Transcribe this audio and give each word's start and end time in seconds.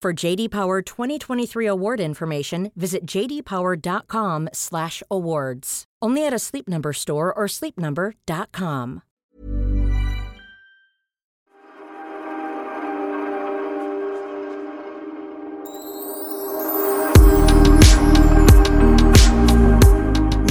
For 0.00 0.12
JD 0.26 0.50
Power 0.50 0.80
2023 0.80 1.66
award 1.66 1.98
information, 2.00 2.70
visit 2.76 3.04
jdpower.com/awards. 3.04 5.84
Only 6.00 6.24
at 6.24 6.32
a 6.32 6.38
Sleep 6.38 6.68
Number 6.68 6.92
store 6.92 7.32
or 7.32 7.48
sleepnumber.com. 7.48 9.02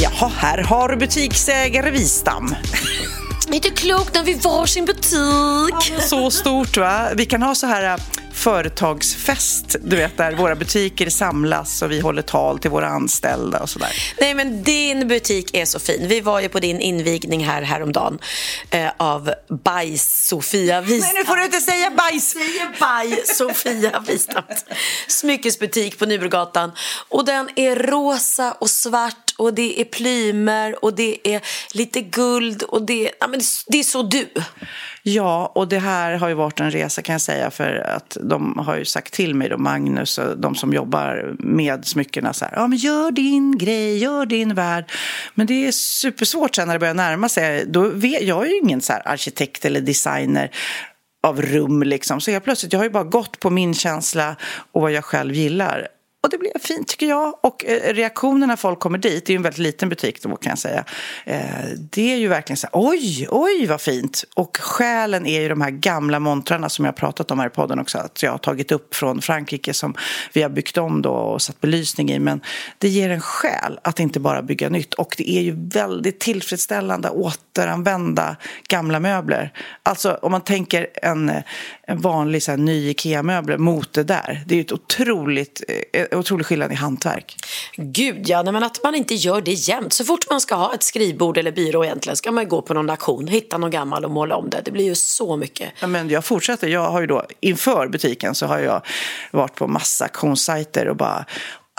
Jaha, 0.01 0.27
här 0.27 0.63
har 0.63 0.89
du 0.89 0.95
butiksägare 0.95 1.91
Wistam. 1.91 2.55
Inte 3.51 3.69
klokt 3.69 4.15
när 4.15 4.23
vi 4.23 4.33
var 4.33 4.65
sin 4.65 4.85
butik. 4.85 6.01
Så 6.01 6.31
stort 6.31 6.77
va? 6.77 7.09
Vi 7.15 7.25
kan 7.25 7.41
ha 7.41 7.55
så 7.55 7.67
här 7.67 7.93
äh, 7.93 7.97
företagsfest, 8.37 9.75
du 9.83 9.95
vet 9.95 10.17
där 10.17 10.31
våra 10.31 10.55
butiker 10.55 11.09
samlas 11.09 11.81
och 11.81 11.91
vi 11.91 11.99
håller 11.99 12.21
tal 12.21 12.59
till 12.59 12.71
våra 12.71 12.87
anställda 12.87 13.59
och 13.59 13.69
sådär. 13.69 13.91
Nej 14.19 14.33
men 14.33 14.63
din 14.63 15.07
butik 15.07 15.57
är 15.57 15.65
så 15.65 15.79
fin. 15.79 16.07
Vi 16.07 16.21
var 16.21 16.39
ju 16.39 16.49
på 16.49 16.59
din 16.59 16.79
invigning 16.79 17.45
här 17.45 17.61
häromdagen 17.61 18.19
eh, 18.69 18.89
av 18.97 19.33
Bajs-Sofia 19.49 20.81
Wistam. 20.81 21.13
Nej 21.13 21.23
nu 21.23 21.25
får 21.25 21.35
du 21.35 21.45
inte 21.45 21.61
säga 21.61 21.91
bajs! 21.91 22.37
säger 22.37 22.79
Baj-Sofia 22.79 23.99
Wistam. 24.07 24.43
Smyckesbutik 25.07 25.99
på 25.99 26.05
Nybregatan. 26.05 26.71
Och 27.09 27.25
den 27.25 27.49
är 27.55 27.75
rosa 27.75 28.51
och 28.51 28.69
svart 28.69 29.33
och 29.37 29.53
det 29.53 29.81
är 29.81 29.85
plymer 29.85 30.85
och 30.85 30.95
det 30.95 31.27
är 31.27 31.41
lite 31.73 32.01
guld 32.01 32.63
och 32.63 32.81
det, 32.81 33.11
ja, 33.19 33.27
men 33.27 33.41
det 33.67 33.79
är 33.79 33.83
så 33.83 34.03
du. 34.03 34.27
Ja, 35.03 35.51
och 35.55 35.67
det 35.67 35.79
här 35.79 36.13
har 36.13 36.27
ju 36.27 36.33
varit 36.33 36.59
en 36.59 36.71
resa 36.71 37.01
kan 37.01 37.13
jag 37.13 37.21
säga 37.21 37.51
för 37.51 37.75
att 37.75 38.17
de 38.27 38.57
har 38.57 38.77
ju 38.77 38.85
sagt 38.85 39.13
till 39.13 39.35
mig 39.35 39.49
då, 39.49 39.57
Magnus 39.57 40.17
och 40.17 40.37
de 40.37 40.55
som 40.55 40.73
jobbar 40.73 41.35
med 41.39 41.85
smyckena 41.85 42.33
så 42.33 42.45
här, 42.45 42.53
ja 42.55 42.67
men 42.67 42.77
gör 42.77 43.11
din 43.11 43.57
grej, 43.57 43.97
gör 43.97 44.25
din 44.25 44.53
värld. 44.53 44.91
Men 45.35 45.47
det 45.47 45.67
är 45.67 45.71
supersvårt 45.71 46.55
sen 46.55 46.67
när 46.67 46.75
det 46.75 46.79
börjar 46.79 46.93
närma 46.93 47.29
sig. 47.29 47.65
Då 47.65 47.89
vet, 47.89 48.21
jag 48.21 48.45
är 48.45 48.49
ju 48.49 48.57
ingen 48.57 48.81
så 48.81 48.93
här 48.93 49.07
arkitekt 49.07 49.65
eller 49.65 49.81
designer 49.81 50.51
av 51.23 51.41
rum 51.41 51.83
liksom. 51.83 52.21
Så 52.21 52.31
jag 52.31 52.43
plötsligt, 52.43 52.73
jag 52.73 52.79
har 52.79 52.83
ju 52.85 52.89
bara 52.89 53.03
gått 53.03 53.39
på 53.39 53.49
min 53.49 53.73
känsla 53.73 54.35
och 54.71 54.81
vad 54.81 54.91
jag 54.91 55.05
själv 55.05 55.33
gillar. 55.33 55.87
Och 56.27 56.31
det 56.31 56.37
blev 56.37 56.59
fint 56.59 56.87
tycker 56.87 57.05
jag. 57.05 57.33
Och 57.41 57.65
eh, 57.65 57.93
reaktionen 57.93 58.49
när 58.49 58.55
folk 58.55 58.79
kommer 58.79 58.97
dit, 58.97 59.25
det 59.25 59.31
är 59.31 59.33
ju 59.33 59.37
en 59.37 59.43
väldigt 59.43 59.59
liten 59.59 59.89
butik 59.89 60.23
då 60.23 60.35
kan 60.35 60.49
jag 60.49 60.59
säga. 60.59 60.85
Eh, 61.25 61.39
det 61.91 62.13
är 62.13 62.17
ju 62.17 62.27
verkligen 62.27 62.57
så 62.57 62.67
här, 62.67 62.89
oj, 62.89 63.27
oj 63.29 63.65
vad 63.67 63.81
fint. 63.81 64.23
Och 64.35 64.57
själen 64.57 65.25
är 65.25 65.41
ju 65.41 65.49
de 65.49 65.61
här 65.61 65.69
gamla 65.69 66.19
montrarna 66.19 66.69
som 66.69 66.85
jag 66.85 66.91
har 66.91 66.97
pratat 66.97 67.31
om 67.31 67.39
här 67.39 67.47
i 67.47 67.49
podden 67.49 67.79
också. 67.79 67.97
Att 67.97 68.23
jag 68.23 68.31
har 68.31 68.37
tagit 68.37 68.71
upp 68.71 68.95
från 68.95 69.21
Frankrike 69.21 69.73
som 69.73 69.95
vi 70.33 70.41
har 70.41 70.49
byggt 70.49 70.77
om 70.77 71.01
då 71.01 71.09
och 71.09 71.41
satt 71.41 71.61
belysning 71.61 72.11
i. 72.11 72.19
Men 72.19 72.41
det 72.77 72.87
ger 72.87 73.09
en 73.09 73.21
själ 73.21 73.79
att 73.81 73.99
inte 73.99 74.19
bara 74.19 74.41
bygga 74.41 74.69
nytt. 74.69 74.93
Och 74.93 75.15
det 75.17 75.29
är 75.29 75.41
ju 75.41 75.55
väldigt 75.55 76.19
tillfredsställande 76.19 77.07
att 77.07 77.39
återanvända 77.57 78.35
gamla 78.67 78.99
möbler. 78.99 79.53
Alltså 79.83 80.19
om 80.21 80.31
man 80.31 80.41
tänker 80.41 80.87
en, 80.93 81.31
en 81.87 82.01
vanlig 82.01 82.43
så 82.43 82.51
här, 82.51 82.57
ny 82.57 82.89
Ikea-möbel 82.89 83.57
mot 83.57 83.93
det 83.93 84.03
där. 84.03 84.43
Det 84.45 84.53
är 84.53 84.55
ju 84.55 84.61
ett 84.61 84.71
otroligt 84.71 85.63
otrolig 86.11 86.45
skillnad 86.45 86.71
i 86.71 86.75
hantverk. 86.75 87.35
Gud 87.75 88.29
ja, 88.29 88.43
men 88.43 88.63
att 88.63 88.83
man 88.83 88.95
inte 88.95 89.13
gör 89.13 89.41
det 89.41 89.51
jämt. 89.51 89.93
Så 89.93 90.05
fort 90.05 90.29
man 90.29 90.41
ska 90.41 90.55
ha 90.55 90.73
ett 90.73 90.83
skrivbord 90.83 91.37
eller 91.37 91.51
byrå 91.51 91.85
egentligen 91.85 92.17
ska 92.17 92.31
man 92.31 92.47
gå 92.47 92.61
på 92.61 92.73
någon 92.73 92.89
auktion, 92.89 93.27
hitta 93.27 93.57
någon 93.57 93.71
gammal 93.71 94.05
och 94.05 94.11
måla 94.11 94.35
om 94.35 94.49
det. 94.49 94.61
Det 94.65 94.71
blir 94.71 94.85
ju 94.85 94.95
så 94.95 95.37
mycket. 95.37 95.69
Ja, 95.79 95.87
men 95.87 96.09
jag 96.09 96.25
fortsätter. 96.25 96.67
Jag 96.67 96.91
har 96.91 97.01
ju 97.01 97.07
då, 97.07 97.25
inför 97.39 97.87
butiken 97.87 98.35
så 98.35 98.45
har 98.45 98.59
jag 98.59 98.81
varit 99.31 99.55
på 99.55 99.67
massa 99.67 100.05
auktionssajter 100.05 100.87
och 100.87 100.95
bara, 100.95 101.25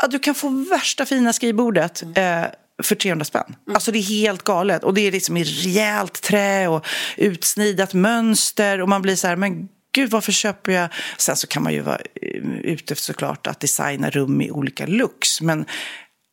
ja, 0.03 0.09
du 0.09 0.19
kan 0.19 0.35
få 0.35 0.49
värsta 0.49 1.07
fina 1.07 1.33
skrivbordet. 1.33 2.03
Mm. 2.03 2.43
Eh, 2.43 2.49
för 2.83 2.95
300 2.95 3.25
spänn. 3.25 3.43
Mm. 3.47 3.75
Alltså 3.75 3.93
det 3.93 3.99
är 3.99 4.03
helt 4.03 4.45
galet. 4.45 4.85
Och 4.85 4.95
det 4.95 5.01
är 5.01 5.13
liksom 5.13 5.37
i 5.37 5.45
rejält 5.45 6.23
trä 6.23 6.69
och 6.69 6.87
utsnidat 7.17 7.95
mönster. 7.95 8.81
Och 8.81 8.89
man 8.89 9.03
blir 9.03 9.17
så 9.17 9.27
här, 9.27 9.37
men 9.37 9.69
gud 9.93 10.11
varför 10.11 10.33
köper 10.33 10.73
jag... 10.73 10.89
Sen 11.19 11.37
så 11.37 11.47
kan 11.47 11.63
man 11.63 11.73
ju 11.73 11.81
vara 11.81 11.99
eh, 12.23 12.43
ute 12.63 12.95
efter 12.95 13.05
såklart 13.05 13.47
att 13.47 13.61
designa 13.61 14.11
rum 14.11 14.41
i 14.41 14.51
olika 14.51 14.87
looks. 14.87 15.41
Men 15.41 15.65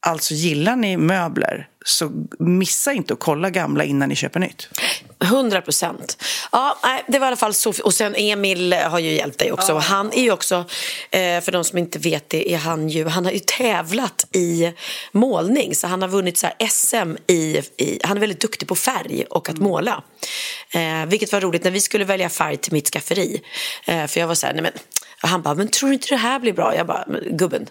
alltså 0.06 0.34
gillar 0.34 0.76
ni 0.76 0.98
möbler 0.98 1.68
så 1.86 2.12
missa 2.40 2.94
inte 2.94 3.14
att 3.14 3.20
kolla 3.20 3.50
gamla 3.50 3.84
innan 3.84 4.10
ni 4.10 4.16
köper 4.16 4.40
nytt. 4.40 4.70
100 5.24 5.62
procent. 5.62 6.24
Ja, 6.52 6.78
det 7.08 7.20
var 7.20 7.28
i 7.28 7.28
alla 7.28 7.36
fall 7.36 7.54
så. 7.54 7.74
Och 7.84 7.94
sen 7.94 8.16
Emil 8.16 8.74
har 8.74 9.00
ju 9.00 9.12
hjälpt 9.12 9.40
dig 9.40 9.52
också. 9.52 9.72
Ja. 9.72 9.80
Han 9.80 10.14
är 10.14 10.22
ju 10.22 10.32
också, 10.32 10.56
eh, 11.12 11.42
för 11.42 11.52
de 11.52 11.64
som 11.64 11.78
inte 11.78 12.00
vet 12.00 12.30
det, 12.30 12.54
är 12.54 12.58
han 12.58 12.90
ju, 12.90 13.08
han 13.08 13.26
har 13.26 13.32
ju 13.32 13.40
tävlat 13.40 14.26
i 14.32 14.74
målning. 15.12 15.76
Så 15.76 15.88
han 15.88 16.02
har 16.02 16.10
vunnit 16.10 16.38
så 16.38 16.48
SM 16.70 17.16
i, 17.28 17.62
i 17.78 18.00
han 18.04 18.18
är 18.18 18.22
väldigt 18.22 18.42
duktig 18.42 18.68
på 18.68 18.76
färg 18.76 19.26
och 19.30 19.50
att 19.50 19.58
mm. 19.58 19.70
måla. 19.70 20.04
Eh, 20.74 21.06
vilket 21.06 21.32
var 21.32 21.42
roligt 21.42 21.64
när 21.64 21.72
vi 21.72 21.82
skulle 21.82 22.06
välja 22.06 22.30
färg 22.30 22.58
till 22.58 22.74
mitt 22.74 22.90
skafferi. 22.90 23.42
Eh, 23.86 24.08
för 24.08 24.20
jag 24.20 24.28
var 24.28 24.36
så 24.36 24.48
här, 24.48 24.54
nej 24.54 24.64
men, 24.64 24.74
han 25.18 25.42
bara, 25.42 25.56
men 25.56 25.68
tror 25.68 25.90
du 25.90 25.94
inte 25.94 26.08
det 26.10 26.16
här 26.16 26.40
blir 26.40 26.54
bra? 26.54 26.76
Jag 26.76 26.88
bara, 26.88 27.06
gubben, 27.30 27.68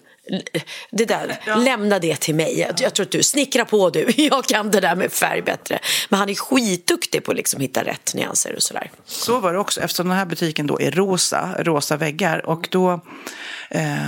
det 0.91 1.05
där, 1.05 1.41
ja. 1.47 1.57
lämna 1.57 1.99
det 1.99 2.17
till 2.17 2.35
mig. 2.35 2.59
Jag, 2.59 2.71
jag 2.81 2.95
tror 2.95 3.07
att 3.07 3.13
du, 3.13 3.23
snickrar 3.23 3.65
på 3.65 3.91
du, 3.91 4.07
jag 4.17 4.45
kan 4.45 4.71
det 4.71 4.81
där 4.81 4.97
med 4.97 5.13
färg 5.13 5.43
bättre. 5.43 5.79
Men 6.09 6.19
han 6.19 6.29
är 6.29 6.35
skitduktig 6.35 7.25
på 7.25 7.31
att 7.31 7.37
liksom 7.37 7.61
hitta 7.61 7.85
rätt 7.85 8.15
nyanser 8.15 8.55
och 8.57 8.63
sådär. 8.63 8.91
Så 9.05 9.41
var 9.41 9.53
det 9.53 9.59
också, 9.59 9.81
eftersom 9.81 10.09
den 10.09 10.17
här 10.17 10.27
butiken 10.27 10.67
då 10.67 10.81
är 10.81 10.91
rosa, 10.91 11.55
rosa 11.59 11.97
väggar. 11.97 12.47
Och 12.47 12.69
då 12.71 13.01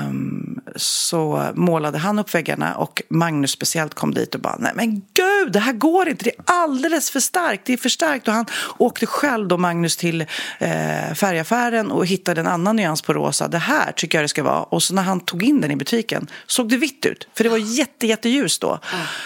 um, 0.06 0.60
så 0.76 1.52
målade 1.54 1.98
han 1.98 2.18
upp 2.18 2.34
väggarna 2.34 2.76
och 2.76 3.02
Magnus 3.08 3.50
speciellt 3.50 3.94
kom 3.94 4.14
dit 4.14 4.34
och 4.34 4.40
bara, 4.40 4.56
nej 4.58 4.72
men 4.74 5.02
gud, 5.14 5.35
det 5.50 5.58
här 5.58 5.72
går 5.72 6.08
inte, 6.08 6.24
det 6.24 6.30
är 6.30 6.42
alldeles 6.44 7.10
för 7.10 7.20
starkt, 7.20 7.66
det 7.66 7.72
är 7.72 7.76
för 7.76 7.88
starkt. 7.88 8.28
Och 8.28 8.34
han 8.34 8.46
åkte 8.78 9.06
själv 9.06 9.48
då, 9.48 9.56
Magnus, 9.56 9.96
till 9.96 10.20
eh, 10.20 11.14
färgaffären 11.14 11.90
och 11.90 12.06
hittade 12.06 12.40
en 12.40 12.46
annan 12.46 12.76
nyans 12.76 13.02
på 13.02 13.12
rosa. 13.12 13.48
Det 13.48 13.58
här 13.58 13.92
tycker 13.92 14.18
jag 14.18 14.24
det 14.24 14.28
ska 14.28 14.42
vara. 14.42 14.62
Och 14.62 14.82
så 14.82 14.94
när 14.94 15.02
han 15.02 15.20
tog 15.20 15.42
in 15.42 15.60
den 15.60 15.70
i 15.70 15.76
butiken 15.76 16.26
såg 16.46 16.68
det 16.68 16.76
vitt 16.76 17.06
ut, 17.06 17.28
för 17.34 17.44
det 17.44 17.50
var 17.50 17.78
jätte, 17.78 18.06
jätteljus 18.06 18.58
då. 18.58 18.78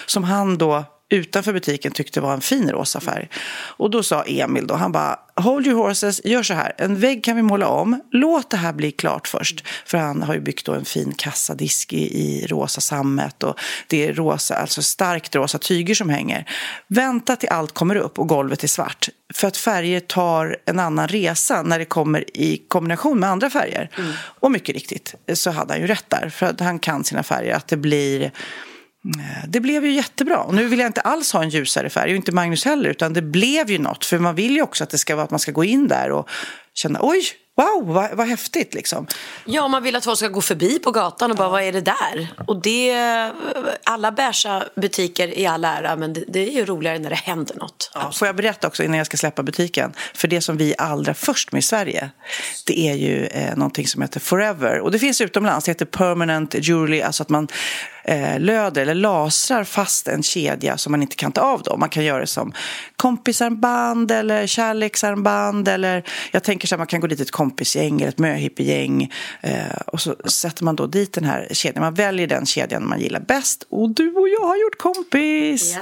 Som 0.07 0.25
han 0.25 0.59
då 0.59 0.85
utanför 1.11 1.53
butiken 1.53 1.93
tyckte 1.93 2.21
var 2.21 2.33
en 2.33 2.41
fin 2.41 2.71
rosa 2.71 3.01
färg. 3.01 3.29
Och 3.77 3.91
då 3.91 4.03
sa 4.03 4.23
Emil 4.23 4.67
då, 4.67 4.75
han 4.75 4.93
bara 4.93 5.19
Hold 5.37 5.67
your 5.67 5.87
horses, 5.87 6.21
gör 6.25 6.43
så 6.43 6.55
här, 6.55 6.73
en 6.79 7.01
vägg 7.01 7.25
kan 7.25 7.37
vi 7.37 7.43
måla 7.43 7.69
om, 7.69 8.01
låt 8.13 8.51
det 8.51 8.57
här 8.57 8.73
bli 8.73 8.93
klart 8.93 9.29
först. 9.29 9.65
För 9.87 9.99
han 9.99 10.23
har 10.23 10.35
ju 10.35 10.41
byggt 10.41 10.67
då 10.67 10.73
en 10.73 10.85
fin 10.85 11.15
kassadisk 11.17 11.93
i, 11.93 11.97
i 11.97 12.47
rosa 12.47 12.81
sammet 12.81 13.43
och 13.43 13.61
det 13.87 14.07
är 14.07 14.13
rosa, 14.13 14.55
alltså 14.55 14.83
starkt 14.83 15.35
rosa 15.35 15.59
tyger 15.59 15.95
som 15.95 16.11
hänger. 16.11 16.51
Vänta 16.87 17.37
till 17.37 17.49
allt 17.49 17.73
kommer 17.73 17.97
upp 17.97 18.19
och 18.19 18.29
golvet 18.29 18.65
är 18.65 18.69
svart. 18.69 19.09
För 19.35 19.49
att 19.49 19.57
färger 19.57 20.01
tar 20.01 20.57
en 20.67 20.79
annan 20.79 21.09
resa 21.09 21.63
när 21.63 21.79
det 21.79 21.85
kommer 21.85 22.37
i 22.37 22.63
kombination 22.69 23.21
med 23.21 23.31
andra 23.31 23.51
färger. 23.51 23.91
Mm. 23.99 24.13
Och 24.17 24.51
mycket 24.51 24.75
riktigt 24.75 25.15
så 25.35 25.51
hade 25.51 25.73
han 25.73 25.81
ju 25.81 25.87
rätt 25.87 26.05
där, 26.09 26.29
för 26.29 26.47
att 26.47 26.61
han 26.61 26.79
kan 26.79 27.05
sina 27.05 27.23
färger, 27.23 27.55
att 27.55 27.69
det 27.69 27.77
blir 27.77 28.33
det 29.49 29.61
blev 29.61 29.85
ju 29.85 29.93
jättebra. 29.93 30.39
Och 30.39 30.55
nu 30.55 30.67
vill 30.67 30.79
jag 30.79 30.87
inte 30.87 31.01
alls 31.01 31.33
ha 31.33 31.43
en 31.43 31.49
ljusare 31.49 31.91
färg, 31.91 32.11
och 32.11 32.17
inte 32.17 32.33
Magnus 32.33 32.65
heller, 32.65 32.91
utan 32.91 33.13
det 33.13 33.23
blev 33.23 33.71
ju 33.71 33.79
något. 33.79 34.05
För 34.05 34.19
man 34.19 34.35
vill 34.35 34.57
ju 34.57 34.63
också 34.63 34.85
att 34.85 34.91
det 34.91 34.99
ska 34.99 35.17
vara 35.17 35.25
att 35.25 35.31
man 35.31 35.41
ska 35.41 35.53
gå 35.53 35.65
in 35.65 35.89
där 35.89 36.13
och 36.13 36.29
känna 36.75 36.99
oj, 37.03 37.23
wow, 37.57 37.95
vad, 37.95 38.17
vad 38.17 38.27
häftigt 38.27 38.75
liksom. 38.75 39.07
Ja, 39.45 39.69
man 39.69 39.83
vill 39.83 39.97
att 39.97 40.05
folk 40.05 40.19
ska 40.19 40.29
gå 40.29 40.41
förbi 40.41 40.79
på 40.79 40.91
gatan 40.91 41.31
och 41.31 41.37
bara, 41.37 41.49
vad 41.49 41.63
är 41.63 41.73
det 41.73 41.81
där? 41.81 42.29
Och 42.47 42.63
det, 42.63 42.95
alla 43.85 44.13
beiga 44.13 44.65
butiker 44.77 45.39
i 45.39 45.47
all 45.47 45.65
ära, 45.65 45.97
men 45.97 46.13
det, 46.13 46.25
det, 46.29 46.49
är 46.49 46.53
ju 46.53 46.65
roligare 46.65 46.99
när 46.99 47.11
det 47.11 47.17
händer 47.17 47.55
något. 47.55 47.91
Ja, 47.95 48.13
får 48.13 48.29
jag 48.29 48.37
berätta 48.37 48.67
också 48.67 48.85
innan 48.85 48.99
jag 48.99 49.07
ska 49.07 49.17
släppa 49.17 49.43
butiken? 49.43 49.93
För 50.15 50.29
det 50.29 50.41
som 50.41 50.57
vi 50.57 50.73
är 50.73 50.81
allra 50.81 51.15
först 51.15 51.53
med 51.53 51.59
i 51.59 51.63
Sverige, 51.63 52.11
det 52.67 52.89
är 52.89 52.95
ju 52.95 53.27
eh, 53.27 53.57
någonting 53.57 53.87
som 53.87 54.03
heter 54.03 54.21
Forever. 54.21 54.81
Och 54.81 54.91
det 54.91 54.99
finns 54.99 55.21
utomlands, 55.21 55.65
det 55.65 55.71
heter 55.71 55.85
Permanent 55.85 56.55
Jewelry, 56.55 57.03
alltså 57.03 57.23
att 57.23 57.29
man 57.29 57.49
eh, 58.11 58.41
löder 58.41 58.83
eller 58.83 58.95
lasrar 58.95 59.65
fast 59.65 60.09
en 60.09 60.23
kedja 60.23 60.77
som 60.77 60.91
man 60.91 61.03
inte 61.03 61.17
kan 61.17 61.33
ta 61.33 61.41
av. 61.41 61.63
Då. 61.63 61.77
Man 61.77 61.89
kan 61.89 62.05
göra 62.05 62.21
det 62.21 62.27
som 62.27 62.53
kompisarmband 62.97 64.11
eller 64.11 64.47
kärleksarmband. 64.47 65.69
Eller, 65.69 66.05
jag 66.31 66.43
tänker 66.43 66.69
så 66.69 66.75
att 66.75 66.79
man 66.79 66.87
kan 66.87 67.01
gå 67.01 67.07
dit 67.07 67.21
ett 67.21 67.31
kompisgäng 67.31 68.01
eller 68.01 68.09
ett 68.09 68.19
möhippiegäng 68.19 69.13
eh, 69.41 69.53
och 69.87 70.01
så 70.01 70.17
sätter 70.25 70.65
man 70.65 70.77
då 70.77 70.87
dit 70.87 71.13
den 71.13 71.25
här 71.25 71.49
kedjan. 71.53 71.83
Man 71.83 71.95
väljer 71.95 72.27
den 72.27 72.47
kedjan 72.47 72.89
man 72.89 73.01
gillar 73.01 73.21
bäst. 73.21 73.67
Och 73.69 73.91
du 73.91 74.13
och 74.13 74.29
jag 74.29 74.47
har 74.47 74.57
gjort 74.57 74.79
kompis! 74.79 75.77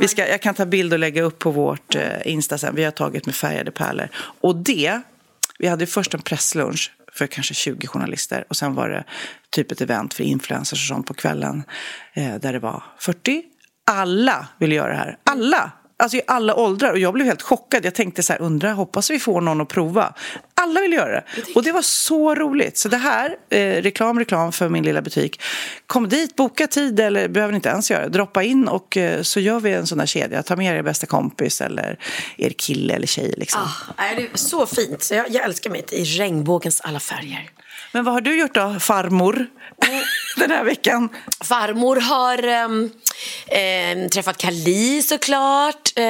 Vi 0.00 0.08
ska, 0.08 0.28
jag 0.28 0.42
kan 0.42 0.54
ta 0.54 0.66
bild 0.66 0.92
och 0.92 0.98
lägga 0.98 1.22
upp 1.22 1.38
på 1.38 1.50
vårt 1.50 1.94
eh, 1.94 2.02
Insta 2.24 2.58
sen. 2.58 2.74
Vi 2.74 2.84
har 2.84 2.90
tagit 2.90 3.26
med 3.26 3.34
färgade 3.34 3.70
pärlor. 3.70 4.08
Och 4.40 4.56
det, 4.56 5.00
vi 5.58 5.66
hade 5.68 5.86
först 5.86 6.14
en 6.14 6.22
presslunch 6.22 6.92
för 7.12 7.26
kanske 7.26 7.54
20 7.54 7.86
journalister. 7.86 8.44
Och 8.48 8.56
sen 8.56 8.74
var 8.74 8.88
det 8.88 9.04
typ 9.50 9.72
ett 9.72 9.80
event 9.80 10.14
för 10.14 10.24
influencers 10.24 10.90
och 10.90 10.96
sånt 10.96 11.06
på 11.06 11.14
kvällen 11.14 11.62
eh, 12.14 12.34
där 12.34 12.52
det 12.52 12.58
var 12.58 12.82
40. 12.98 13.42
Alla 13.86 14.48
ville 14.58 14.74
göra 14.74 14.88
det 14.88 14.98
här. 14.98 15.18
Alla! 15.24 15.72
Alltså 16.00 16.16
i 16.16 16.22
alla 16.26 16.54
åldrar. 16.54 16.92
Och 16.92 16.98
jag 16.98 17.14
blev 17.14 17.26
helt 17.26 17.42
chockad. 17.42 17.84
Jag 17.84 17.94
tänkte 17.94 18.22
så 18.22 18.32
här, 18.32 18.40
undra, 18.40 18.72
hoppas 18.72 19.10
vi 19.10 19.18
får 19.18 19.40
någon 19.40 19.60
att 19.60 19.68
prova. 19.68 20.14
Alla 20.54 20.80
vill 20.80 20.92
göra 20.92 21.12
det. 21.12 21.24
Och 21.54 21.62
det 21.62 21.72
var 21.72 21.82
så 21.82 22.34
roligt. 22.34 22.78
Så 22.78 22.88
det 22.88 22.96
här, 22.96 23.36
eh, 23.50 23.82
reklam, 23.82 24.18
reklam 24.18 24.52
för 24.52 24.68
min 24.68 24.84
lilla 24.84 25.02
butik. 25.02 25.40
Kom 25.86 26.08
dit, 26.08 26.36
boka 26.36 26.66
tid 26.66 27.00
eller 27.00 27.28
behöver 27.28 27.54
inte 27.54 27.68
ens 27.68 27.90
göra 27.90 28.08
Droppa 28.08 28.42
in 28.42 28.68
och 28.68 28.96
eh, 28.96 29.22
så 29.22 29.40
gör 29.40 29.60
vi 29.60 29.72
en 29.72 29.86
sån 29.86 29.98
här 29.98 30.06
kedja. 30.06 30.42
Ta 30.42 30.56
med 30.56 30.78
er 30.78 30.82
bästa 30.82 31.06
kompis 31.06 31.60
eller 31.60 31.98
er 32.36 32.50
kille 32.50 32.94
eller 32.94 33.06
tjej. 33.06 33.34
Liksom. 33.36 33.60
Ah, 33.96 34.14
det 34.16 34.22
är 34.22 34.28
så 34.34 34.66
fint. 34.66 35.02
Så 35.02 35.14
jag, 35.14 35.30
jag 35.30 35.44
älskar 35.44 35.70
mitt 35.70 35.92
i 35.92 36.04
regnbågens 36.04 36.80
alla 36.80 37.00
färger. 37.00 37.50
Men 37.92 38.04
vad 38.04 38.14
har 38.14 38.20
du 38.20 38.40
gjort 38.40 38.54
då, 38.54 38.76
farmor, 38.80 39.46
den 40.36 40.50
här 40.50 40.64
veckan? 40.64 41.08
Farmor 41.40 41.96
har 41.96 42.44
eh, 43.46 44.08
träffat 44.08 44.38
Kali 44.38 45.02
såklart. 45.02 45.92
Eh, 45.96 46.04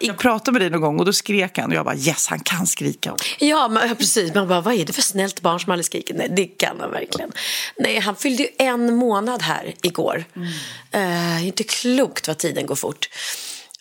jag 0.00 0.18
pratade 0.18 0.52
med 0.52 0.62
dig 0.62 0.70
någon 0.70 0.80
gång 0.80 0.98
och 0.98 1.04
då 1.04 1.12
skrek 1.12 1.58
han 1.58 1.70
och 1.70 1.76
jag 1.76 1.84
bara 1.84 1.96
yes, 1.96 2.26
han 2.26 2.40
kan 2.40 2.66
skrika. 2.66 3.14
Ja, 3.38 3.68
men, 3.68 3.96
precis. 3.96 4.34
Man 4.34 4.48
bara, 4.48 4.60
vad 4.60 4.74
är 4.74 4.84
det 4.84 4.92
för 4.92 5.02
snällt 5.02 5.40
barn 5.40 5.60
som 5.60 5.72
aldrig 5.72 5.86
skriker? 5.86 6.14
Nej, 6.14 6.32
det 6.36 6.46
kan 6.46 6.80
han 6.80 6.90
verkligen. 6.90 7.32
Nej, 7.78 7.98
han 7.98 8.16
fyllde 8.16 8.42
ju 8.42 8.48
en 8.58 8.96
månad 8.96 9.42
här 9.42 9.74
igår. 9.82 10.24
Mm. 10.36 11.36
Eh, 11.36 11.46
inte 11.46 11.64
klokt 11.64 12.28
vad 12.28 12.38
tiden 12.38 12.66
går 12.66 12.76
fort. 12.76 13.08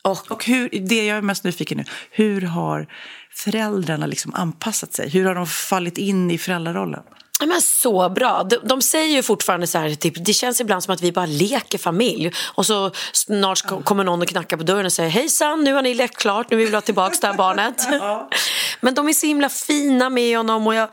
Och, 0.02 0.32
och 0.32 0.46
hur, 0.46 0.70
det 0.70 1.06
jag 1.06 1.18
är 1.18 1.22
mest 1.22 1.44
nyfiken 1.44 1.78
nu, 1.78 1.86
hur 2.12 2.42
har 2.42 2.88
föräldrarna 3.32 4.06
liksom 4.06 4.34
anpassat 4.34 4.94
sig? 4.94 5.10
Hur 5.10 5.26
har 5.26 5.36
de 5.36 5.48
fallit 5.48 5.98
in 5.98 6.32
i 6.32 6.38
föräldrarollen? 6.38 7.04
Men 7.40 7.62
så 7.62 8.10
bra. 8.10 8.44
De, 8.44 8.58
de, 8.64 8.82
säger 8.82 9.16
ju 9.16 9.24
fortfarande 9.24 9.68
så 9.68 9.78
här, 9.78 9.96
typ, 9.96 10.26
det 10.26 10.34
känns 10.34 10.62
ibland 10.62 10.84
som 10.84 10.94
att 10.94 11.02
vi 11.02 11.12
bara 11.12 11.26
leker 11.26 11.78
familj. 11.78 12.32
Och 12.54 12.66
så 12.66 12.92
snart 13.12 13.86
kommer 13.86 14.04
någon 14.04 14.22
och 14.22 14.28
knackar 14.28 14.58
på 14.58 14.64
dörren 14.64 14.86
och 14.86 14.94
säger 14.94 15.10
hejsan, 15.10 15.64
nu 15.64 15.74
har 15.74 15.82
ni 15.82 15.94
lekt 15.94 16.18
klart, 16.18 16.52
nu 16.52 16.58
vill 16.58 16.68
vi 16.68 16.74
ha 16.74 16.82
tillbaka 16.82 17.16
det 17.22 17.28
här 17.28 17.34
barnet. 17.34 17.88
Men 18.82 18.94
de 18.94 19.10
är 19.10 19.14
så 19.14 19.28
himla 19.28 19.50
fina 19.50 20.10
med 20.10 20.38
honom 20.38 20.68
och, 20.68 20.76
jag, 20.76 20.90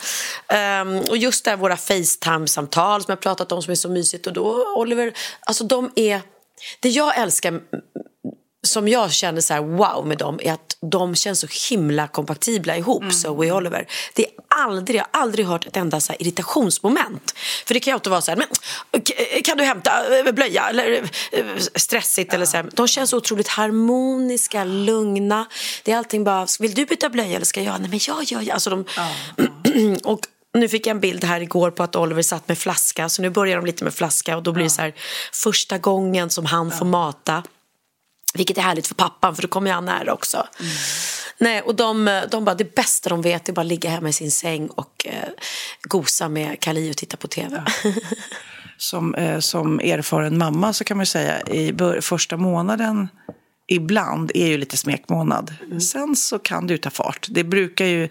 um, 0.81 1.01
och 1.11 1.17
just 1.17 1.45
där 1.45 1.57
våra 1.57 1.77
Facetime-samtal 1.77 3.03
som 3.03 3.13
jag 3.13 3.21
pratat 3.21 3.53
om 3.53 3.63
som 3.63 3.71
är 3.71 3.75
så 3.75 3.89
mysigt 3.89 4.27
och 4.27 4.33
då 4.33 4.75
Oliver, 4.77 5.13
alltså 5.41 5.65
de 5.65 5.91
är, 5.97 6.21
det 6.81 6.89
jag 6.89 7.19
älskar 7.19 7.61
som 8.67 8.89
jag 8.89 9.13
känner 9.13 9.41
så 9.41 9.55
här, 9.55 9.61
wow 9.61 10.07
med 10.07 10.19
dem 10.19 10.41
är 10.43 10.53
att 10.53 10.77
de 10.81 11.15
känns 11.15 11.41
så 11.41 11.47
himla 11.71 12.09
kompatibla 12.09 12.77
ihop, 12.77 13.03
mm. 13.03 13.13
Zoe 13.13 13.51
och 13.51 13.57
Oliver. 13.57 13.87
Det 14.15 14.25
är 14.25 14.31
aldrig, 14.49 15.01
jag 15.01 15.07
har 15.13 15.23
aldrig 15.23 15.47
hört 15.47 15.67
ett 15.67 15.77
enda 15.77 16.01
så 16.01 16.13
irritationsmoment. 16.19 17.35
För 17.67 17.75
det 17.75 17.81
kan 17.81 17.91
ju 17.91 17.95
alltid 17.95 18.11
vara 18.11 18.21
så 18.21 18.31
här, 18.31 18.39
men, 18.39 18.47
kan 19.45 19.59
du 19.59 19.65
hämta 19.65 20.19
eh, 20.19 20.33
blöja? 20.33 20.69
Eller 20.69 21.11
eh, 21.33 21.45
stressigt 21.75 22.33
ja. 22.33 22.35
eller 22.35 22.47
så 22.47 22.57
här. 22.57 22.67
De 22.73 22.89
känns 22.89 23.13
otroligt 23.13 23.49
harmoniska, 23.49 24.65
lugna. 24.65 25.47
Det 25.83 25.93
är 25.93 25.97
allting 25.97 26.25
bara, 26.25 26.47
vill 26.61 26.75
du 26.75 26.85
byta 26.85 27.09
blöja 27.09 27.37
eller 27.37 27.47
ska 27.47 27.63
jag? 27.63 27.81
Nej 27.81 27.91
men 27.91 28.01
jag 28.09 28.25
gör 28.25 28.41
jag. 28.41 28.51
Alltså 28.51 28.71
de, 28.71 28.85
ja. 28.97 29.09
och 30.11 30.21
nu 30.55 30.69
fick 30.69 30.87
jag 30.87 30.91
en 30.91 31.01
bild 31.01 31.25
här 31.25 31.41
igår 31.41 31.71
på 31.71 31.83
att 31.83 31.97
Oliver 31.97 32.23
satt 32.23 32.49
med 32.49 32.59
flaska, 32.59 33.09
så 33.09 33.23
nu 33.23 33.31
börjar 33.31 33.57
de 33.57 33.67
lite 33.67 33.85
med 33.85 33.95
flaska 33.95 34.37
och 34.37 34.43
då 34.43 34.53
blir 34.53 34.65
det 34.65 34.71
så 34.71 34.83
här 34.83 34.95
första 35.33 35.79
gången 35.79 36.31
som 36.31 36.47
han 36.47 36.71
får 36.71 36.87
mata 36.87 37.43
vilket 38.35 38.59
är 38.59 38.63
härligt 38.63 38.87
för 38.87 38.95
pappan 38.95 39.35
för 39.35 39.43
då 39.43 39.49
kommer 39.49 39.73
han 39.73 39.85
nära 39.85 40.13
också. 40.13 40.37
Mm. 40.37 40.73
Nej, 41.39 41.63
och 41.63 41.75
de, 41.75 42.23
de 42.31 42.45
bara, 42.45 42.55
det 42.55 42.75
bästa 42.75 43.09
de 43.09 43.23
vet 43.23 43.49
är 43.49 43.53
bara 43.53 43.63
ligga 43.63 43.91
hemma 43.91 44.09
i 44.09 44.13
sin 44.13 44.31
säng 44.31 44.67
och 44.67 45.07
eh, 45.07 45.29
gosa 45.83 46.29
med 46.29 46.61
Kali 46.61 46.93
och 46.93 46.97
titta 46.97 47.17
på 47.17 47.29
tv. 47.29 47.65
Ja. 47.67 47.93
Som, 48.77 49.15
eh, 49.15 49.39
som 49.39 49.81
erfaren 49.81 50.39
mamma 50.39 50.73
så 50.73 50.85
kan 50.85 50.97
man 50.97 51.07
säga 51.07 51.41
i 51.41 51.75
första 52.01 52.37
månaden 52.37 53.09
ibland 53.67 54.31
är 54.35 54.47
ju 54.47 54.59
lite 54.59 54.77
smekmånad. 54.77 55.55
Mm. 55.65 55.81
Sen 55.81 56.17
så 56.17 56.39
kan 56.39 56.67
det 56.67 56.75
ju 56.75 56.79
ta 56.79 56.91
fart. 56.91 57.27
Det 57.31 57.45
brukar 57.45 57.85
ju 57.85 58.05
i 58.05 58.11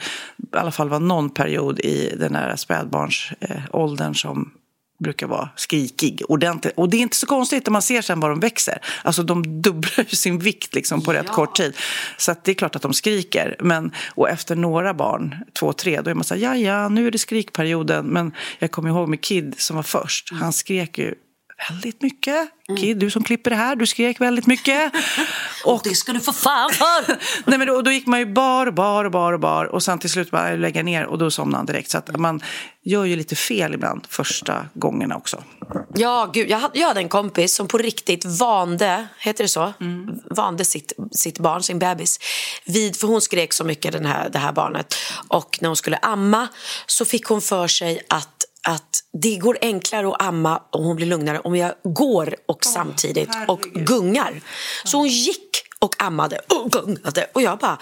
alla 0.52 0.72
fall 0.72 0.90
vara 0.90 1.00
någon 1.00 1.30
period 1.30 1.80
i 1.80 2.16
den 2.20 2.36
här 2.36 2.56
spädbarnsåldern 2.56 4.08
eh, 4.08 4.14
som 4.14 4.52
brukar 5.01 5.27
vara 5.27 5.50
skrikig 5.56 6.21
ordentligt. 6.27 6.74
Och 6.77 6.89
det 6.89 6.98
är 6.98 7.01
inte 7.01 7.18
så 7.18 7.25
konstigt 7.25 7.65
när 7.65 7.71
man 7.71 7.81
ser 7.81 8.01
sen 8.01 8.19
vad 8.19 8.31
de 8.31 8.39
växer. 8.39 8.77
Alltså 9.03 9.24
de 9.24 9.62
dubblar 9.62 10.06
ju 10.09 10.15
sin 10.15 10.39
vikt 10.39 10.75
liksom 10.75 11.01
på 11.01 11.13
rätt 11.13 11.25
ja. 11.27 11.33
kort 11.33 11.56
tid. 11.56 11.75
Så 12.18 12.36
det 12.44 12.51
är 12.51 12.56
klart 12.56 12.75
att 12.75 12.81
de 12.81 12.94
skriker. 12.94 13.56
Men, 13.59 13.92
och 14.15 14.30
efter 14.30 14.56
några 14.56 14.94
barn, 14.94 15.36
två, 15.59 15.74
tre, 15.74 16.01
då 16.01 16.09
är 16.09 16.13
man 16.13 16.24
så 16.24 16.36
här, 16.36 16.42
ja, 16.42 16.56
ja, 16.56 16.89
nu 16.89 17.07
är 17.07 17.12
det 17.12 17.18
skrikperioden. 17.18 18.06
Men 18.06 18.31
jag 18.59 18.71
kommer 18.71 18.89
ihåg 18.89 19.09
med 19.09 19.21
Kid 19.21 19.56
som 19.57 19.75
var 19.75 19.83
först. 19.83 20.33
Han 20.33 20.53
skrek 20.53 20.98
ju 20.98 21.15
väldigt 21.69 22.02
mycket. 22.02 22.50
Mm. 22.69 22.81
Kid, 22.81 22.98
du 22.98 23.10
som 23.10 23.24
klipper 23.24 23.50
det 23.50 23.56
här, 23.56 23.75
du 23.75 23.86
skrek 23.86 24.22
väldigt 24.22 24.48
mycket. 24.48 24.94
och, 25.66 25.74
och 25.75 25.81
det 25.84 25.96
ska 25.96 26.13
du 26.13 26.19
få 26.19 26.34
fan 26.34 26.69
för! 26.72 27.18
Nej, 27.50 27.60
men 27.60 27.68
då, 27.68 27.81
då, 27.81 27.92
gick 27.92 28.08
man 28.08 28.19
ju 28.19 28.25
bar, 28.25 28.72
bar, 28.72 29.10
bar, 29.10 29.38
bar 29.38 29.66
och 29.66 29.84
sen 29.84 30.00
till 30.00 30.10
slut 30.10 30.31
bara 30.31 30.52
lägga 30.52 30.84
ner 30.84 31.06
och 31.06 31.18
då 31.18 31.31
somnade 31.31 31.58
han 31.58 31.66
direkt. 31.66 31.90
Så 31.90 31.98
att 31.98 32.18
man 32.18 32.42
gör 32.84 33.06
ju 33.06 33.16
lite 33.16 33.36
fel 33.36 33.74
ibland 33.74 34.08
första 34.10 34.66
gångerna 34.74 35.16
också. 35.16 35.44
Ja, 35.96 36.31
gud, 36.34 36.50
jag 36.50 36.58
hade, 36.60 36.80
jag 36.80 36.88
hade 36.88 37.00
en 37.00 37.10
kompis 37.10 37.56
som 37.56 37.68
på 37.68 37.77
riktigt 37.77 38.25
vande, 38.25 39.08
heter 39.20 39.44
det 39.44 39.48
så? 39.48 39.74
Mm. 39.82 40.10
Vande 40.30 40.65
sitt, 40.65 40.94
sitt 41.12 41.39
barn, 41.39 41.63
sin 41.63 41.80
bebis. 41.80 42.20
Vid, 42.65 42.96
för 42.96 43.08
hon 43.08 43.22
skrek 43.22 43.53
så 43.53 43.63
mycket, 43.63 43.91
den 43.91 44.06
här, 44.06 44.30
det 44.30 44.39
här 44.39 44.51
barnet. 44.51 44.96
Och 45.27 45.58
när 45.62 45.70
hon 45.70 45.75
skulle 45.75 45.98
amma 45.98 46.48
så 46.86 47.06
fick 47.06 47.25
hon 47.25 47.41
för 47.41 47.68
sig 47.68 48.01
att 48.10 48.32
att 48.32 48.50
det 49.13 49.38
går 49.38 49.58
enklare 49.62 50.08
att 50.08 50.22
amma 50.22 50.62
och 50.70 50.84
hon 50.84 50.96
blir 50.96 51.08
lugnare 51.08 51.39
om 51.39 51.56
jag 51.56 51.74
går 51.84 52.36
och 52.46 52.65
oh, 52.65 52.72
samtidigt 52.72 53.36
herregud. 53.36 53.50
och 53.50 53.62
gungar. 53.62 54.41
Så 54.84 54.98
hon 54.98 55.08
gick 55.08 55.63
och 55.80 56.03
ammade 56.03 56.39
och 56.50 56.72
gungade 56.72 57.27
och 57.34 57.41
jag 57.41 57.58
bara 57.58 57.77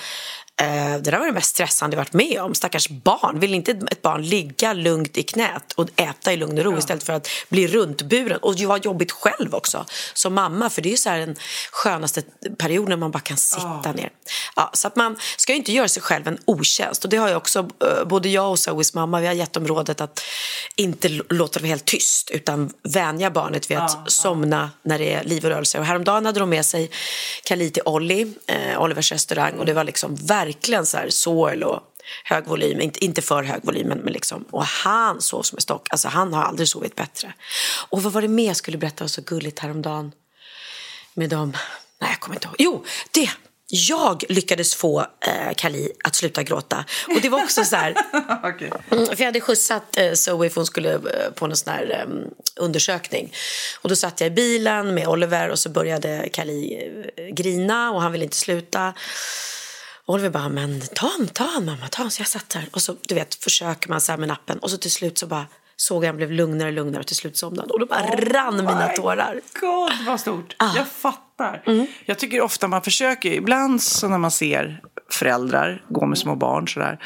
Eh, 0.60 0.98
det 1.02 1.12
där 1.12 1.20
var 1.20 1.26
det 1.26 1.32
mest 1.32 1.50
stressande 1.50 1.96
jag 1.96 2.02
varit 2.02 2.14
med 2.14 2.42
om. 2.42 2.56
Stackars 2.56 2.90
barn. 2.90 3.40
Vill 3.40 3.54
inte 3.54 3.72
ett 3.72 4.02
barn 4.02 4.22
ligga 4.22 4.74
lugnt 4.74 5.18
i 5.18 5.24
knät 5.24 5.74
och 5.76 5.90
äta 5.96 6.34
i 6.34 6.38
lugn 6.38 6.58
och 6.58 6.64
ro 6.64 6.72
ja. 6.72 6.78
istället 6.78 7.04
för 7.04 7.14
att 7.14 7.28
bli 7.50 7.68
runtburen 7.68 8.38
och 8.42 8.56
ha 8.60 8.78
jobbigt 8.78 9.12
själv 9.12 9.56
också 9.56 9.86
som 10.14 10.34
mamma. 10.34 10.70
För 10.70 10.82
det 10.82 10.94
är 10.94 10.98
så 10.98 11.10
här 11.10 11.20
den 11.20 11.36
skönaste 11.72 12.22
perioden 12.58 12.90
när 12.90 12.98
man 12.98 13.12
bara 13.12 13.20
kan 13.20 13.38
sitta 13.38 13.82
ja. 13.84 13.92
ner. 13.94 14.10
Ja, 14.56 14.70
så 14.74 14.88
att 14.88 14.96
man 14.96 15.18
ska 15.38 15.52
ju 15.52 15.58
inte 15.58 15.72
göra 15.72 15.88
sig 15.88 16.04
själv 16.04 16.28
en 16.28 16.38
otjänst. 16.46 17.04
Och 17.04 17.10
det 17.10 17.18
har 17.18 17.28
jag 17.28 17.38
också, 17.38 17.60
eh, 17.60 18.08
både 18.08 18.30
jag 18.30 18.52
och 18.52 18.60
Zoes 18.60 18.94
mamma, 18.94 19.20
vi 19.20 19.28
har 19.28 19.34
gett 19.34 19.54
dem 19.54 19.68
rådet 19.68 20.02
att 20.02 20.22
inte 20.76 21.10
låta 21.30 21.60
vara 21.60 21.68
helt 21.68 21.86
tyst 21.86 22.30
utan 22.30 22.74
vänja 22.84 23.32
barnet 23.32 23.72
vid 23.72 23.78
att 23.78 23.92
ja, 23.94 24.04
somna 24.08 24.72
när 24.84 25.00
det 25.00 25.14
är 25.14 25.24
liv 25.24 25.46
och 25.46 25.52
rörelse. 25.52 25.80
Och 25.80 25.86
häromdagen 25.86 26.26
hade 26.26 26.40
de 26.40 26.50
med 26.50 26.66
sig 26.66 26.92
Kali 27.44 27.72
till 27.72 27.84
Olli, 27.86 28.34
eh, 28.48 28.82
Olivers 28.82 29.12
restaurang 29.12 29.54
och 29.54 29.66
det 29.66 29.74
var 29.74 29.84
liksom 29.84 30.16
verkligen 30.16 30.49
verkligen 30.50 30.86
så 30.86 30.98
här 30.98 31.10
sorl 31.10 31.64
och 31.64 31.84
hög 32.24 32.48
volym, 32.48 32.82
inte, 32.82 33.06
inte 33.06 33.22
för 33.22 33.44
hög 33.44 33.64
volym 33.64 33.88
men, 33.88 34.14
liksom, 34.14 34.46
och 34.52 34.66
han 34.66 35.22
sov 35.22 35.44
som 35.44 35.56
en 35.56 35.62
stock, 35.62 35.88
alltså 35.90 36.08
han 36.08 36.34
har 36.34 36.44
aldrig 36.44 36.68
sovit 36.68 36.96
bättre. 36.96 37.34
Och 37.90 38.04
vad 38.04 38.14
var 38.14 38.22
det 38.22 38.28
mer 38.28 38.48
jag 38.48 38.56
skulle 38.56 38.78
berätta 38.78 39.04
var 39.04 39.10
så 39.10 39.22
gulligt 39.22 39.60
häromdagen 39.60 40.12
med 41.14 41.30
dem, 41.30 41.58
nej 42.02 42.10
jag 42.10 42.20
kommer 42.20 42.36
inte 42.36 42.48
ihåg, 42.48 42.56
jo 42.60 42.86
det! 43.12 43.30
Jag 43.72 44.24
lyckades 44.30 44.76
få 44.76 45.00
eh, 45.00 45.54
Kali 45.56 45.92
att 46.04 46.16
sluta 46.16 46.44
gråta. 46.44 46.86
Och 47.16 47.22
det 47.22 47.30
var 47.30 47.44
också 47.44 47.64
så 47.64 47.76
här... 47.76 47.92
okay. 48.56 48.70
mm, 48.92 49.06
för 49.06 49.20
jag 49.20 49.26
hade 49.26 49.42
skjutsat 49.42 49.98
eh, 49.98 50.14
Zoe 50.14 50.50
för 50.50 50.56
hon 50.56 50.66
skulle 50.66 50.94
eh, 50.94 51.32
på 51.36 51.48
någon 51.48 51.58
sån 51.58 51.74
här 51.74 52.06
um, 52.08 52.24
undersökning. 52.56 53.34
Och 53.82 53.90
då 53.90 53.96
satt 53.96 54.22
jag 54.22 54.28
i 54.28 54.32
bilen 54.32 54.94
med 54.94 55.08
Oliver 55.08 55.50
och 55.50 55.60
så 55.60 55.70
började 55.70 56.30
Kali 56.34 56.90
eh, 57.16 57.26
grina 57.26 57.92
och 57.92 58.02
han 58.02 58.12
ville 58.12 58.24
inte 58.24 58.38
sluta. 58.38 58.94
Oliver 60.10 60.30
bara, 60.30 60.50
men 60.50 60.82
ta 60.96 61.12
en, 61.20 61.28
ta 61.28 61.58
en 61.58 61.66
mamma, 61.66 61.88
ta 61.92 62.04
en. 62.04 62.12
Så 62.12 62.22
jag 62.22 62.28
satt 62.28 62.50
där 62.50 62.70
och 62.72 62.82
så 62.82 62.96
du 63.02 63.16
vet, 63.16 63.36
försöker 63.36 63.90
man 63.90 64.02
så 64.02 64.18
med 64.18 64.28
nappen 64.28 64.60
och 64.60 64.72
så 64.72 64.78
till 64.78 64.92
slut 64.92 65.18
så 65.18 65.28
bara 65.28 65.46
såg 65.76 66.04
jag 66.04 66.08
han 66.08 66.18
blev 66.18 66.32
lugnare 66.32 66.68
och 66.68 66.74
lugnare 66.74 67.00
och 67.00 67.08
till 67.08 67.16
slut 67.16 67.38
somnade. 67.38 67.74
Och 67.74 67.80
då 67.80 67.86
bara 67.86 68.06
rann 68.16 68.56
mina 68.56 68.88
tårar. 68.88 69.42
God, 69.62 69.92
vad 70.08 70.20
stort. 70.20 70.56
Ah. 70.58 70.76
Jag 70.76 70.88
fattar. 70.88 71.64
Jag 72.06 72.20
tycker 72.20 72.42
ofta 72.42 72.68
man 72.68 72.82
försöker, 72.82 73.32
ibland 73.32 73.84
så 73.84 74.08
när 74.08 74.18
man 74.18 74.32
ser 74.32 74.82
föräldrar 75.14 75.82
gå 75.90 76.06
med 76.06 76.18
små 76.18 76.36
barn 76.36 76.68
sådär 76.68 77.00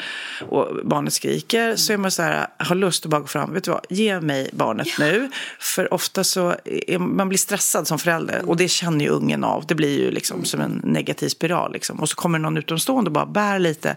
och 0.48 0.68
barnet 0.84 1.12
skriker 1.12 1.76
så 1.76 1.92
är 1.92 1.96
man 1.96 2.10
så 2.10 2.22
här, 2.22 2.46
har 2.58 2.76
lust 2.76 3.04
att 3.04 3.10
bara 3.10 3.20
gå 3.20 3.26
fram, 3.26 3.52
vet 3.52 3.64
du 3.64 3.70
vad, 3.70 3.86
ge 3.88 4.20
mig 4.20 4.50
barnet 4.52 4.88
nu. 4.98 5.30
För 5.58 5.94
ofta 5.94 6.24
så, 6.24 6.54
är, 6.64 6.98
man 6.98 7.28
blir 7.28 7.38
stressad 7.38 7.86
som 7.86 7.98
förälder 7.98 8.48
och 8.48 8.56
det 8.56 8.68
känner 8.68 9.04
ju 9.04 9.10
ungen 9.10 9.44
av. 9.44 9.66
Det 9.66 9.74
blir 9.74 9.98
ju 9.98 10.10
liksom 10.10 10.44
som 10.44 10.60
en 10.60 10.80
negativ 10.84 11.28
spiral 11.28 11.72
liksom. 11.72 12.00
Och 12.00 12.08
så 12.08 12.16
kommer 12.16 12.38
någon 12.38 12.56
utomstående 12.56 13.08
och 13.08 13.12
bara 13.12 13.26
bär 13.26 13.58
lite. 13.58 13.96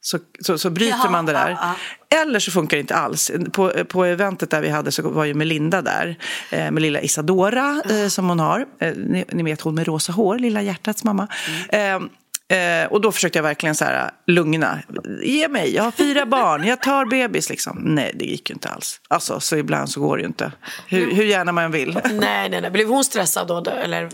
Så, 0.00 0.18
så, 0.40 0.58
så 0.58 0.70
bryter 0.70 0.96
Jaha, 0.96 1.10
man 1.10 1.26
det 1.26 1.32
där. 1.32 1.50
ja, 1.50 1.74
Eller 2.22 2.38
så 2.38 2.50
funkar 2.50 2.76
det 2.76 2.80
inte 2.80 2.94
alls. 2.94 3.30
På, 3.52 3.72
på 3.88 4.04
eventet 4.04 4.50
där 4.50 4.60
vi 4.60 4.68
hade 4.68 4.92
så 4.92 5.10
var 5.10 5.24
ju 5.24 5.34
Melinda 5.34 5.82
där. 5.82 6.18
Eh, 6.50 6.70
med 6.70 6.82
lilla 6.82 7.00
Isadora 7.00 7.82
eh, 7.90 8.08
som 8.08 8.28
hon 8.28 8.40
har. 8.40 8.66
Eh, 8.80 8.92
ni, 8.96 9.24
ni 9.32 9.42
vet 9.42 9.60
hon 9.60 9.74
med 9.74 9.86
rosa 9.86 10.12
hår, 10.12 10.38
lilla 10.38 10.62
hjärtats 10.62 11.04
mamma. 11.04 11.28
Eh, 11.68 12.00
Eh, 12.48 12.92
och 12.92 13.00
då 13.00 13.12
försökte 13.12 13.38
jag 13.38 13.42
verkligen 13.42 13.74
så 13.74 13.84
här, 13.84 14.10
lugna. 14.26 14.78
Ge 15.22 15.48
mig, 15.48 15.74
jag 15.74 15.82
har 15.82 15.90
fyra 15.90 16.26
barn, 16.36 16.64
jag 16.64 16.82
tar 16.82 17.04
bebis 17.04 17.50
liksom. 17.50 17.78
Nej, 17.84 18.12
det 18.14 18.24
gick 18.24 18.50
ju 18.50 18.54
inte 18.54 18.68
alls. 18.68 19.00
Alltså, 19.08 19.40
så 19.40 19.56
ibland 19.56 19.90
så 19.90 20.00
går 20.00 20.16
det 20.16 20.20
ju 20.20 20.26
inte. 20.26 20.52
Hur, 20.86 21.14
hur 21.14 21.24
gärna 21.24 21.52
man 21.52 21.70
vill. 21.70 21.92
Nej, 22.04 22.48
nej, 22.48 22.60
nej. 22.60 22.70
Blev 22.70 22.88
hon 22.88 23.04
stressad 23.04 23.48
då? 23.48 23.70
Eller? 23.70 24.08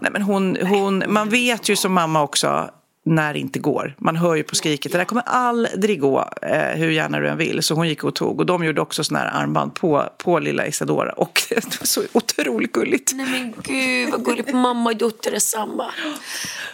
Nej, 0.00 0.10
men 0.12 0.22
hon, 0.22 0.56
hon, 0.60 1.04
man 1.08 1.28
vet 1.28 1.68
ju 1.68 1.76
som 1.76 1.92
mamma 1.92 2.22
också 2.22 2.70
när 3.08 3.32
det 3.32 3.38
inte 3.38 3.58
går. 3.58 3.94
Man 3.98 4.16
hör 4.16 4.34
ju 4.34 4.42
på 4.42 4.54
skriket, 4.54 4.92
det 4.92 4.98
där 4.98 5.04
kommer 5.04 5.22
aldrig 5.26 6.00
gå 6.00 6.30
eh, 6.42 6.58
hur 6.58 6.90
gärna 6.90 7.20
du 7.20 7.28
än 7.28 7.36
vill. 7.36 7.62
Så 7.62 7.74
hon 7.74 7.88
gick 7.88 8.04
och 8.04 8.14
tog. 8.14 8.40
Och 8.40 8.46
de 8.46 8.64
gjorde 8.64 8.80
också 8.80 9.04
såna 9.04 9.20
här 9.20 9.42
armband 9.42 9.74
på, 9.74 10.04
på 10.16 10.38
lilla 10.38 10.66
Isadora. 10.66 11.12
Och 11.12 11.42
det 11.48 11.80
var 11.80 11.86
så 11.86 12.02
otroligt 12.12 12.72
gulligt. 12.72 13.12
Nej 13.14 13.26
men 13.26 13.54
gud 13.62 14.10
vad 14.10 14.24
gulligt, 14.24 14.52
mamma 14.52 14.90
och 14.90 14.96
dotter 14.96 15.32
är 15.32 15.38
samma. 15.38 15.92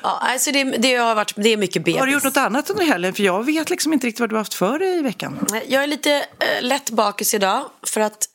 Ja, 0.03 0.19
alltså 0.23 0.53
det, 0.53 0.65
det, 0.65 0.95
har 0.95 1.15
varit, 1.15 1.33
det 1.37 1.49
är 1.49 1.57
mycket 1.57 1.85
bebis. 1.85 2.01
Har 2.01 2.07
du 2.07 2.13
gjort 2.13 2.25
något 2.25 2.37
annat 2.37 2.71
under 2.71 2.85
helgen? 2.85 3.15
För 3.15 3.23
jag 3.23 3.47
vet 3.47 3.71
liksom 3.71 3.93
inte 3.93 4.07
riktigt 4.07 4.21
vad 4.21 4.29
du 4.29 4.35
har 4.35 4.41
haft 4.41 4.55
för 4.55 4.79
dig 4.79 4.99
i 4.99 5.03
veckan. 5.03 5.47
Jag 5.69 5.83
är 5.83 5.87
lite 5.87 6.11
eh, 6.15 6.63
lätt 6.63 6.91
bakis 6.91 7.35
idag 7.35 7.65
för 7.87 8.01
att 8.01 8.29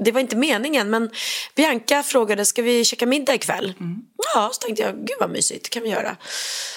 det 0.00 0.12
var 0.12 0.20
inte 0.20 0.36
meningen 0.36 0.90
men 0.90 1.10
Bianca 1.54 2.02
frågade 2.02 2.44
ska 2.44 2.62
vi 2.62 2.84
käka 2.84 3.06
middag 3.06 3.34
ikväll? 3.34 3.74
Ja, 4.34 4.50
så 4.52 4.58
tänkte 4.58 4.82
jag 4.82 4.94
gud 4.94 5.16
vad 5.20 5.30
mysigt, 5.30 5.70
kan 5.70 5.82
vi 5.82 5.88
göra. 5.88 6.16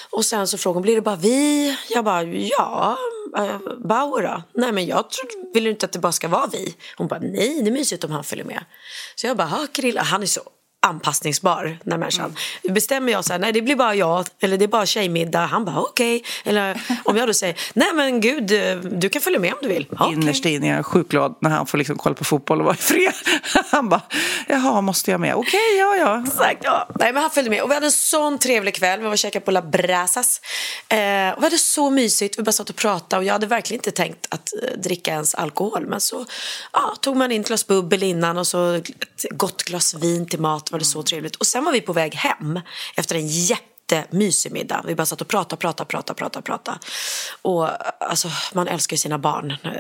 Och 0.10 0.26
sen 0.26 0.48
så 0.48 0.58
frågade 0.58 0.76
hon 0.78 0.82
blir 0.82 0.96
det 0.96 1.02
bara 1.02 1.16
vi? 1.16 1.78
Jag 1.90 2.06
bara 2.06 2.24
ja, 2.24 2.98
äh, 3.38 3.58
Bauer 3.78 4.24
då? 4.24 4.44
Nej 4.54 4.72
men 4.72 4.86
jag 4.86 5.06
vill 5.54 5.68
inte 5.68 5.86
att 5.86 5.92
det 5.92 6.00
bara 6.00 6.12
ska 6.12 6.28
vara 6.28 6.50
vi. 6.52 6.76
Hon 6.98 7.08
bara 7.08 7.20
nej, 7.20 7.62
det 7.62 7.70
är 7.70 7.72
mysigt 7.72 8.04
om 8.04 8.12
han 8.12 8.24
följer 8.24 8.46
med. 8.46 8.66
Så 9.16 9.28
jag 9.28 9.38
bara, 9.38 9.48
ha 9.48 9.68
Krilla, 9.68 10.02
han 10.02 10.22
är 10.22 10.26
så 10.26 10.42
anpassningsbar 10.86 11.78
den 11.84 11.92
här 11.92 12.00
människan. 12.00 12.36
Bestämmer 12.70 13.12
jag 13.12 13.26
så 13.26 13.34
här, 13.34 13.40
nej 13.40 13.52
det 13.52 13.62
blir 13.62 13.76
bara 13.76 13.96
jag 13.96 14.26
eller 14.40 14.58
det 14.58 14.66
är 14.66 14.68
bara 14.68 14.86
tjejmiddag, 14.86 15.46
han 15.46 15.66
bara 15.66 15.82
okej. 15.82 16.24
Eller 16.44 16.82
om 17.04 17.18
jag 17.18 17.30
då 17.30 17.34
säger, 17.34 17.56
nej 17.74 17.88
men 17.94 18.22
gud 18.22 18.48
du 19.00 19.10
kan 19.10 19.22
följa 19.22 19.40
med 19.40 19.54
om 19.54 19.60
du 19.62 19.68
vill. 19.68 19.88
Okej. 19.92 20.14
Innerst 20.14 20.46
inne 20.46 20.72
är 20.72 20.76
jag 20.76 20.86
sjukt 20.86 21.12
glad 21.12 21.36
när 21.42 21.50
han 21.50 21.66
får 21.66 21.78
liksom 21.78 21.98
kolla 21.98 22.16
på 22.16 22.24
fotboll 22.24 22.60
och 22.60 22.66
vara 22.66 22.76
fred. 22.76 23.14
Han 23.72 23.90
bara, 23.90 24.02
jaha, 24.48 24.82
måste 24.82 25.12
jag 25.12 25.20
med? 25.20 25.36
Okej, 25.36 25.78
ja, 25.80 25.96
ja. 25.96 26.24
Exakt, 26.28 26.62
ja. 26.64 26.88
Nej, 27.00 27.14
men 27.14 27.22
han 27.22 27.32
följde 27.32 27.50
med 27.50 27.62
och 27.62 27.70
vi 27.70 27.74
hade 27.74 27.86
en 27.86 27.92
sån 27.92 28.40
trevlig 28.40 28.76
kväll. 28.76 29.00
Vi 29.00 29.06
var 29.06 29.12
och 29.12 29.18
käkade 29.18 29.46
på 29.46 29.52
La 29.52 29.62
Brasas. 29.62 30.42
Eh, 30.90 30.98
och 31.30 31.42
vi 31.42 31.46
hade 31.46 31.58
så 31.58 31.90
mysigt. 31.90 32.40
Vi 32.40 32.44
bara 32.44 32.52
satt 32.52 32.70
och 32.70 32.76
pratade 32.76 33.20
och 33.20 33.24
jag 33.24 33.34
hade 33.34 33.48
verkligen 33.48 33.80
inte 33.80 33.92
tänkt 33.92 34.28
att 34.30 34.54
eh, 34.64 34.80
dricka 34.80 35.12
ens 35.12 35.36
alkohol. 35.36 35.86
Men 35.88 36.02
så 36.02 36.26
ja, 36.74 36.96
tog 37.02 37.18
man 37.18 37.32
in 37.32 37.42
ett 37.42 37.48
glas 37.48 37.68
bubbel 37.68 38.04
innan 38.04 38.38
och 38.38 38.48
så 38.48 38.74
ett 38.74 38.90
gott 39.30 39.64
glas 39.64 39.94
vin 39.94 40.28
till 40.28 40.40
mat. 40.40 40.72
Var 40.76 40.80
det 40.80 40.86
så 40.86 41.04
trevligt. 41.04 41.36
Och 41.36 41.48
sen 41.48 41.66
var 41.66 41.72
vi 41.72 41.82
på 41.82 41.94
väg 41.94 42.16
hem 42.16 42.60
efter 42.96 43.16
en 43.16 43.28
jättemysig 43.28 44.52
middag. 44.52 44.84
Vi 44.88 44.96
bara 44.96 45.06
satt 45.06 45.22
och 45.22 45.28
pratade, 45.28 45.60
pratade, 45.60 45.88
pratade, 45.88 46.18
pratade, 46.18 46.44
pratade. 46.44 46.78
Och 47.42 47.70
alltså, 48.04 48.28
man 48.54 48.68
älskar 48.68 48.94
ju 48.94 48.98
sina 48.98 49.18
barn. 49.20 49.52
Eh, 49.64 49.72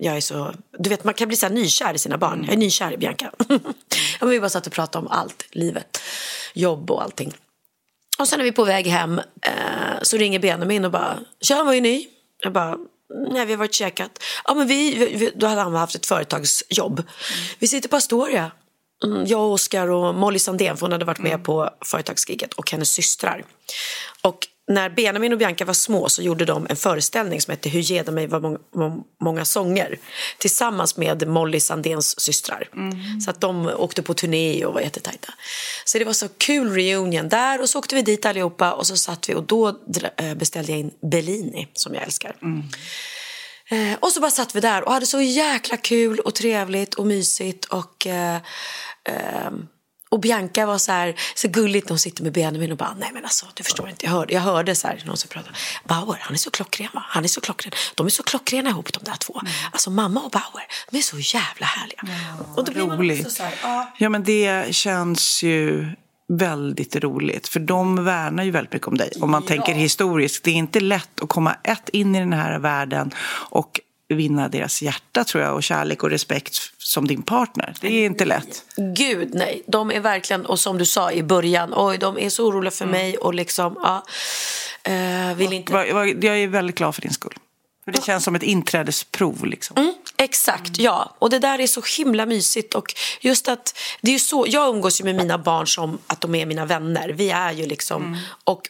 Jag 0.00 0.16
är 0.16 0.20
så, 0.20 0.54
du 0.78 0.90
vet, 0.90 1.04
man 1.04 1.14
kan 1.14 1.28
bli 1.28 1.36
så 1.36 1.46
här 1.46 1.52
nykär 1.54 1.94
i 1.94 1.98
sina 1.98 2.18
barn. 2.18 2.44
Jag 2.44 2.52
är 2.54 2.58
nykär 2.58 2.92
i 2.92 2.96
Bianca. 2.96 3.30
ja, 4.20 4.26
vi 4.26 4.40
bara 4.40 4.48
satt 4.48 4.66
och 4.66 4.72
pratade 4.72 5.06
om 5.06 5.12
allt, 5.12 5.44
livet, 5.50 6.00
jobb 6.54 6.90
och 6.90 7.02
allting. 7.02 7.34
Och 8.18 8.28
sen 8.28 8.40
är 8.40 8.44
vi 8.44 8.52
på 8.52 8.64
väg 8.64 8.86
hem 8.86 9.18
eh, 9.42 10.02
så 10.02 10.16
ringer 10.16 10.38
Benjamin 10.38 10.84
och 10.84 10.90
bara, 10.90 11.18
tja, 11.40 11.64
vad 11.64 11.74
är 11.74 11.80
ni? 11.80 12.08
Jag 12.42 12.52
bara, 12.52 12.76
nej 13.32 13.46
vi 13.46 13.52
har 13.52 13.58
varit 13.58 13.70
och 13.70 13.74
käkat. 13.74 14.18
Ja 14.44 14.54
men 14.54 14.66
vi, 14.66 14.94
vi- 14.94 15.14
vi, 15.16 15.32
då 15.36 15.46
hade 15.46 15.60
han 15.60 15.74
haft 15.74 15.94
ett 15.94 16.06
företagsjobb. 16.06 17.02
Vi 17.58 17.68
sitter 17.68 17.88
på 17.88 17.96
Astoria. 17.96 18.50
Mm, 19.04 19.26
jag 19.26 19.40
och 19.40 19.52
Oskar 19.52 19.90
och 19.90 20.14
Molly 20.14 20.38
Sandén, 20.38 20.76
för 20.76 20.86
hon 20.86 20.92
hade 20.92 21.04
varit 21.04 21.18
med 21.18 21.44
på 21.44 21.70
företagsgiget 21.84 22.52
och 22.52 22.70
hennes 22.70 22.90
systrar. 22.90 23.44
Och 24.22 24.48
när 24.68 24.90
Benjamin 24.90 25.32
och 25.32 25.38
Bianca 25.38 25.64
var 25.64 25.74
små 25.74 26.08
så 26.08 26.22
gjorde 26.22 26.44
de 26.44 26.66
en 26.70 26.76
föreställning 26.76 27.40
som 27.40 27.50
hette 27.50 27.68
Hur 27.68 27.80
ger 27.80 28.04
de 28.04 28.14
mig 28.14 28.26
vad 28.26 28.42
många, 28.42 29.02
många 29.22 29.44
sånger 29.44 29.98
tillsammans 30.38 30.96
med 30.96 31.28
Molly 31.28 31.60
Sandéns 31.60 32.20
systrar. 32.20 32.68
Så 33.24 33.30
att 33.30 33.40
de 33.40 33.66
åkte 33.66 34.02
på 34.02 34.14
turné 34.14 34.64
och 34.64 34.74
var 34.74 34.80
jättetajta. 34.80 35.34
Så 35.84 35.98
det 35.98 36.04
var 36.04 36.12
så 36.12 36.28
kul 36.28 36.74
reunion 36.74 37.28
där 37.28 37.60
och 37.60 37.68
så 37.68 37.78
åkte 37.78 37.94
vi 37.94 38.02
dit 38.02 38.26
allihopa 38.26 38.72
och 38.72 38.86
så 38.86 38.96
satt 38.96 39.28
vi 39.28 39.34
och 39.34 39.44
då 39.44 39.68
eh, 40.16 40.34
beställde 40.34 40.72
jag 40.72 40.78
in 40.80 40.90
Bellini 41.10 41.68
som 41.72 41.94
jag 41.94 42.02
älskar. 42.02 42.36
Eh, 43.74 43.98
och 44.00 44.12
så 44.12 44.20
bara 44.20 44.30
satt 44.30 44.54
vi 44.54 44.60
där 44.60 44.84
och 44.84 44.92
hade 44.92 45.06
så 45.06 45.20
jäkla 45.20 45.76
kul 45.76 46.20
och 46.20 46.34
trevligt 46.34 46.94
och 46.94 47.06
mysigt 47.06 47.64
och 47.64 48.06
eh, 48.06 48.40
ehm, 49.04 49.66
och 50.08 50.20
Bianca 50.20 50.66
var 50.66 50.78
så 50.78 50.92
här, 50.92 51.14
så 51.34 51.48
gulligt 51.48 51.86
när 51.86 51.90
hon 51.90 51.98
sitter 51.98 52.22
med 52.22 52.32
Benjamin 52.32 52.72
och 52.72 52.78
bara, 52.78 52.96
nej 52.98 53.10
men 53.12 53.24
alltså 53.24 53.46
du 53.54 53.62
förstår 53.62 53.88
inte, 53.88 54.06
jag 54.06 54.12
hörde, 54.12 54.34
jag 54.34 54.40
hörde 54.40 54.74
så 54.74 54.88
här 54.88 55.02
någon 55.06 55.16
som 55.16 55.28
pratade, 55.28 55.54
Bauer, 55.84 56.18
han 56.20 56.34
är 56.34 56.38
så 56.38 56.50
klockren 56.50 56.88
va, 56.94 57.04
han 57.08 57.24
är 57.24 57.28
så 57.28 57.40
klockren, 57.40 57.72
de 57.94 58.06
är 58.06 58.10
så 58.10 58.22
klockrena 58.22 58.70
ihop 58.70 58.92
de 58.92 59.04
där 59.04 59.16
två. 59.16 59.40
Alltså 59.72 59.90
mamma 59.90 60.20
och 60.20 60.30
Bauer, 60.30 60.66
de 60.90 60.98
är 60.98 61.02
så 61.02 61.18
jävla 61.18 61.66
härliga. 61.66 62.00
och 62.56 62.64
då 62.64 62.72
blir 62.72 62.82
man 62.82 62.90
också 62.90 63.02
roligt. 63.02 63.32
så 63.32 63.42
här, 63.42 63.54
ja. 63.62 63.92
Ja, 63.98 64.08
men 64.08 64.24
det 64.24 64.74
känns 64.74 65.42
ju 65.42 65.94
väldigt 66.28 66.96
roligt. 66.96 67.48
För 67.48 67.60
de 67.60 68.04
värnar 68.04 68.44
ju 68.44 68.50
väldigt 68.50 68.72
mycket 68.72 68.88
om 68.88 68.96
dig. 68.96 69.10
Om 69.20 69.30
man 69.30 69.42
tänker 69.42 69.74
historiskt. 69.74 70.44
Det 70.44 70.50
är 70.50 70.54
inte 70.54 70.80
lätt 70.80 71.20
att 71.22 71.28
komma 71.28 71.56
ett 71.62 71.88
in 71.88 72.16
i 72.16 72.18
den 72.18 72.32
här 72.32 72.58
världen 72.58 73.10
och 73.50 73.80
vinna 74.08 74.48
deras 74.48 74.82
hjärta 74.82 75.24
tror 75.24 75.44
jag 75.44 75.54
och 75.54 75.62
kärlek 75.62 76.02
och 76.02 76.10
respekt 76.10 76.54
som 76.78 77.06
din 77.06 77.22
partner. 77.22 77.74
Det 77.80 77.88
är 77.88 78.06
inte 78.06 78.24
lätt. 78.24 78.64
Gud 78.76 79.34
nej, 79.34 79.62
de 79.66 79.90
är 79.90 80.00
verkligen, 80.00 80.46
och 80.46 80.60
som 80.60 80.78
du 80.78 80.86
sa 80.86 81.12
i 81.12 81.22
början, 81.22 81.72
oj 81.76 81.98
de 81.98 82.18
är 82.18 82.28
så 82.28 82.46
oroliga 82.46 82.70
för 82.70 82.86
mig 82.86 83.16
och 83.16 83.34
liksom, 83.34 83.76
ja, 83.82 84.04
eh, 84.84 85.36
vill 85.36 85.52
inte... 85.52 85.72
Jag 85.72 86.38
är 86.38 86.48
väldigt 86.48 86.76
glad 86.76 86.94
för 86.94 87.02
din 87.02 87.12
skull. 87.12 87.34
För 87.84 87.92
det 87.92 88.04
känns 88.04 88.24
som 88.24 88.34
ett 88.34 88.42
inträdesprov 88.42 89.44
liksom. 89.44 89.76
Mm, 89.76 89.94
exakt, 90.16 90.78
ja. 90.78 91.16
Och 91.18 91.30
det 91.30 91.38
där 91.38 91.60
är 91.60 91.66
så 91.66 91.82
himla 91.98 92.26
mysigt. 92.26 92.74
Och 92.74 92.94
just 93.20 93.48
att, 93.48 93.78
det 94.00 94.10
är 94.10 94.12
ju 94.12 94.18
så, 94.18 94.46
jag 94.48 94.74
umgås 94.74 95.00
ju 95.00 95.04
med 95.04 95.14
mina 95.14 95.38
barn 95.38 95.66
som 95.66 95.98
att 96.06 96.20
de 96.20 96.34
är 96.34 96.46
mina 96.46 96.66
vänner. 96.66 97.08
Vi 97.08 97.30
är 97.30 97.52
ju 97.52 97.66
liksom, 97.66 98.18
och 98.44 98.62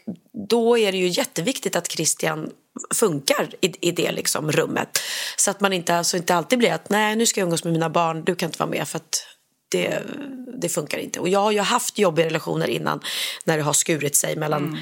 då 0.48 0.78
är 0.78 0.92
det 0.92 0.98
ju 0.98 1.08
jätteviktigt 1.08 1.76
att 1.76 1.92
Christian 1.92 2.50
funkar 2.94 3.48
i, 3.60 3.88
i 3.88 3.90
det 3.90 4.12
liksom 4.12 4.52
rummet. 4.52 4.98
Så 5.36 5.50
att 5.50 5.60
man 5.60 5.72
inte, 5.72 5.96
alltså 5.96 6.16
inte 6.16 6.34
alltid 6.34 6.58
blir 6.58 6.72
att 6.72 6.90
nej 6.90 7.16
nu 7.16 7.26
ska 7.26 7.40
jag 7.40 7.46
umgås 7.46 7.64
med 7.64 7.72
mina 7.72 7.90
barn, 7.90 8.24
du 8.24 8.34
kan 8.34 8.48
inte 8.48 8.58
vara 8.58 8.70
med 8.70 8.88
för 8.88 8.96
att 8.96 9.26
det, 9.70 10.02
det 10.60 10.68
funkar 10.68 10.98
inte. 10.98 11.20
Och 11.20 11.28
jag 11.28 11.40
har 11.40 11.52
ju 11.52 11.60
haft 11.60 11.98
jobbiga 11.98 12.26
relationer 12.26 12.68
innan 12.68 13.00
när 13.44 13.56
det 13.56 13.62
har 13.62 13.72
skurit 13.72 14.16
sig 14.16 14.36
mellan 14.36 14.78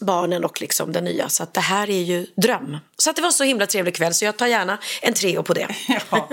barnen 0.00 0.44
och 0.44 0.60
liksom 0.60 0.92
den 0.92 1.04
nya. 1.04 1.28
Så 1.28 1.42
att 1.42 1.54
det 1.54 1.60
här 1.60 1.90
är 1.90 2.02
ju 2.02 2.26
dröm. 2.36 2.78
Så 2.96 3.10
att 3.10 3.16
det 3.16 3.22
var 3.22 3.30
så 3.30 3.44
himla 3.44 3.66
trevlig 3.66 3.94
kväll 3.94 4.14
så 4.14 4.24
jag 4.24 4.36
tar 4.36 4.46
gärna 4.46 4.78
en 5.02 5.14
trio 5.14 5.42
på 5.42 5.54
det. 5.54 5.66
Ja. 6.10 6.28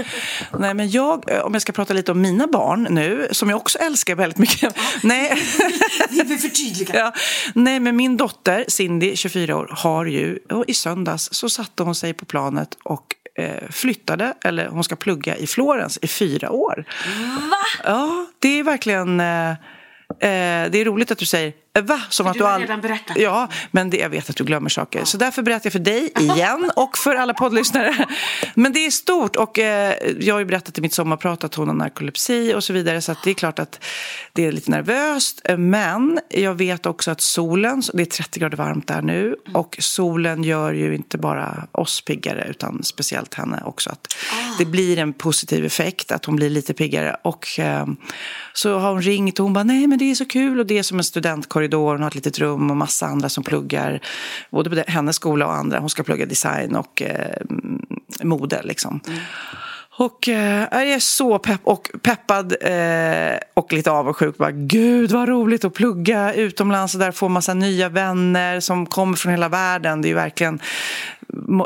Nej, 0.60 0.74
men 0.74 0.90
jag, 0.90 1.32
eh, 1.32 1.40
om 1.40 1.54
jag 1.54 1.62
ska 1.62 1.72
prata 1.72 1.94
lite 1.94 2.12
om 2.12 2.22
mina 2.22 2.48
barn 2.48 2.88
nu, 2.90 3.28
som 3.32 3.50
jag 3.50 3.58
också 3.58 3.78
älskar 3.78 4.16
väldigt 4.16 4.38
mycket. 4.38 4.76
Nej. 5.04 5.44
Vi 6.10 6.22
vill 6.24 6.40
förtydliga. 6.40 6.96
Ja. 6.96 7.14
Nej, 7.56 7.80
men 7.80 7.96
min 7.96 8.18
dotter 8.18 8.66
Cindy, 8.68 9.16
24 9.16 9.56
år, 9.56 9.70
har 9.72 10.06
ju, 10.06 10.40
och 10.50 10.64
i 10.68 10.74
söndags 10.74 11.30
så 11.32 11.50
satte 11.50 11.84
hon 11.84 11.96
sig 11.96 12.14
på 12.14 12.26
planet 12.26 12.78
och 12.84 13.16
eh, 13.40 13.70
flyttade, 13.70 14.34
eller 14.44 14.68
hon 14.68 14.84
ska 14.84 14.96
plugga 14.96 15.38
i 15.38 15.48
Florens 15.48 16.00
i 16.02 16.08
fyra 16.08 16.52
år. 16.52 16.86
Va? 17.52 17.58
Ja, 17.84 18.26
det 18.40 18.60
är 18.60 18.64
verkligen... 18.64 19.20
Eh, 19.20 19.50
eh, 20.10 20.70
det 20.72 20.78
är 20.78 20.86
roligt 20.86 21.12
att 21.12 21.18
du 21.18 21.26
säger 21.26 21.54
Va? 21.82 22.02
Som 22.10 22.28
att 22.28 22.34
du 22.34 22.44
har 22.44 22.52
all... 22.52 22.62
redan 22.62 22.82
berättat. 22.82 23.18
Ja, 23.18 23.50
men 23.72 23.90
det, 23.90 23.98
jag 23.98 24.10
vet 24.10 24.30
att 24.30 24.36
du 24.36 24.44
glömmer 24.44 24.70
saker. 24.70 25.06
Så 25.06 25.18
därför 25.18 25.42
berättar 25.42 25.66
jag 25.66 25.74
för 25.74 25.80
dig 25.80 26.12
igen 26.20 26.72
och 26.76 26.98
för 26.98 27.16
alla 27.16 27.34
poddlyssnare. 27.34 28.08
Men 28.56 28.74
det 28.74 28.86
är 28.86 28.92
stort 28.92 29.36
och 29.36 29.60
eh, 29.60 29.94
jag 30.20 30.36
har 30.36 30.40
ju 30.40 30.46
berättat 30.46 30.78
i 30.78 30.82
mitt 30.82 30.94
sommarprat 30.94 31.44
att 31.44 31.56
hon 31.56 31.68
har 31.68 31.76
narkolepsi 31.76 32.54
och 32.56 32.64
så 32.64 32.74
vidare. 32.74 33.02
Så 33.02 33.16
det 33.24 33.30
är 33.30 33.34
klart 33.34 33.60
att 33.60 33.84
det 34.34 34.46
är 34.46 34.52
lite 34.52 34.72
nervöst. 34.72 35.42
Men 35.58 36.20
jag 36.30 36.54
vet 36.54 36.86
också 36.86 37.12
att 37.12 37.22
solen, 37.22 37.84
det 37.94 38.02
är 38.02 38.06
30 38.06 38.40
grader 38.40 38.58
varmt 38.58 38.88
där 38.88 39.02
nu 39.02 39.36
och 39.54 39.76
solen 39.80 40.44
gör 40.44 40.74
ju 40.74 40.96
inte 40.96 41.18
bara 41.18 41.68
oss 41.72 42.02
piggare 42.02 42.48
utan 42.50 42.84
speciellt 42.84 43.34
henne 43.34 43.62
också. 43.66 43.90
Att 43.90 44.16
Det 44.58 44.66
blir 44.66 45.00
en 45.00 45.14
positiv 45.14 45.66
effekt, 45.66 46.12
att 46.12 46.26
hon 46.26 46.36
blir 46.36 46.50
lite 46.50 46.74
piggare. 46.74 47.16
Och 47.24 47.60
eh, 47.60 47.86
så 48.54 48.78
har 48.80 48.92
hon 48.92 49.02
ringt 49.02 49.40
och 49.40 49.44
hon 49.44 49.54
bara, 49.54 49.64
nej 49.64 49.88
men 49.88 50.00
det 50.00 50.12
är 50.12 50.16
så 50.16 50.26
kul 50.26 50.60
och 50.60 50.66
det 50.66 50.78
är 50.78 50.84
som 50.84 50.98
en 50.98 51.04
studentkorridor, 51.04 51.67
hon 51.76 52.02
har 52.02 52.08
ett 52.08 52.16
litet 52.16 52.40
rum 52.40 52.72
och 52.72 52.78
massa 52.78 53.06
andra 53.06 53.30
som 53.30 53.44
pluggar, 53.44 54.02
både 54.52 54.70
på 54.70 54.92
hennes 54.92 55.16
skola 55.16 55.46
och 55.46 55.54
andra. 55.54 55.80
Hon 55.80 55.90
ska 55.90 56.04
plugga 56.04 56.26
design 56.26 56.76
och 56.76 57.02
eh, 57.02 57.42
mode 58.24 58.62
liksom. 58.64 59.00
Och 60.00 60.30
eh, 60.30 60.68
jag 60.72 60.90
är 60.92 61.00
så 61.00 61.40
pepp 61.40 61.62
och 61.64 61.90
peppad 62.02 62.56
eh, 62.62 63.38
och 63.54 63.74
lite 63.74 63.92
avundsjuk. 63.92 64.38
Bara, 64.38 64.52
Gud 64.52 65.12
vad 65.12 65.30
roligt 65.30 65.66
att 65.66 65.74
plugga 65.74 66.34
utomlands 66.34 66.94
och 66.94 67.00
där 67.00 67.12
få 67.12 67.30
massa 67.30 67.54
nya 67.54 67.90
vänner 67.90 68.60
som 68.60 68.86
kommer 68.86 69.18
från 69.18 69.32
hela 69.32 69.50
världen. 69.50 70.02
Det 70.02 70.10
är 70.10 70.16
verkligen 70.16 70.60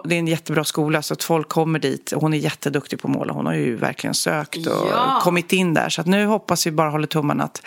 det 0.03 0.15
är 0.15 0.20
en 0.20 0.27
jättebra 0.27 0.63
skola 0.63 1.01
så 1.01 1.13
att 1.13 1.24
folk 1.24 1.50
kommer 1.50 1.79
dit. 1.79 2.13
Hon 2.15 2.34
är 2.34 2.38
jätteduktig 2.38 3.01
på 3.01 3.08
att 3.08 3.13
måla. 3.13 3.34
Hon 3.34 3.46
har 3.46 3.53
ju 3.53 3.75
verkligen 3.75 4.13
sökt 4.13 4.67
och 4.67 4.88
Ja. 4.91 5.20
kommit 5.24 5.53
in 5.53 5.74
där. 5.74 5.89
Så 5.89 6.01
att 6.01 6.08
nu 6.08 6.25
hoppas 6.25 6.67
vi 6.67 6.72
bara 6.72 6.89
håller 6.89 7.08
tummarna 7.08 7.43
att 7.43 7.62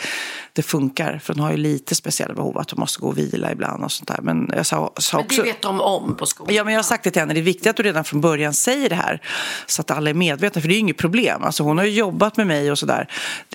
det 0.57 0.63
funkar. 0.63 1.19
För 1.19 1.35
hon 1.35 1.43
har 1.43 1.51
ju 1.51 1.57
lite 1.57 1.95
speciella 1.95 2.35
behov. 2.35 2.59
Att 2.59 2.71
hon 2.71 2.81
måste 2.81 3.01
gå 3.01 3.09
och 3.09 3.19
vila 3.19 3.53
ibland 3.53 3.85
och 3.85 3.93
sånt 3.93 4.09
där. 4.09 4.19
Men 4.23 4.51
jag 4.57 4.67
sa, 4.67 4.93
sa 4.97 5.17
Men 5.17 5.27
också... 5.27 5.43
det 5.43 5.49
vet 5.49 5.63
de 5.63 5.81
om 5.81 6.17
på 6.17 6.27
skolan. 6.27 6.55
Ja, 6.55 6.65
men 6.65 6.73
jag 6.73 6.79
har 6.79 6.85
sagt 6.85 7.05
det 7.05 7.11
till 7.11 7.21
henne. 7.23 7.35
Det 7.35 7.41
är 7.41 7.43
viktigt 7.43 7.67
att 7.67 7.77
du 7.77 7.83
redan 7.83 8.05
från 8.05 8.21
början 8.21 8.55
säger 8.55 8.89
det 8.89 8.95
här. 8.95 9.21
Så 9.67 9.81
att 9.81 9.91
alla 9.91 10.11
är 10.11 10.15
medvetna. 10.15 10.61
För 10.61 10.69
det 10.69 10.73
är 10.73 10.77
ju 10.77 10.81
inget 10.81 10.97
problem. 10.97 11.43
Alltså, 11.43 11.63
hon 11.63 11.79
har 11.79 11.85
ju 11.85 11.91
jobbat 11.93 12.37
med 12.37 12.47
mig 12.47 12.71
och 12.71 12.79
sådär. 12.79 13.09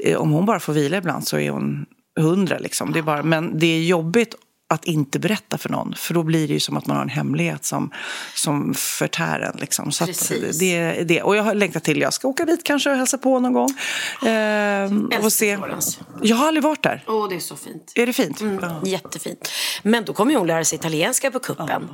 Eh, 0.04 0.18
Om 0.18 0.32
hon 0.32 0.46
bara 0.46 0.60
får 0.60 0.74
vila 0.74 0.98
ibland 0.98 1.28
så 1.28 1.38
är 1.40 1.50
hon 1.50 1.86
hundra. 2.20 2.58
Liksom. 2.58 2.92
Det 2.92 3.00
är 3.00 3.04
bara, 3.04 3.24
men 3.24 3.60
det 3.60 3.68
är 3.68 3.82
jobbigt 3.82 4.36
att 4.70 4.86
inte 4.86 5.20
berätta 5.20 5.58
för 5.58 5.70
någon. 5.70 5.96
För 5.96 6.14
då 6.14 6.24
blir 6.24 6.48
det 6.48 6.54
ju 6.54 6.60
som 6.60 6.78
att 6.78 6.86
man 6.88 6.96
har 6.98 7.04
en 7.04 7.10
hemlighet 7.10 7.66
som, 7.66 7.92
som 8.36 8.74
förtär 8.74 9.40
en. 9.40 9.60
Liksom. 9.60 9.92
Så 9.92 10.06
Precis. 10.06 10.60
det 10.60 11.04
det. 11.04 11.22
Och 11.22 11.36
jag 11.36 11.44
har 11.44 11.54
längtat 11.54 11.84
till. 11.84 12.02
Jag 12.02 12.14
ska 12.14 12.28
åka 12.28 12.46
dit 12.46 12.64
kanske 12.64 12.92
och 12.92 12.98
hälsa 12.98 13.18
på 13.18 13.40
någon 13.40 13.54
gång. 13.54 13.70
Ehm, 14.26 15.10
och 15.24 15.34
se. 15.34 15.58
Florens. 15.58 16.00
Jag 16.22 16.36
har 16.36 16.48
aldrig 16.48 16.64
varit 16.64 16.84
där. 16.84 17.04
Åh, 17.08 17.30
det 17.30 17.36
är 17.36 17.40
så 17.40 17.56
fint. 17.56 17.92
Är 17.96 18.06
det 18.06 18.14
fint? 18.14 18.42
Mm, 18.42 18.60
Ja. 18.62 18.82
Jättefint. 18.86 19.52
Men 19.84 20.06
då 20.06 20.14
kommer 20.14 20.36
hon 20.36 20.48
lära 20.48 20.66
sig 20.66 20.80
italienska 20.80 21.32
på 21.32 21.40
kuppen. 21.40 21.88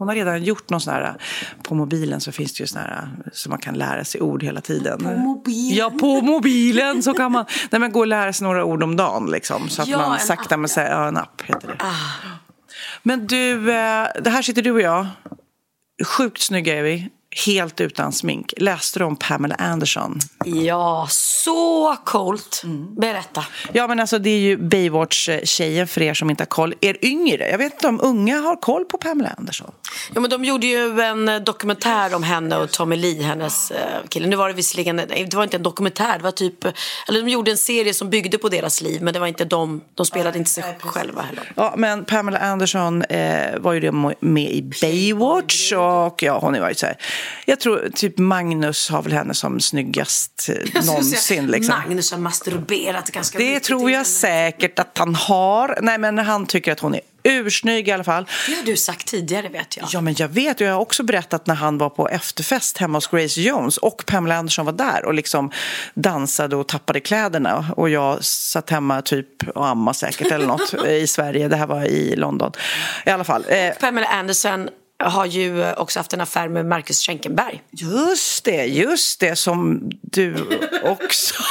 Hon 0.00 0.08
har 0.08 0.14
redan 0.14 0.42
gjort 0.44 0.70
någon 0.70 0.80
sån 0.80 0.94
här, 0.94 1.14
på 1.62 1.74
mobilen 1.74 2.20
så 2.20 2.32
finns 2.32 2.52
det 2.54 2.60
ju 2.62 2.66
sån 2.66 2.80
här, 2.80 3.08
så 3.32 3.50
man 3.50 3.58
kan 3.58 3.74
lära 3.74 4.04
sig 4.04 4.20
ord 4.20 4.42
hela 4.42 4.60
tiden. 4.60 4.98
På 4.98 5.10
mobilen? 5.10 5.76
Ja, 5.78 5.90
på 5.90 6.20
mobilen 6.20 7.02
så 7.02 7.14
kan 7.14 7.32
man 7.32 7.44
nej, 7.70 7.80
men 7.80 7.92
gå 7.92 8.00
och 8.00 8.06
lära 8.06 8.32
sig 8.32 8.44
några 8.44 8.64
ord 8.64 8.82
om 8.82 8.96
dagen 8.96 9.30
liksom. 9.30 9.68
Så 9.68 9.82
att 9.82 9.88
Ja, 9.88 9.98
man 9.98 10.18
sakta 10.18 10.54
Ah. 10.54 10.58
men 10.58 10.68
säger, 10.68 10.90
ja 10.90 11.08
en 11.08 11.16
app 11.16 11.42
heter 11.42 11.68
det. 11.68 11.76
Men 13.02 13.26
du, 13.26 13.52
eh, 13.72 14.06
det 14.22 14.30
här 14.30 14.42
sitter 14.42 14.62
du 14.62 14.70
och 14.70 14.80
jag. 14.80 15.06
Sjukt 16.06 16.42
snygga 16.42 16.78
är 16.78 16.82
vi. 16.82 17.08
Helt 17.46 17.80
utan 17.80 18.12
smink. 18.12 18.54
Läste 18.56 18.98
du 18.98 19.04
om 19.04 19.16
Pamela 19.16 19.54
Anderson? 19.54 20.18
Ja, 20.44 21.06
så 21.10 21.96
coolt. 22.04 22.60
Mm. 22.64 22.94
Berätta. 22.94 23.44
Ja, 23.72 23.86
men 23.86 24.00
alltså 24.00 24.18
det 24.18 24.30
är 24.30 24.38
ju 24.38 24.56
Baywatch-tjejen 24.56 25.86
för 25.86 26.02
er 26.02 26.14
som 26.14 26.30
inte 26.30 26.42
har 26.42 26.46
koll. 26.46 26.74
Er 26.80 27.04
yngre, 27.04 27.50
jag 27.50 27.58
vet 27.58 27.72
inte 27.72 27.88
om 27.88 28.00
unga 28.02 28.40
har 28.40 28.56
koll 28.56 28.84
på 28.84 28.98
Pamela 28.98 29.34
Anderson. 29.38 29.70
Ja, 30.14 30.20
men 30.20 30.30
de 30.30 30.44
gjorde 30.44 30.66
ju 30.66 31.00
en 31.00 31.28
eh, 31.28 31.40
dokumentär 31.40 32.14
om 32.14 32.22
henne 32.22 32.56
och 32.56 32.70
Tommy 32.70 32.96
Lee, 32.96 33.22
hennes 33.22 33.70
eh, 33.70 33.78
kille. 34.08 34.26
Nu 34.26 34.36
var 34.36 34.48
det 34.48 34.54
visserligen, 34.54 34.96
nej, 34.96 35.26
det 35.30 35.36
var 35.36 35.44
inte 35.44 35.56
en 35.56 35.62
dokumentär, 35.62 36.18
det 36.18 36.24
var 36.24 36.30
typ, 36.30 36.64
eller 37.08 37.22
de 37.22 37.28
gjorde 37.28 37.50
en 37.50 37.56
serie 37.56 37.94
som 37.94 38.10
byggde 38.10 38.38
på 38.38 38.48
deras 38.48 38.80
liv, 38.80 39.02
men 39.02 39.14
det 39.14 39.20
var 39.20 39.26
inte 39.26 39.44
de, 39.44 39.80
de 39.94 40.06
spelade 40.06 40.38
inte 40.38 40.50
sig 40.50 40.64
själva 40.80 41.22
heller. 41.22 41.52
Ja, 41.56 41.74
men 41.76 42.04
Pamela 42.04 42.38
Anderson 42.38 43.02
eh, 43.02 43.58
var 43.58 43.72
ju 43.72 43.92
med 44.20 44.52
i 44.52 44.62
Baywatch 44.82 45.72
och 45.72 46.22
ja, 46.22 46.38
hon 46.38 46.54
har 46.54 46.60
varit 46.60 46.78
så 46.78 46.86
här. 46.86 46.96
Jag 47.44 47.60
tror 47.60 47.88
typ 47.94 48.18
Magnus 48.18 48.88
har 48.90 49.02
väl 49.02 49.12
henne 49.12 49.34
som 49.34 49.60
snyggast 49.60 50.48
eh, 50.48 50.54
Jag 50.74 50.86
någonsin. 50.86 51.46
Liksom. 51.46 51.74
Magnus 51.78 52.10
har 52.10 52.18
masturberat 52.18 53.10
ganska 53.10 53.38
Det 53.38 53.44
mycket 53.44 53.62
tror 53.62 53.78
till 53.78 53.88
jag 53.88 53.98
henne. 53.98 54.04
säkert 54.04 54.78
att 54.78 54.98
han 54.98 55.14
har. 55.14 55.78
Nej, 55.82 55.98
men 55.98 56.18
han 56.18 56.46
tycker 56.46 56.72
att 56.72 56.80
hon 56.80 56.94
är 56.94 57.00
ursnygg 57.22 57.88
i 57.88 57.92
alla 57.92 58.04
fall. 58.04 58.26
Det 58.48 58.54
har 58.54 58.62
du 58.62 58.76
sagt 58.76 59.06
tidigare 59.06 59.48
vet 59.48 59.76
jag. 59.76 59.86
Ja, 59.92 60.00
men 60.00 60.14
jag 60.18 60.28
vet. 60.28 60.60
Jag 60.60 60.72
har 60.72 60.80
också 60.80 61.02
berättat 61.02 61.46
när 61.46 61.54
han 61.54 61.78
var 61.78 61.90
på 61.90 62.08
efterfest 62.08 62.78
hemma 62.78 62.96
hos 62.98 63.06
Grace 63.06 63.40
Jones 63.40 63.76
och 63.76 64.04
Pamela 64.06 64.36
Anderson 64.36 64.66
var 64.66 64.72
där 64.72 65.04
och 65.04 65.14
liksom 65.14 65.50
dansade 65.94 66.56
och 66.56 66.68
tappade 66.68 67.00
kläderna. 67.00 67.66
Och 67.76 67.90
jag 67.90 68.24
satt 68.24 68.70
hemma 68.70 69.02
typ 69.02 69.48
och 69.48 69.66
amma 69.66 69.94
säkert 69.94 70.32
eller 70.32 70.46
något 70.46 70.74
i 70.88 71.06
Sverige. 71.06 71.48
Det 71.48 71.56
här 71.56 71.66
var 71.66 71.84
i 71.84 72.16
London. 72.16 72.52
I 73.06 73.10
alla 73.10 73.24
fall. 73.24 73.44
Eh, 73.48 73.70
Pamela 73.80 74.06
Anderson 74.06 74.68
har 75.00 75.26
ju 75.26 75.72
också 75.72 75.98
haft 75.98 76.12
en 76.12 76.20
affär 76.20 76.48
med 76.48 76.66
Marcus 76.66 77.00
Schenkenberg. 77.06 77.62
Just 77.70 78.44
det, 78.44 78.64
just 78.64 79.20
det 79.20 79.36
som 79.36 79.90
du 80.02 80.34
också... 80.82 81.34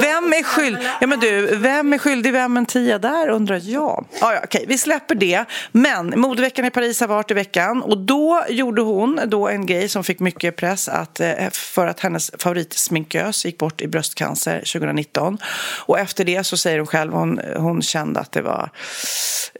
Vem 0.00 0.32
är 0.32 0.42
skyldig? 0.42 0.88
Ja, 1.00 1.06
men 1.06 1.20
du, 1.20 1.56
vem 1.56 1.92
är 1.92 1.98
skyldig 1.98 2.32
vem 2.32 2.56
en 2.56 2.66
tia 2.66 2.98
där 2.98 3.28
undrar 3.28 3.60
jag. 3.64 4.06
Ja, 4.20 4.32
ja, 4.34 4.40
okej, 4.44 4.64
vi 4.68 4.78
släpper 4.78 5.14
det. 5.14 5.44
Men 5.72 6.20
modeveckan 6.20 6.64
i 6.64 6.70
Paris 6.70 7.00
har 7.00 7.06
varit 7.08 7.30
i 7.30 7.34
veckan 7.34 7.82
och 7.82 7.98
då 7.98 8.44
gjorde 8.48 8.82
hon 8.82 9.20
då 9.26 9.48
en 9.48 9.66
grej 9.66 9.88
som 9.88 10.04
fick 10.04 10.20
mycket 10.20 10.56
press 10.56 10.88
att, 10.88 11.20
eh, 11.20 11.50
för 11.52 11.86
att 11.86 12.00
hennes 12.00 12.30
favoritsminkös 12.38 13.44
gick 13.44 13.58
bort 13.58 13.80
i 13.80 13.88
bröstcancer 13.88 14.58
2019. 14.58 15.38
Och 15.86 15.98
efter 15.98 16.24
det 16.24 16.44
så 16.44 16.56
säger 16.56 16.78
hon 16.78 16.86
själv, 16.86 17.12
hon, 17.12 17.40
hon 17.56 17.82
kände 17.82 18.20
att 18.20 18.32
det 18.32 18.42
var... 18.42 18.70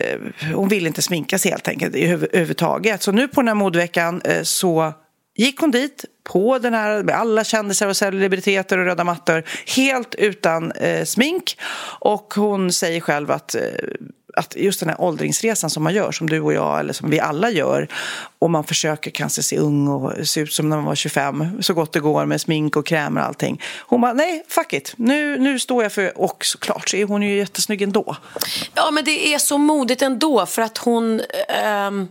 Eh, 0.01 0.18
hon 0.55 0.68
ville 0.68 0.88
inte 0.88 1.03
sminka 1.03 1.38
sig 1.38 1.51
helt 1.51 1.68
enkelt 1.68 1.94
huvud- 1.94 2.31
överhuvudtaget. 2.78 3.02
Så 3.02 3.12
nu 3.12 3.28
på 3.28 3.40
den 3.40 3.48
här 3.48 3.54
modeveckan 3.54 4.22
eh, 4.24 4.42
så 4.42 4.92
gick 5.36 5.60
hon 5.60 5.70
dit 5.70 6.04
på 6.24 6.58
den 6.58 6.74
här 6.74 7.02
med 7.02 7.14
alla 7.14 7.44
kändisar 7.44 7.88
och 7.88 7.96
celebriteter 7.96 8.78
och 8.78 8.84
röda 8.84 9.04
mattor 9.04 9.44
helt 9.76 10.14
utan 10.14 10.72
eh, 10.72 11.04
smink. 11.04 11.56
Och 12.00 12.34
hon 12.34 12.72
säger 12.72 13.00
själv 13.00 13.30
att, 13.30 13.54
eh, 13.54 13.62
att 14.36 14.56
just 14.56 14.80
den 14.80 14.88
här 14.88 15.00
åldringsresan 15.00 15.70
som 15.70 15.82
man 15.82 15.94
gör, 15.94 16.12
som 16.12 16.28
du 16.28 16.40
och 16.40 16.52
jag 16.52 16.80
eller 16.80 16.92
som 16.92 17.10
vi 17.10 17.20
alla 17.20 17.50
gör 17.50 17.88
och 18.40 18.50
man 18.50 18.64
försöker 18.64 19.10
kanske 19.10 19.42
se 19.42 19.58
ung 19.58 19.88
och 19.88 20.28
se 20.28 20.40
ut 20.40 20.52
som 20.52 20.68
när 20.68 20.76
man 20.76 20.84
var 20.84 20.94
25 20.94 21.62
så 21.62 21.74
gott 21.74 21.92
det 21.92 22.00
går 22.00 22.26
med 22.26 22.40
smink 22.40 22.76
och 22.76 22.86
krämer 22.86 23.20
och 23.20 23.26
allting. 23.26 23.62
Hon 23.86 24.00
bara, 24.00 24.12
nej, 24.12 24.44
fuck 24.48 24.72
it. 24.72 24.94
Nu, 24.96 25.38
nu 25.38 25.58
står 25.58 25.82
jag 25.82 25.92
för... 25.92 26.18
Och 26.18 26.44
såklart 26.44 26.88
så 26.88 26.96
är 26.96 27.04
hon 27.04 27.22
ju 27.22 27.36
jättesnygg 27.36 27.82
ändå. 27.82 28.16
Ja, 28.74 28.90
men 28.90 29.04
det 29.04 29.34
är 29.34 29.38
så 29.38 29.58
modigt 29.58 30.02
ändå 30.02 30.46
för 30.46 30.62
att 30.62 30.78
hon... 30.78 31.20
ehm, 31.48 32.00
eh, 32.00 32.06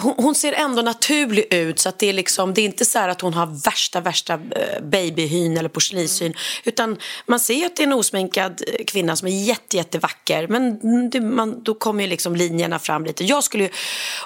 hon, 0.00 0.14
hon 0.16 0.34
ser 0.34 0.52
ändå 0.52 0.82
naturlig 0.82 1.54
ut 1.54 1.78
så 1.78 1.88
att 1.88 1.98
det 1.98 2.08
är 2.08 2.12
liksom, 2.12 2.54
det 2.54 2.60
är 2.60 2.64
inte 2.64 2.84
så 2.84 2.98
att 2.98 3.20
hon 3.20 3.34
har 3.34 3.64
värsta, 3.64 4.00
värsta 4.00 4.34
eh, 4.34 4.82
babyhyn 4.82 5.56
eller 5.56 5.68
porslinshyn. 5.68 6.34
Utan 6.64 6.96
man 7.26 7.40
ser 7.40 7.66
att 7.66 7.76
det 7.76 7.82
är 7.82 7.86
en 7.86 7.92
osminkad 7.92 8.62
eh, 8.66 8.84
kvinna 8.84 9.16
som 9.16 9.28
är 9.28 9.44
jätte, 9.44 9.76
jättevacker. 9.76 10.48
Men 10.48 11.10
det, 11.10 11.20
man, 11.20 11.62
då 11.62 11.74
kommer 11.74 12.02
ju 12.02 12.10
liksom 12.10 12.36
linjerna 12.36 12.78
fram 12.78 13.04
lite. 13.04 13.24
Jag 13.24 13.44
skulle 13.44 13.64
ju, 13.64 13.70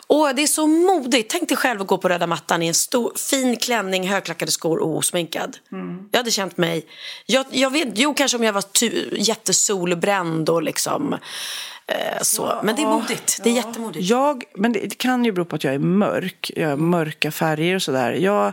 åh 0.06 0.30
det 0.36 0.42
är 0.42 0.46
så 0.46 0.66
modigt. 0.66 1.30
Tänk 1.30 1.48
dig 1.48 1.56
själv 1.56 1.80
att 1.80 1.86
gå 1.86 1.98
på 1.98 2.08
röda 2.08 2.26
mattan 2.26 2.62
i 2.62 2.66
en 2.66 2.74
stor, 2.74 3.12
fin 3.30 3.56
klänning, 3.56 4.08
högklackade 4.08 4.50
skor 4.50 4.78
och 4.78 4.96
osminkad. 4.96 5.56
Jag 6.10 6.18
hade 6.18 6.30
känt 6.30 6.56
mig, 6.56 6.86
jag, 7.26 7.46
jag 7.50 7.72
vet, 7.72 7.88
jo 7.94 8.14
kanske 8.14 8.36
om 8.36 8.44
jag 8.44 8.52
var 8.52 8.62
tu, 8.62 9.08
jättesolbränd 9.18 10.48
och 10.48 10.62
liksom 10.62 11.16
eh, 11.88 12.22
så. 12.22 12.60
Men 12.62 12.76
det 12.76 12.82
är 12.82 12.86
modigt, 12.86 13.40
det 13.42 13.50
är 13.50 13.54
jättemodigt. 13.54 14.10
Jag, 14.10 14.44
men 14.54 14.72
det, 14.72 14.80
det 14.80 14.98
kan 14.98 15.24
ju 15.24 15.32
bero 15.32 15.44
på 15.44 15.56
att 15.56 15.64
jag 15.64 15.74
är 15.74 15.78
mörk. 15.78 16.50
Jag 16.56 16.68
har 16.68 16.76
mörka 16.76 17.30
färger 17.30 17.74
och 17.74 17.82
sådär. 17.82 18.12
Jag, 18.12 18.52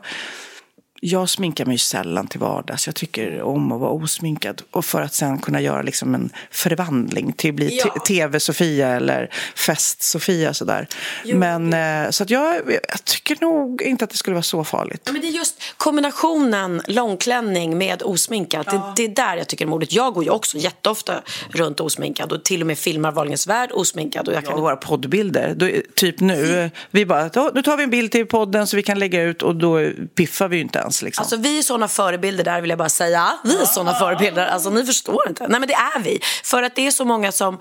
jag 1.02 1.30
sminkar 1.30 1.66
mig 1.66 1.78
sällan 1.78 2.28
till 2.28 2.40
vardags. 2.40 2.86
Jag 2.88 2.96
tycker 2.96 3.42
om 3.42 3.72
att 3.72 3.80
vara 3.80 3.92
osminkad. 3.92 4.62
Och 4.72 4.86
för 4.86 5.02
att 5.02 5.14
sen 5.14 5.38
kunna 5.40 5.62
göra 5.62 5.82
liksom 5.82 6.16
en 6.16 6.30
förvandling 6.52 7.34
till 7.34 7.50
att 7.50 7.56
bli 7.56 7.80
Ja. 7.86 8.00
TV-Sofia 8.08 8.88
eller 8.88 9.30
Fest-Sofia. 9.56 10.54
Sådär. 10.54 10.88
Men, 11.34 11.74
eh, 11.74 12.10
så 12.10 12.24
att 12.24 12.30
jag, 12.30 12.56
jag 12.92 13.04
tycker 13.06 13.38
nog 13.42 13.82
inte 13.82 14.04
att 14.04 14.10
det 14.12 14.18
skulle 14.18 14.34
vara 14.34 14.44
så 14.44 14.64
farligt. 14.64 15.02
Ja, 15.06 15.12
men 15.12 15.22
det 15.22 15.28
är 15.28 15.32
just 15.32 15.62
kombinationen 15.78 16.82
långklänning 16.88 17.78
med 17.78 18.04
osminkad. 18.04 18.66
Det, 18.66 18.82
det 18.96 19.04
är 19.12 19.16
där 19.16 19.38
jag 19.38 19.48
tycker 19.48 19.66
det 19.66 19.70
är 19.70 19.72
modigt. 19.72 19.94
Jag 19.94 20.14
går 20.14 20.24
ju 20.24 20.30
också 20.30 20.58
jätteofta 20.58 21.22
runt 21.50 21.80
osminkad 21.80 22.32
och 22.32 22.44
till 22.44 22.62
och 22.62 22.68
med 22.68 22.78
filmar 22.78 23.12
Wahlgrens 23.12 23.48
värld 23.48 23.70
osminkad. 23.74 24.28
Och 24.28 24.34
jag 24.34 24.44
Ja, 24.44 24.50
kan... 24.52 24.62
våra 24.62 24.76
poddbilder. 24.76 25.54
Då, 25.56 25.70
typ 25.96 26.20
nu. 26.20 26.70
Vi 26.92 27.06
bara, 27.06 27.30
"Ja, 27.34 27.52
nu 27.56 27.62
tar 27.62 27.78
vi 27.78 27.84
en 27.84 27.90
bild 27.90 28.12
till 28.12 28.26
podden 28.26 28.68
så 28.68 28.76
vi 28.78 28.84
kan 28.84 29.00
lägga 29.00 29.22
ut 29.24 29.42
och 29.42 29.56
då 29.56 29.90
piffar 30.16 30.48
vi 30.48 30.56
ju 30.56 30.62
inte 30.62 30.85
ens. 30.86 31.02
Liksom. 31.02 31.22
Alltså 31.22 31.36
vi 31.36 31.58
är 31.58 31.62
såna 31.62 31.88
förebilder 31.88 32.44
där 32.44 32.62
vill 32.62 32.70
jag 32.70 32.80
bara 32.80 32.90
säga. 32.90 33.38
Vi 33.44 33.62
är 33.62 33.66
såna 33.66 33.94
förebilder. 33.94 34.48
Alltså 34.48 34.70
ni 34.70 34.86
förstår 34.86 35.30
inte. 35.30 35.48
Nej 35.48 35.60
men 35.60 35.68
det 35.68 35.74
är 35.74 36.00
vi. 36.00 36.20
För 36.44 36.64
att 36.64 36.76
det 36.76 36.88
är 36.88 36.92
så 36.92 37.06
många 37.06 37.32
som 37.32 37.60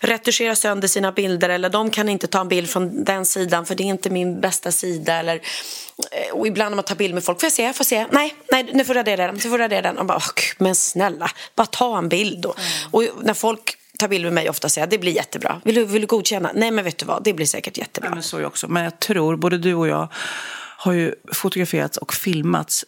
retuscherar 0.00 0.54
sönder 0.54 0.88
sina 0.88 1.12
bilder 1.12 1.48
eller 1.48 1.68
de 1.68 1.90
kan 1.90 2.08
inte 2.08 2.26
ta 2.26 2.40
en 2.40 2.48
bild 2.48 2.70
från 2.70 3.04
den 3.04 3.26
sidan 3.26 3.66
för 3.66 3.74
det 3.74 3.82
är 3.82 3.86
inte 3.86 4.10
min 4.10 4.40
bästa 4.40 4.72
sida 4.72 5.14
eller 5.14 5.34
eh, 5.34 6.34
och 6.34 6.46
ibland 6.46 6.70
när 6.70 6.76
man 6.76 6.84
tar 6.84 6.94
bild 6.94 7.14
med 7.14 7.24
folk, 7.24 7.40
får 7.40 7.46
jag 7.46 7.52
se, 7.52 7.72
får 7.72 7.80
jag 7.80 7.86
se, 7.86 8.06
nej, 8.10 8.34
nej, 8.52 8.70
nu 8.72 8.84
får 8.84 8.94
du 8.94 9.00
radera 9.00 9.26
den, 9.26 9.34
nu 9.34 9.40
får 9.40 9.50
du 9.50 9.58
radera 9.58 9.82
den. 9.82 9.98
Och 9.98 10.06
bara, 10.06 10.20
men 10.58 10.74
snälla, 10.74 11.30
bara 11.54 11.66
ta 11.66 11.98
en 11.98 12.08
bild 12.08 12.40
då. 12.40 12.54
Mm. 12.58 12.68
Och 12.90 13.24
när 13.24 13.34
folk 13.34 13.76
tar 13.98 14.08
bild 14.08 14.24
med 14.24 14.32
mig 14.32 14.50
ofta 14.50 14.68
säger 14.68 14.86
det 14.86 14.98
blir 14.98 15.12
jättebra. 15.12 15.60
Vill 15.64 15.74
du, 15.74 15.84
vill 15.84 16.00
du 16.00 16.06
godkänna? 16.06 16.50
Nej 16.54 16.70
men 16.70 16.84
vet 16.84 16.98
du 16.98 17.06
vad, 17.06 17.24
det 17.24 17.32
blir 17.32 17.46
säkert 17.46 17.78
jättebra. 17.78 18.10
Ja, 18.10 18.14
men 18.14 18.22
så 18.22 18.36
är 18.36 18.40
jag 18.40 18.48
också. 18.48 18.68
Men 18.68 18.84
jag 18.84 19.00
tror, 19.00 19.36
både 19.36 19.58
du 19.58 19.74
och 19.74 19.88
jag 19.88 20.08
har 20.76 20.92
ju 20.92 21.14
fotograferats 21.32 21.98
och 21.98 22.14
filmats 22.14 22.84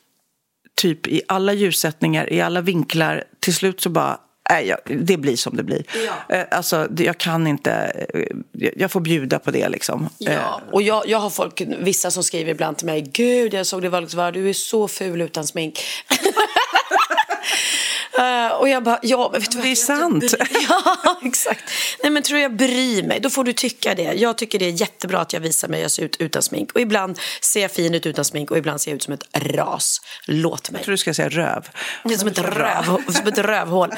typ 0.75 1.07
i 1.07 1.23
alla 1.29 1.53
ljussättningar, 1.53 2.33
i 2.33 2.41
alla 2.41 2.61
vinklar. 2.61 3.25
Till 3.41 3.55
slut 3.55 3.81
så 3.81 3.91
bara, 3.91 4.19
nej, 4.51 4.75
det 4.85 5.17
blir 5.17 5.37
som 5.37 5.57
det 5.57 5.63
blir. 5.63 5.85
Ja. 6.07 6.37
Eh, 6.37 6.45
alltså, 6.51 6.89
jag 6.97 7.19
kan 7.19 7.47
inte, 7.47 7.73
eh, 8.15 8.27
jag 8.77 8.91
får 8.91 9.01
bjuda 9.01 9.39
på 9.39 9.51
det 9.51 9.69
liksom. 9.69 10.09
Ja. 10.19 10.31
Eh. 10.33 10.73
Och 10.73 10.83
jag, 10.83 11.09
jag 11.09 11.19
har 11.19 11.31
folk, 11.31 11.63
vissa 11.79 12.11
som 12.11 12.25
skriver 12.25 12.51
ibland 12.51 12.77
till 12.77 12.87
mig, 12.87 13.01
gud 13.13 13.55
jag 13.55 13.67
såg 13.67 13.83
det 13.83 13.89
var 13.89 14.33
du 14.33 14.49
är 14.49 14.53
så 14.53 14.89
ful 14.89 15.21
utan 15.21 15.47
smink. 15.47 15.81
Uh, 18.19 18.53
och 18.61 18.69
jag 18.69 18.83
bara, 18.83 18.99
ja 19.03 19.29
men 19.33 19.41
vet 19.41 19.51
du 19.51 19.57
vad? 19.57 19.67
Det 19.67 19.71
är 19.71 19.77
sant. 19.77 20.35
ja, 20.69 21.21
exakt. 21.23 21.71
Nej 22.03 22.13
men 22.13 22.23
tror 22.23 22.41
jag 22.41 22.57
bryr 22.57 23.03
mig, 23.03 23.21
då 23.21 23.31
får 23.31 23.45
du 23.45 23.53
tycka 23.53 23.95
det. 23.95 24.03
Jag 24.03 24.39
tycker 24.39 24.59
det 24.59 24.65
är 24.65 24.81
jättebra 24.81 25.21
att 25.21 25.33
jag 25.33 25.41
visar 25.41 25.69
mig, 25.69 25.81
jag 25.81 25.91
ser 25.91 26.03
ut 26.03 26.17
utan 26.19 26.43
smink. 26.43 26.73
Och 26.73 26.81
ibland 26.81 27.19
ser 27.41 27.63
jag 27.63 27.71
fin 27.71 27.95
ut 27.95 28.07
utan 28.07 28.25
smink 28.25 28.51
och 28.51 28.59
ibland 28.59 28.81
ser 28.81 28.91
jag 28.91 28.97
ut 28.97 29.03
som 29.03 29.15
ett 29.15 29.25
ras. 29.33 30.01
Låt 30.25 30.71
mig. 30.71 30.79
Jag 30.79 30.85
tror 30.85 30.93
du 30.93 30.99
ska 30.99 31.15
säga 31.15 31.29
röv. 31.29 31.69
Det 32.05 32.15
är 32.15 32.19
som 32.19 32.29
ett, 32.29 32.39
röv, 32.39 32.85
som 33.09 33.27
ett 33.27 33.39
rövhål. 33.39 33.91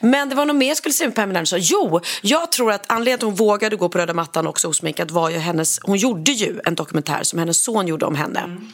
Men 0.00 0.28
det 0.28 0.34
var 0.34 0.44
nog 0.44 0.56
mer 0.56 0.68
jag 0.68 0.76
skulle 0.76 0.92
säga 0.92 1.08
med 1.08 1.16
Pamela 1.16 1.38
Anderson. 1.38 1.58
Jo, 1.62 2.00
jag 2.22 2.52
tror 2.52 2.72
att 2.72 2.84
anledningen 2.86 3.18
till 3.18 3.26
att 3.26 3.38
hon 3.38 3.46
vågade 3.46 3.76
gå 3.76 3.88
på 3.88 3.98
röda 3.98 4.14
mattan 4.14 4.46
också 4.46 4.68
osminkad 4.68 5.10
var 5.10 5.30
ju 5.30 5.38
hennes, 5.38 5.80
hon 5.82 5.96
gjorde 5.96 6.32
ju 6.32 6.60
en 6.64 6.74
dokumentär 6.74 7.22
som 7.22 7.38
hennes 7.38 7.62
son 7.62 7.86
gjorde 7.86 8.06
om 8.06 8.14
henne. 8.14 8.40
Mm. 8.40 8.72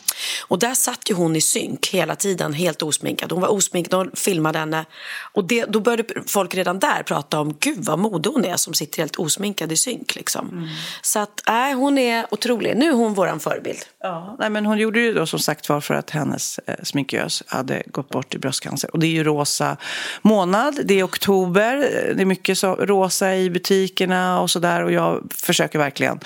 Och 0.49 0.59
där 0.59 0.75
satt 0.75 1.11
ju 1.11 1.15
hon 1.15 1.37
i 1.37 1.41
synk 1.41 1.89
hela 1.89 2.17
tiden, 2.17 2.53
helt 2.53 2.83
osminkad. 2.83 3.33
Hon 3.33 3.41
var 3.41 3.49
osminkad 3.49 3.95
och 3.95 4.19
filmade 4.19 4.59
henne 4.59 4.85
och 5.33 5.45
det, 5.45 5.65
då 5.65 5.81
började 5.81 6.05
folk 6.27 6.55
redan 6.55 6.79
där 6.79 7.03
prata 7.03 7.41
om 7.41 7.57
gud 7.61 7.85
vad 7.85 7.99
modig 7.99 8.31
hon 8.31 8.45
är 8.45 8.57
som 8.57 8.75
sitter 8.75 8.99
helt 8.99 9.17
osminkad 9.17 9.73
i 9.73 9.77
synk. 9.77 10.15
Liksom. 10.15 10.49
Mm. 10.49 10.69
Så 11.03 11.19
att, 11.19 11.49
äh, 11.49 11.79
hon 11.79 11.99
är 11.99 12.27
otrolig. 12.31 12.77
Nu 12.77 12.89
är 12.89 12.93
hon 12.93 13.15
vår 13.15 13.39
förebild. 13.39 13.79
Ja, 14.01 14.37
nej, 14.39 14.51
men 14.51 14.67
hon 14.67 14.79
gjorde 14.79 15.01
ju 15.01 15.15
då 15.15 15.27
som 15.27 15.39
sagt 15.39 15.69
var 15.69 15.81
för 15.81 15.95
att 15.95 16.11
hennes 16.11 16.59
eh, 16.59 16.75
sminkös 16.83 17.43
hade 17.47 17.83
gått 17.87 18.09
bort 18.09 18.35
i 18.35 18.39
bröstcancer. 18.39 18.91
Och 18.91 18.99
det 18.99 19.07
är 19.07 19.11
ju 19.11 19.25
rosa 19.25 19.77
månad, 20.23 20.81
det 20.85 20.95
är 20.95 21.05
oktober, 21.05 21.77
det 22.17 22.23
är 22.23 22.27
mycket 22.27 22.59
så, 22.59 22.75
rosa 22.75 23.37
i 23.37 23.51
butikerna 23.51 24.41
och 24.41 24.51
sådär. 24.51 24.85
Och 24.85 24.93
jag 24.93 25.33
försöker 25.35 25.79
verkligen 25.79 26.21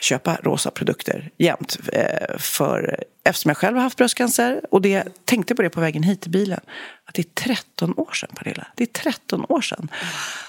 köpa 0.00 0.36
rosa 0.42 0.70
produkter 0.70 1.30
jämt. 1.38 1.78
Eh, 1.92 2.38
för, 2.38 3.04
eftersom 3.24 3.48
jag 3.48 3.56
själv 3.56 3.76
har 3.76 3.82
haft 3.82 3.98
bröstcancer 3.98 4.60
och 4.70 4.82
det, 4.82 5.04
tänkte 5.24 5.54
på 5.54 5.62
det 5.62 5.70
på 5.70 5.80
vägen 5.80 6.02
hit 6.02 6.26
i 6.26 6.30
bilen 6.30 6.60
det 7.14 7.22
är 7.22 7.54
13 7.56 7.94
år 7.96 8.12
sedan, 8.12 8.30
Pernilla. 8.36 8.66
Det 8.74 8.84
är 8.84 8.86
13 8.86 9.46
år 9.48 9.60
sedan. 9.60 9.88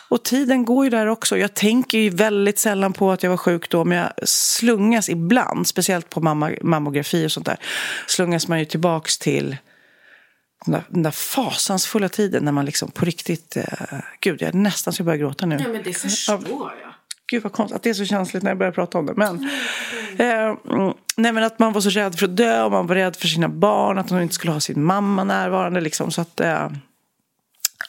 Och 0.09 0.23
tiden 0.23 0.65
går 0.65 0.83
ju 0.85 0.89
där 0.89 1.07
också. 1.07 1.37
Jag 1.37 1.53
tänker 1.53 1.97
ju 1.97 2.09
väldigt 2.09 2.59
sällan 2.59 2.93
på 2.93 3.11
att 3.11 3.23
jag 3.23 3.29
var 3.29 3.37
sjuk 3.37 3.69
då, 3.69 3.85
men 3.85 3.97
jag 3.97 4.11
slungas 4.29 5.09
ibland, 5.09 5.67
speciellt 5.67 6.09
på 6.09 6.21
mamma, 6.21 6.51
mammografi 6.61 7.27
och 7.27 7.31
sånt 7.31 7.45
där, 7.45 7.57
slungas 8.07 8.47
man 8.47 8.59
ju 8.59 8.65
tillbaks 8.65 9.17
till 9.17 9.57
den 10.65 10.71
där, 10.71 10.83
den 10.89 11.03
där 11.03 11.11
fasansfulla 11.11 12.09
tiden 12.09 12.45
när 12.45 12.51
man 12.51 12.65
liksom 12.65 12.91
på 12.91 13.05
riktigt, 13.05 13.57
eh, 13.57 13.63
gud 14.19 14.41
jag 14.41 14.49
är 14.49 14.53
nästan 14.53 14.93
så 14.93 14.99
jag 15.01 15.05
börjar 15.05 15.19
gråta 15.19 15.45
nu. 15.45 15.57
Ja 15.59 15.69
men 15.69 15.83
det 15.83 15.93
förstår 15.93 16.73
jag. 16.81 16.94
Gud 17.27 17.43
vad 17.43 17.51
konstigt 17.51 17.75
att 17.75 17.83
det 17.83 17.89
är 17.89 17.93
så 17.93 18.05
känsligt 18.05 18.43
när 18.43 18.51
jag 18.51 18.57
börjar 18.57 18.71
prata 18.71 18.97
om 18.97 19.05
det. 19.05 19.13
Men, 19.15 19.49
eh, 20.17 20.55
nej, 21.15 21.31
men 21.31 21.43
att 21.43 21.59
man 21.59 21.73
var 21.73 21.81
så 21.81 21.89
rädd 21.89 22.19
för 22.19 22.25
att 22.25 22.37
dö 22.37 22.63
och 22.63 22.71
man 22.71 22.87
var 22.87 22.95
rädd 22.95 23.15
för 23.15 23.27
sina 23.27 23.49
barn. 23.49 23.97
Att 23.97 24.09
hon 24.09 24.21
inte 24.21 24.35
skulle 24.35 24.53
ha 24.53 24.59
sin 24.59 24.83
mamma 24.83 25.23
närvarande. 25.23 25.81
Liksom, 25.81 26.11
så 26.11 26.21
att, 26.21 26.39
eh, 26.39 26.69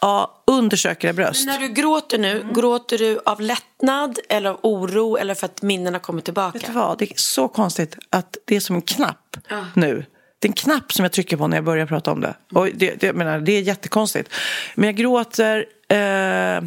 ja, 0.01 0.42
undersök 0.46 1.05
era 1.05 1.12
bröst. 1.12 1.46
Men 1.46 1.61
när 1.61 1.68
du 1.68 1.75
gråter 1.75 2.18
nu, 2.18 2.40
mm. 2.40 2.53
gråter 2.53 2.99
du 2.99 3.20
av 3.27 3.40
lättnad 3.40 4.18
eller 4.29 4.51
av 4.51 4.59
oro 4.62 5.16
eller 5.16 5.35
för 5.35 5.44
att 5.44 5.62
minnena 5.62 5.99
kommer 5.99 6.20
tillbaka? 6.20 6.59
Vet 6.59 6.66
du 6.66 6.72
vad, 6.72 6.99
det 6.99 7.05
är 7.05 7.14
så 7.16 7.49
konstigt 7.49 7.99
att 8.11 8.37
det 8.44 8.57
är 8.57 8.61
som 8.61 8.77
en 8.77 8.83
knapp 8.83 9.37
ja. 9.49 9.64
nu. 9.75 10.05
Det 10.38 10.46
är 10.46 10.51
en 10.51 10.53
knapp 10.53 10.92
som 10.92 11.05
jag 11.05 11.12
trycker 11.12 11.37
på 11.37 11.46
när 11.46 11.57
jag 11.57 11.64
börjar 11.64 11.87
prata 11.87 12.12
om 12.12 12.20
det. 12.20 12.35
Och 12.53 12.68
det, 12.75 12.94
det, 13.01 13.12
menar, 13.12 13.40
det 13.40 13.53
är 13.53 13.62
jättekonstigt. 13.62 14.33
Men 14.75 14.87
jag 14.87 14.96
gråter... 14.96 15.66
Eh, 15.88 16.62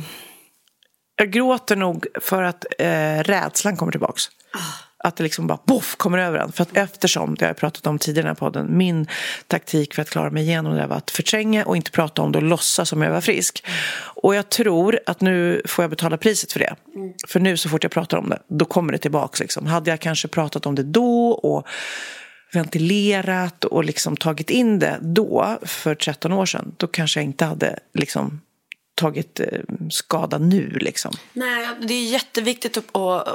jag 1.20 1.32
gråter 1.32 1.76
nog 1.76 2.08
för 2.22 2.44
att 2.44 2.66
eh, 2.80 3.24
rädslan 3.24 3.78
kommer 3.78 3.92
tillbaka. 3.92 4.20
Oh. 4.56 4.62
Att 5.04 5.16
det 5.16 5.24
liksom 5.24 5.48
bara 5.48 5.60
boff 5.66 5.96
kommer 5.96 6.18
över 6.18 6.40
en. 6.40 6.52
För 6.52 6.62
att 6.62 6.78
eftersom, 6.78 7.36
det 7.36 7.46
har 7.46 7.50
jag 7.50 7.58
pratat 7.58 7.88
om 7.88 8.00
tidigare 8.00 8.20
i 8.20 8.28
den 8.28 8.30
här 8.30 8.36
podden, 8.36 8.78
min 8.78 9.08
taktik 9.48 9.94
för 9.94 10.02
att 10.02 10.10
klara 10.10 10.30
mig 10.30 10.44
igenom 10.44 10.76
det 10.76 10.88
var 10.88 10.96
att 10.96 11.12
förtränga 11.12 11.66
och 11.66 11.76
inte 11.76 11.92
prata 11.92 12.22
om 12.22 12.32
det 12.32 12.38
och 12.38 12.44
låtsas 12.44 12.90
som 12.90 13.02
jag 13.02 13.12
var 13.12 13.22
frisk. 13.22 13.64
Mm. 13.66 13.78
Och 14.16 14.36
jag 14.36 14.50
tror 14.50 15.00
att 15.06 15.22
nu 15.22 15.62
får 15.66 15.84
jag 15.84 15.90
betala 15.90 16.18
priset 16.18 16.52
för 16.52 16.60
det. 16.60 16.76
Mm. 16.96 17.14
För 17.28 17.40
nu 17.40 17.58
så 17.58 17.70
fort 17.70 17.84
jag 17.84 17.92
pratar 17.92 18.18
om 18.18 18.30
det, 18.30 18.40
då 18.48 18.66
kommer 18.66 18.92
det 18.94 19.00
tillbaka. 19.00 19.38
Liksom. 19.44 19.66
Hade 19.66 19.90
jag 19.90 20.00
kanske 20.00 20.28
pratat 20.28 20.66
om 20.66 20.76
det 20.76 20.84
då 20.84 21.32
och 21.32 21.68
ventilerat 22.54 23.66
och 23.66 23.84
liksom 23.84 24.18
tagit 24.18 24.50
in 24.50 24.80
det 24.80 24.98
då, 25.02 25.58
för 25.62 25.96
13 25.96 26.34
år 26.34 26.46
sedan, 26.46 26.76
då 26.78 26.88
kanske 26.88 27.20
jag 27.20 27.26
inte 27.26 27.46
hade 27.46 27.80
liksom 27.94 28.42
tagit 29.00 29.40
eh, 29.40 29.48
skada 29.90 30.38
nu. 30.38 30.70
Liksom. 30.70 31.12
Nej, 31.34 31.68
det 31.82 31.94
är 31.94 32.06
jätteviktigt 32.06 32.78
att, 32.78 32.86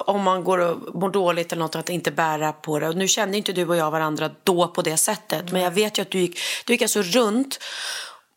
om 0.06 0.22
man 0.22 0.44
går 0.44 0.58
och 0.58 0.94
mår 1.00 1.10
dåligt 1.10 1.52
eller 1.52 1.62
något 1.62 1.76
att 1.76 1.88
inte 1.88 2.10
bära 2.10 2.52
på 2.52 2.78
det. 2.78 2.88
Och 2.88 2.96
nu 2.96 3.08
kände 3.08 3.36
inte 3.36 3.52
du 3.52 3.66
och 3.66 3.76
jag 3.76 3.90
varandra 3.90 4.30
då 4.44 4.68
på 4.68 4.82
det 4.82 4.96
sättet. 4.96 5.40
Mm. 5.40 5.52
Men 5.52 5.62
jag 5.62 5.70
vet 5.70 5.98
ju 5.98 6.02
att 6.02 6.10
du 6.10 6.18
gick, 6.18 6.38
du 6.66 6.72
gick 6.72 6.82
alltså 6.82 7.02
runt 7.02 7.58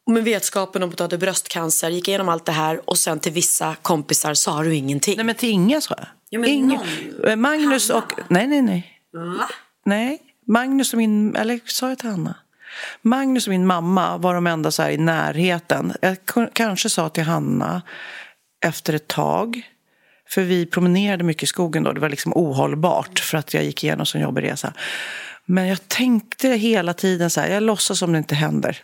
med 0.08 0.24
vetskapen 0.24 0.84
om 0.84 0.90
att 0.90 0.98
du 0.98 1.04
hade 1.04 1.18
bröstcancer, 1.18 1.90
gick 1.90 2.08
igenom 2.08 2.30
allt 2.30 2.46
det 2.46 2.52
här 2.52 2.90
och 2.90 2.98
sen 2.98 3.20
till 3.20 3.32
vissa 3.32 3.76
kompisar 3.82 4.34
sa 4.34 4.64
du 4.64 4.76
ingenting. 4.76 5.16
Nej, 5.18 5.26
men 5.26 5.36
till 5.36 5.50
inga 5.50 5.82
sa 5.82 5.96
jag. 5.98 6.08
Ja, 6.30 6.40
men 6.40 6.50
Inge, 6.50 6.78
någon... 6.78 7.30
Eh, 7.30 7.36
Magnus 7.36 7.90
Hanna. 7.90 8.04
och... 8.04 8.14
Nej, 8.30 8.48
nej, 8.48 8.62
nej. 8.62 9.02
Va? 9.14 9.50
Nej, 9.86 10.20
Magnus 10.48 10.94
och 10.94 10.98
min... 10.98 11.36
Eller 11.36 11.60
sa 11.66 11.90
jag 11.90 12.00
till 12.00 12.10
Hanna? 12.10 12.36
Magnus 13.02 13.48
och 13.48 13.52
min 13.52 13.66
mamma 13.66 14.18
var 14.18 14.34
de 14.34 14.48
enda 14.48 14.72
så 14.72 14.84
här 14.84 14.90
i 14.90 14.98
närheten. 14.98 15.94
Jag 16.02 16.18
kanske 16.54 16.90
sa 16.90 17.10
till 17.10 17.24
Hanna 17.24 17.82
efter 18.66 18.94
ett 18.94 19.08
tag. 19.08 19.62
För 20.30 20.42
vi 20.42 20.66
promenerade 20.66 21.24
mycket 21.24 21.44
i 21.44 21.48
skogen 21.48 21.84
då. 21.84 21.92
Det 21.92 22.00
var 22.00 22.10
liksom 22.10 22.34
ohållbart 22.36 23.20
för 23.20 23.38
att 23.38 23.54
jag 23.54 23.64
gick 23.64 23.84
igenom 23.84 24.06
som 24.06 24.22
jobbresa. 24.22 24.74
Men 25.46 25.68
jag 25.68 25.88
tänkte 25.88 26.50
hela 26.50 26.94
tiden 26.94 27.30
så 27.30 27.42
här, 27.42 27.50
jag 27.50 27.64
låtsas 27.64 28.00
som 28.00 28.12
det 28.12 28.18
inte 28.18 28.36
händer. 28.36 28.82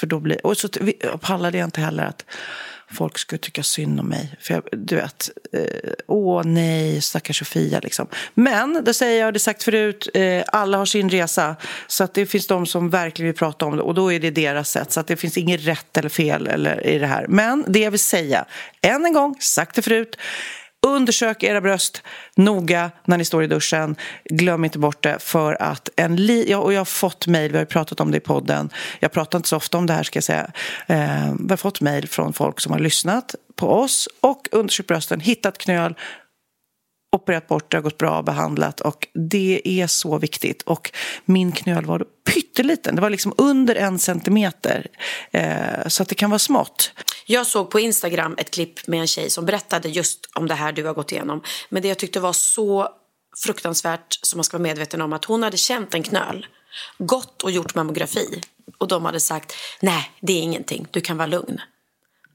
För 0.00 0.06
då 0.06 0.20
blir, 0.20 0.46
och 0.46 0.56
så 0.56 0.68
pallade 1.20 1.58
jag 1.58 1.66
inte 1.66 1.80
heller 1.80 2.04
att 2.04 2.24
folk 2.90 3.18
skulle 3.18 3.38
tycka 3.38 3.62
synd 3.62 4.00
om 4.00 4.08
mig. 4.08 4.36
För 4.40 4.54
jag, 4.54 4.62
du 4.72 4.96
vet, 4.96 5.30
eh, 5.52 5.92
åh 6.06 6.42
nej, 6.44 7.00
stackars 7.00 7.38
Sofia 7.38 7.80
liksom. 7.80 8.06
Men, 8.34 8.84
det 8.84 8.94
säger 8.94 9.24
jag, 9.24 9.34
det 9.34 9.38
sagt 9.38 9.62
förut, 9.62 10.08
eh, 10.14 10.42
alla 10.46 10.78
har 10.78 10.86
sin 10.86 11.10
resa. 11.10 11.56
Så 11.86 12.04
att 12.04 12.14
det 12.14 12.26
finns 12.26 12.46
de 12.46 12.66
som 12.66 12.90
verkligen 12.90 13.26
vill 13.26 13.38
prata 13.38 13.66
om 13.66 13.76
det 13.76 13.82
och 13.82 13.94
då 13.94 14.12
är 14.12 14.20
det 14.20 14.30
deras 14.30 14.70
sätt. 14.70 14.92
Så 14.92 15.00
att 15.00 15.06
det 15.06 15.16
finns 15.16 15.38
inget 15.38 15.66
rätt 15.66 15.96
eller 15.96 16.08
fel 16.08 16.46
eller, 16.46 16.86
i 16.86 16.98
det 16.98 17.06
här. 17.06 17.26
Men 17.28 17.64
det 17.68 17.78
jag 17.78 17.90
vill 17.90 18.00
säga, 18.00 18.44
än 18.82 19.06
en 19.06 19.12
gång, 19.12 19.36
sagt 19.40 19.76
det 19.76 19.82
förut, 19.82 20.16
Undersök 20.84 21.42
era 21.42 21.60
bröst 21.60 22.02
noga 22.36 22.90
när 23.04 23.18
ni 23.18 23.24
står 23.24 23.44
i 23.44 23.46
duschen. 23.46 23.96
Glöm 24.24 24.64
inte 24.64 24.78
bort 24.78 25.02
det. 25.02 25.18
För 25.18 25.62
att 25.62 25.88
en 25.96 26.16
li 26.16 26.50
ja, 26.50 26.58
och 26.58 26.72
jag 26.72 26.80
har 26.80 26.84
fått 26.84 27.26
mejl, 27.26 27.52
vi 27.52 27.58
har 27.58 27.64
pratat 27.64 28.00
om 28.00 28.10
det 28.10 28.16
i 28.16 28.20
podden. 28.20 28.70
Jag 29.00 29.12
pratar 29.12 29.38
inte 29.38 29.48
så 29.48 29.56
ofta 29.56 29.78
om 29.78 29.86
det 29.86 29.92
här 29.92 30.02
ska 30.02 30.16
jag 30.16 30.24
säga. 30.24 30.50
Eh, 30.86 31.34
vi 31.40 31.50
har 31.50 31.56
fått 31.56 31.80
mejl 31.80 32.08
från 32.08 32.32
folk 32.32 32.60
som 32.60 32.72
har 32.72 32.78
lyssnat 32.78 33.34
på 33.56 33.68
oss 33.68 34.08
och 34.20 34.48
undersökt 34.52 34.88
brösten, 34.88 35.20
hittat 35.20 35.58
knöl, 35.58 35.94
opererat 37.14 37.48
bort, 37.48 37.70
det 37.70 37.76
har 37.76 37.82
gått 37.82 37.98
bra, 37.98 38.22
behandlat 38.22 38.80
och 38.80 39.08
det 39.14 39.60
är 39.64 39.86
så 39.86 40.18
viktigt. 40.18 40.62
Och 40.62 40.90
min 41.24 41.52
knöl 41.52 41.84
var 41.84 42.04
pytteliten, 42.24 42.94
det 42.94 43.02
var 43.02 43.10
liksom 43.10 43.34
under 43.36 43.74
en 43.74 43.98
centimeter. 43.98 44.86
Eh, 45.30 45.88
så 45.88 46.02
att 46.02 46.08
det 46.08 46.14
kan 46.14 46.30
vara 46.30 46.38
smått. 46.38 46.92
Jag 47.26 47.46
såg 47.46 47.70
på 47.70 47.80
Instagram 47.80 48.34
ett 48.38 48.50
klipp 48.50 48.86
med 48.86 49.00
en 49.00 49.06
tjej 49.06 49.30
som 49.30 49.46
berättade 49.46 49.88
just 49.88 50.30
om 50.34 50.46
det 50.46 50.54
här 50.54 50.72
du 50.72 50.84
har 50.84 50.94
gått 50.94 51.12
igenom. 51.12 51.42
Men 51.68 51.82
det 51.82 51.88
jag 51.88 51.98
tyckte 51.98 52.20
var 52.20 52.32
så 52.32 52.88
fruktansvärt 53.44 54.18
som 54.22 54.38
man 54.38 54.44
ska 54.44 54.58
vara 54.58 54.62
medveten 54.62 55.02
om 55.02 55.12
att 55.12 55.24
hon 55.24 55.42
hade 55.42 55.56
känt 55.56 55.94
en 55.94 56.02
knöl, 56.02 56.46
gått 56.98 57.42
och 57.42 57.50
gjort 57.50 57.74
mammografi 57.74 58.40
och 58.78 58.88
de 58.88 59.04
hade 59.04 59.20
sagt 59.20 59.54
nej, 59.80 60.10
det 60.20 60.32
är 60.32 60.42
ingenting, 60.42 60.86
du 60.90 61.00
kan 61.00 61.16
vara 61.16 61.26
lugn. 61.26 61.60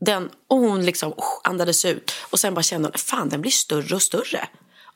Den, 0.02 0.30
och 0.48 0.58
hon 0.58 0.86
liksom 0.86 1.14
andades 1.44 1.86
ut 1.86 2.12
och 2.30 2.40
sen 2.40 2.54
bara 2.54 2.64
kände 2.64 2.88
hon, 2.88 2.98
fan 2.98 3.30
den 3.30 3.42
blir 3.42 3.52
större 3.52 3.96
och 3.96 4.02
större. 4.02 4.48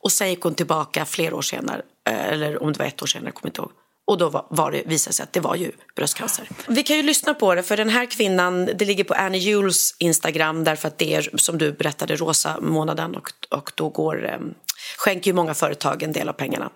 Och 0.04 0.12
sen 0.12 0.30
gick 0.30 0.40
hon 0.40 0.54
tillbaka 0.54 1.04
flera 1.04 1.36
år 1.36 1.42
senare, 1.42 1.82
eh, 2.08 2.28
eller 2.28 2.62
om 2.62 2.72
det 2.72 2.78
var 2.78 2.86
ett 2.86 3.02
år 3.02 3.06
senare, 3.06 3.28
jag 3.28 3.34
kommer 3.34 3.50
inte 3.50 3.60
ihåg. 3.60 3.70
Och 4.06 4.18
då 4.18 4.28
var, 4.28 4.46
var 4.50 4.70
det, 4.70 4.82
visade 4.86 5.14
sig 5.14 5.22
att 5.22 5.32
det 5.32 5.40
var 5.40 5.56
ju 5.56 5.72
bröstcancer. 5.96 6.48
Vi 6.68 6.82
kan 6.82 6.96
ju 6.96 7.02
lyssna 7.02 7.34
på 7.34 7.54
det, 7.54 7.62
för 7.62 7.76
den 7.76 7.88
här 7.88 8.06
kvinnan, 8.06 8.66
det 8.66 8.84
ligger 8.84 9.04
på 9.04 9.14
Annie 9.14 9.38
Jules 9.38 9.94
Instagram 9.98 10.64
därför 10.64 10.88
att 10.88 10.98
det 10.98 11.14
är, 11.14 11.30
som 11.36 11.58
du 11.58 11.72
berättade, 11.72 12.16
rosa 12.16 12.60
månaden 12.60 13.14
och, 13.14 13.30
och 13.50 13.72
då 13.74 13.88
går, 13.88 14.26
ehm, 14.26 14.54
skänker 14.98 15.30
ju 15.30 15.34
många 15.34 15.54
företag 15.54 16.02
en 16.02 16.12
del 16.12 16.28
av 16.28 16.32
pengarna 16.32 16.70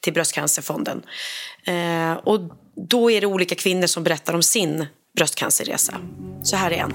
till 0.00 0.12
Bröstcancerfonden. 0.12 1.02
Eh, 1.64 2.12
och 2.12 2.40
då 2.88 3.10
är 3.10 3.20
det 3.20 3.26
olika 3.26 3.54
kvinnor 3.54 3.86
som 3.86 4.04
berättar 4.04 4.34
om 4.34 4.42
sin 4.42 4.86
bröstcancerresa. 5.16 5.94
Så 6.42 6.56
här 6.56 6.70
är 6.70 6.76
en. 6.76 6.94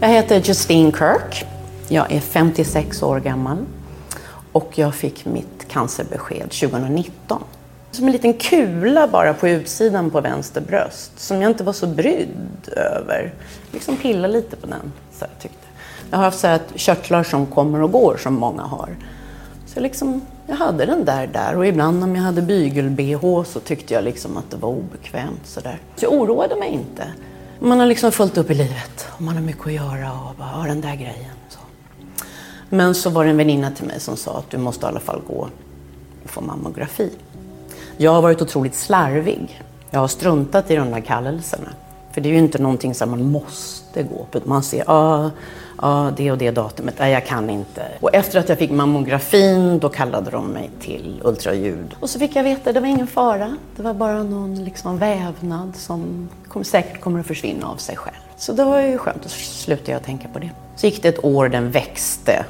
Jag 0.00 0.08
heter 0.08 0.42
Justine 0.44 0.92
Kirk. 0.92 1.44
Jag 1.88 2.12
är 2.12 2.20
56 2.20 3.02
år 3.02 3.20
gammal 3.20 3.66
och 4.52 4.78
jag 4.78 4.94
fick 4.94 5.24
mitt 5.24 5.68
cancerbesked 5.68 6.50
2019. 6.50 7.42
Som 7.90 8.06
en 8.06 8.12
liten 8.12 8.34
kula 8.34 9.08
bara 9.08 9.34
på 9.34 9.48
utsidan 9.48 10.10
på 10.10 10.20
vänster 10.20 10.60
bröst 10.60 11.12
som 11.16 11.42
jag 11.42 11.50
inte 11.50 11.64
var 11.64 11.72
så 11.72 11.86
brydd 11.86 12.68
över. 12.76 13.34
Liksom 13.72 13.96
pilla 13.96 14.28
lite 14.28 14.56
på 14.56 14.66
den, 14.66 14.92
så 15.12 15.24
jag 15.24 15.42
tyckte. 15.42 15.66
Jag 16.10 16.18
har 16.18 16.24
haft 16.24 16.38
så 16.38 16.46
här 16.46 16.60
körtlar 16.74 17.22
som 17.22 17.46
kommer 17.46 17.82
och 17.82 17.92
går 17.92 18.16
som 18.16 18.34
många 18.34 18.62
har. 18.62 18.96
Så 19.66 19.80
liksom, 19.80 20.20
jag 20.46 20.56
hade 20.56 20.86
den 20.86 21.04
där 21.04 21.26
där 21.26 21.56
och 21.56 21.66
ibland 21.66 22.04
om 22.04 22.16
jag 22.16 22.22
hade 22.22 22.42
bygel-bh 22.42 23.44
så 23.44 23.60
tyckte 23.60 23.94
jag 23.94 24.04
liksom 24.04 24.36
att 24.36 24.50
det 24.50 24.56
var 24.56 24.68
obekvämt 24.68 25.46
sådär. 25.46 25.78
Så 25.96 26.04
jag 26.04 26.12
oroade 26.12 26.56
mig 26.56 26.68
inte. 26.68 27.04
Man 27.58 27.78
har 27.80 27.86
liksom 27.86 28.12
fullt 28.12 28.38
upp 28.38 28.50
i 28.50 28.54
livet 28.54 29.06
och 29.10 29.22
man 29.22 29.34
har 29.34 29.42
mycket 29.42 29.66
att 29.66 29.72
göra 29.72 30.12
och 30.12 30.34
bara, 30.38 30.66
den 30.66 30.80
där 30.80 30.94
grejen. 30.94 31.34
Så. 31.48 31.58
Men 32.74 32.94
så 32.94 33.10
var 33.10 33.24
det 33.24 33.30
en 33.30 33.36
väninna 33.36 33.70
till 33.70 33.86
mig 33.86 34.00
som 34.00 34.16
sa 34.16 34.38
att 34.38 34.50
du 34.50 34.58
måste 34.58 34.86
i 34.86 34.88
alla 34.88 35.00
fall 35.00 35.20
gå 35.28 35.48
och 36.24 36.30
få 36.30 36.40
mammografi. 36.40 37.10
Jag 37.96 38.10
har 38.10 38.22
varit 38.22 38.42
otroligt 38.42 38.74
slarvig. 38.74 39.62
Jag 39.90 40.00
har 40.00 40.08
struntat 40.08 40.70
i 40.70 40.76
de 40.76 40.90
där 40.90 41.00
kallelserna. 41.00 41.68
För 42.12 42.20
det 42.20 42.28
är 42.28 42.30
ju 42.30 42.38
inte 42.38 42.62
någonting 42.62 42.94
som 42.94 43.10
man 43.10 43.30
måste 43.30 44.02
gå 44.02 44.26
på. 44.30 44.40
Man 44.44 44.62
ser, 44.62 44.84
ja, 44.86 45.30
ja, 45.82 46.12
det 46.16 46.32
och 46.32 46.38
det 46.38 46.50
datumet, 46.50 46.94
nej 46.98 47.12
jag 47.12 47.26
kan 47.26 47.50
inte. 47.50 47.82
Och 48.00 48.14
efter 48.14 48.38
att 48.38 48.48
jag 48.48 48.58
fick 48.58 48.70
mammografin, 48.70 49.78
då 49.78 49.88
kallade 49.88 50.30
de 50.30 50.46
mig 50.46 50.70
till 50.80 51.20
ultraljud. 51.24 51.94
Och 52.00 52.10
så 52.10 52.18
fick 52.18 52.36
jag 52.36 52.44
veta, 52.44 52.72
det 52.72 52.80
var 52.80 52.88
ingen 52.88 53.06
fara. 53.06 53.56
Det 53.76 53.82
var 53.82 53.94
bara 53.94 54.22
någon 54.22 54.64
liksom 54.64 54.98
vävnad 54.98 55.76
som 55.76 56.28
kom, 56.48 56.64
säkert 56.64 57.00
kommer 57.00 57.20
att 57.20 57.26
försvinna 57.26 57.66
av 57.66 57.76
sig 57.76 57.96
själv. 57.96 58.16
Så 58.36 58.52
det 58.52 58.64
var 58.64 58.80
ju 58.80 58.98
skönt, 58.98 59.24
och 59.24 59.30
så 59.30 59.38
slutade 59.38 59.92
jag 59.92 60.02
tänka 60.02 60.28
på 60.28 60.38
det. 60.38 60.50
Så 60.76 60.86
gick 60.86 61.02
det 61.02 61.08
ett 61.08 61.24
år, 61.24 61.48
den 61.48 61.70
växte 61.70 62.44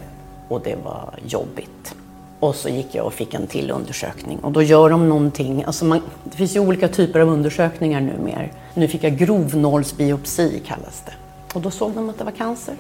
och 0.52 0.60
det 0.64 0.76
var 0.84 1.14
jobbigt. 1.26 1.94
Och 2.40 2.54
så 2.54 2.68
gick 2.68 2.94
jag 2.94 3.06
och 3.06 3.12
fick 3.12 3.34
en 3.34 3.46
till 3.46 3.70
undersökning 3.70 4.38
och 4.38 4.52
då 4.52 4.62
gör 4.62 4.90
de 4.90 5.08
någonting, 5.08 5.64
alltså 5.64 5.84
man, 5.84 6.00
det 6.24 6.36
finns 6.36 6.56
ju 6.56 6.60
olika 6.60 6.88
typer 6.88 7.20
av 7.20 7.28
undersökningar 7.28 8.00
numera. 8.00 8.48
Nu 8.74 8.88
fick 8.88 9.04
jag 9.04 9.16
grovnålsbiopsi 9.16 10.62
kallas 10.66 11.02
det. 11.06 11.12
Och 11.54 11.60
då 11.60 11.70
såg 11.70 11.92
de 11.92 12.10
att 12.10 12.18
det 12.18 12.24
var 12.24 12.32
cancer. 12.32 12.74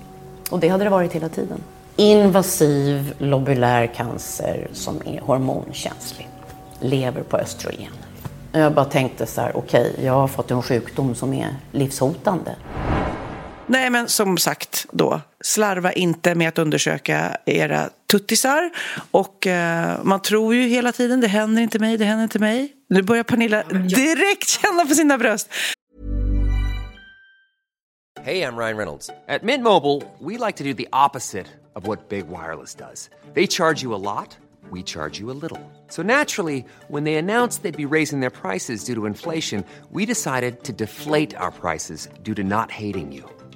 Och 0.50 0.60
det 0.60 0.68
hade 0.68 0.84
det 0.84 0.90
varit 0.90 1.12
hela 1.12 1.28
tiden. 1.28 1.58
Invasiv 1.96 3.14
lobulär 3.18 3.86
cancer 3.86 4.68
som 4.72 4.96
är 5.06 5.20
hormonkänslig. 5.20 6.28
Lever 6.80 7.22
på 7.22 7.36
östrogen. 7.36 7.92
Jag 8.52 8.74
bara 8.74 8.84
tänkte 8.84 9.26
så 9.26 9.40
här, 9.40 9.56
okej, 9.56 9.90
okay, 9.92 10.04
jag 10.06 10.12
har 10.12 10.28
fått 10.28 10.50
en 10.50 10.62
sjukdom 10.62 11.14
som 11.14 11.34
är 11.34 11.56
livshotande. 11.72 12.50
Nej, 13.72 13.90
men 13.90 14.08
som 14.08 14.38
sagt 14.38 14.86
då, 14.90 15.20
slarva 15.40 15.92
inte 15.92 16.34
med 16.34 16.48
att 16.48 16.58
undersöka 16.58 17.36
era 17.46 17.90
tuttisar. 18.10 18.70
Och 19.10 19.46
eh, 19.46 20.04
man 20.04 20.22
tror 20.22 20.54
ju 20.54 20.62
hela 20.62 20.92
tiden, 20.92 21.20
det 21.20 21.28
händer 21.28 21.62
inte 21.62 21.78
mig, 21.78 21.96
det 21.96 22.04
händer 22.04 22.24
inte 22.24 22.38
mig. 22.38 22.72
Nu 22.88 23.02
börjar 23.02 23.24
Pernilla 23.24 23.62
direkt 23.72 24.48
känna 24.48 24.86
på 24.86 24.94
sina 24.94 25.18
bröst. 25.18 25.48
Hej, 28.22 28.38
jag 28.38 28.58
Ryan 28.58 28.76
Reynolds. 28.76 29.10
At 29.28 29.42
Mint 29.42 29.62
Mobile, 29.62 30.02
we 30.20 30.46
like 30.46 30.58
to 30.58 30.64
do 30.64 30.74
the 30.74 30.88
opposite 31.06 31.46
of 31.74 31.86
what 31.86 32.08
Big 32.08 32.24
Wireless 32.26 32.74
does. 32.74 33.10
They 33.34 33.46
charge 33.46 33.82
you 33.82 33.94
a 33.94 33.98
lot, 34.14 34.38
we 34.70 34.82
charge 34.82 35.20
you 35.20 35.30
a 35.30 35.38
little. 35.42 35.60
So 35.88 36.02
naturally, 36.02 36.64
when 36.88 37.04
they 37.04 37.14
announced 37.14 37.62
they'd 37.62 37.88
be 37.88 37.96
raising 37.96 38.20
their 38.20 38.30
prices 38.42 38.84
due 38.84 38.94
to 38.94 39.06
inflation, 39.06 39.64
we 39.90 40.06
decided 40.06 40.62
to 40.64 40.72
deflate 40.72 41.36
our 41.36 41.50
prices 41.50 42.08
due 42.22 42.34
to 42.34 42.42
not 42.42 42.70
hating 42.70 43.12
you. 43.12 43.24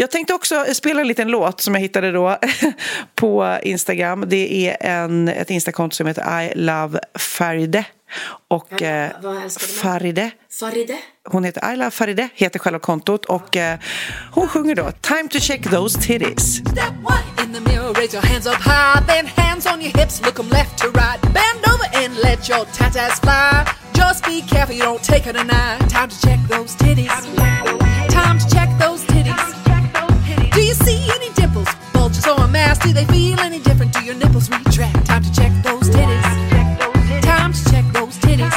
Jag 0.00 0.10
tänkte 0.10 0.34
också 0.34 0.64
spela 0.74 1.00
en 1.00 1.08
liten 1.08 1.28
låt 1.28 1.60
som 1.60 1.74
jag 1.74 1.80
hittade 1.80 2.12
då 2.12 2.38
på 3.14 3.58
Instagram. 3.62 4.24
Det 4.26 4.68
är 4.68 4.76
en, 4.80 5.28
ett 5.28 5.50
Instakonto 5.50 5.94
som 5.94 6.06
heter 6.06 6.42
I 6.42 6.52
love 6.54 7.00
Faride. 7.18 7.84
Och 8.48 8.82
eh, 8.82 9.10
Faride. 9.82 10.30
Faride. 10.60 10.98
Hon 11.24 11.44
heter 11.44 11.72
I 11.72 11.76
love 11.76 11.90
Faride, 11.90 12.28
heter 12.34 12.58
själva 12.58 12.78
kontot. 12.78 13.24
Och 13.24 13.56
eh, 13.56 13.78
hon 14.32 14.48
sjunger 14.48 14.74
då 14.74 14.90
Time 15.00 15.28
to 15.28 15.38
check 15.38 15.70
those 15.70 15.98
titties. 16.00 16.54
Step 16.54 16.92
one 17.04 17.44
in 17.44 17.52
the 17.52 17.60
mirror, 17.60 17.92
raise 17.92 18.16
your 18.16 18.26
hands 18.26 18.46
up 18.46 18.54
high. 18.54 19.06
Then 19.06 19.26
hands 19.26 19.66
on 19.66 19.80
your 19.80 19.98
hips, 19.98 20.22
look 20.22 20.34
them 20.34 20.48
left 20.48 20.78
to 20.78 20.86
right. 20.86 21.20
Bend 21.22 21.64
over 21.74 22.04
and 22.04 22.16
let 22.22 22.48
your 22.48 22.64
tatas 22.66 23.20
fly. 23.20 23.64
Just 23.94 24.24
be 24.24 24.42
careful 24.42 24.74
you 24.76 24.84
don't 24.84 25.02
take 25.02 25.24
her 25.24 25.32
tonight. 25.32 25.78
Time 25.90 26.08
to 26.08 26.20
check 26.20 26.38
those 26.48 26.76
titties. 26.76 27.36
Time 28.08 28.38
to 28.38 28.48
check 28.54 28.68
those 28.78 29.04
titties. 29.06 29.57
Do 30.58 30.64
you 30.64 30.74
see 30.74 31.00
any 31.16 31.30
dimples? 31.36 31.68
Bulges 31.92 32.26
or 32.26 32.44
a 32.44 32.48
mass? 32.48 32.78
Do 32.80 32.92
they 32.92 33.04
feel 33.04 33.38
any 33.38 33.60
different? 33.60 33.92
Do 33.92 34.00
your 34.00 34.16
nipples 34.16 34.50
retract? 34.50 35.06
Time 35.06 35.22
to 35.22 35.32
check 35.32 35.52
those 35.62 35.88
titties. 35.88 36.22
Time 37.22 37.52
to 37.52 37.70
check 37.70 37.84
those 37.92 38.18
titties. 38.18 38.54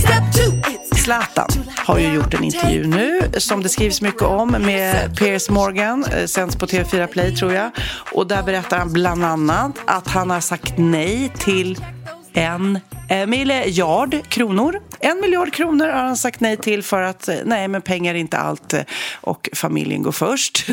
Step 0.00 0.22
two. 0.32 0.96
Zlatan 0.96 1.48
har 1.76 1.98
ju 1.98 2.12
gjort 2.12 2.34
en 2.34 2.44
intervju 2.44 2.86
nu 2.86 3.20
som 3.36 3.62
det 3.62 3.68
skrivs 3.68 4.00
mycket 4.00 4.22
om 4.22 4.50
med 4.50 5.16
Piers 5.18 5.50
Morgan, 5.50 6.04
eh, 6.04 6.26
sänds 6.26 6.56
på 6.56 6.66
TV4 6.66 7.06
Play 7.06 7.36
tror 7.36 7.52
jag. 7.52 7.70
Och 8.12 8.26
där 8.26 8.42
berättar 8.42 8.78
han 8.78 8.92
bland 8.92 9.24
annat 9.24 9.72
att 9.84 10.08
han 10.08 10.30
har 10.30 10.40
sagt 10.40 10.72
nej 10.76 11.32
till 11.38 11.78
en 12.32 12.78
eh, 13.08 13.26
miljard 13.26 14.28
kronor. 14.28 14.80
En 15.00 15.20
miljard 15.20 15.52
kronor 15.52 15.88
har 15.88 16.02
han 16.02 16.16
sagt 16.16 16.40
nej 16.40 16.56
till 16.56 16.82
för 16.82 17.02
att 17.02 17.28
eh, 17.28 17.36
nej, 17.44 17.68
men 17.68 17.82
pengar 17.82 18.14
är 18.14 18.18
inte 18.18 18.38
allt 18.38 18.72
eh, 18.72 18.80
och 19.20 19.48
familjen 19.52 20.02
går 20.02 20.12
först. 20.12 20.68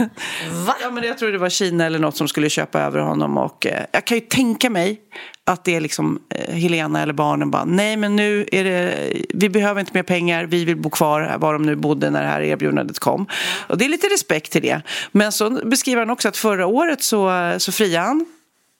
Va? 0.66 0.76
Ja, 0.82 0.90
men 0.92 1.04
jag 1.04 1.18
tror 1.18 1.32
det 1.32 1.38
var 1.38 1.50
Kina 1.50 1.86
eller 1.86 2.00
något 2.00 2.18
som 2.18 2.28
skulle 2.28 2.50
köpa 2.50 2.82
över 2.82 3.00
honom 3.00 3.38
och 3.38 3.68
jag 3.92 4.06
kan 4.06 4.18
ju 4.18 4.22
tänka 4.22 4.70
mig 4.70 5.02
att 5.46 5.64
det 5.64 5.76
är 5.76 5.82
liksom 5.82 6.20
Helena 6.48 7.02
eller 7.02 7.14
barnen 7.14 7.52
bara 7.52 7.66
nej 7.66 7.98
men 7.98 8.16
nu 8.16 8.46
är 8.52 8.64
det 8.64 9.14
vi 9.34 9.50
behöver 9.50 9.80
inte 9.80 9.92
mer 9.94 10.04
pengar 10.04 10.46
vi 10.46 10.66
vill 10.66 10.78
bo 10.78 10.90
kvar 10.90 11.38
var 11.38 11.54
de 11.54 11.64
nu 11.64 11.76
bodde 11.76 12.10
när 12.10 12.22
det 12.22 12.28
här 12.28 12.42
erbjudandet 12.42 13.00
kom 13.00 13.28
och 13.68 13.78
det 13.78 13.86
är 13.86 13.90
lite 13.90 14.08
respekt 14.08 14.52
till 14.52 14.62
det 14.62 14.82
men 15.12 15.32
så 15.32 15.50
beskriver 15.50 16.02
han 16.02 16.10
också 16.10 16.28
att 16.28 16.38
förra 16.38 16.66
året 16.66 17.04
så, 17.04 17.56
så 17.58 17.72
friade 17.72 18.06
han 18.06 18.26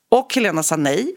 och 0.08 0.34
Helena 0.34 0.62
sa 0.62 0.76
nej. 0.76 1.14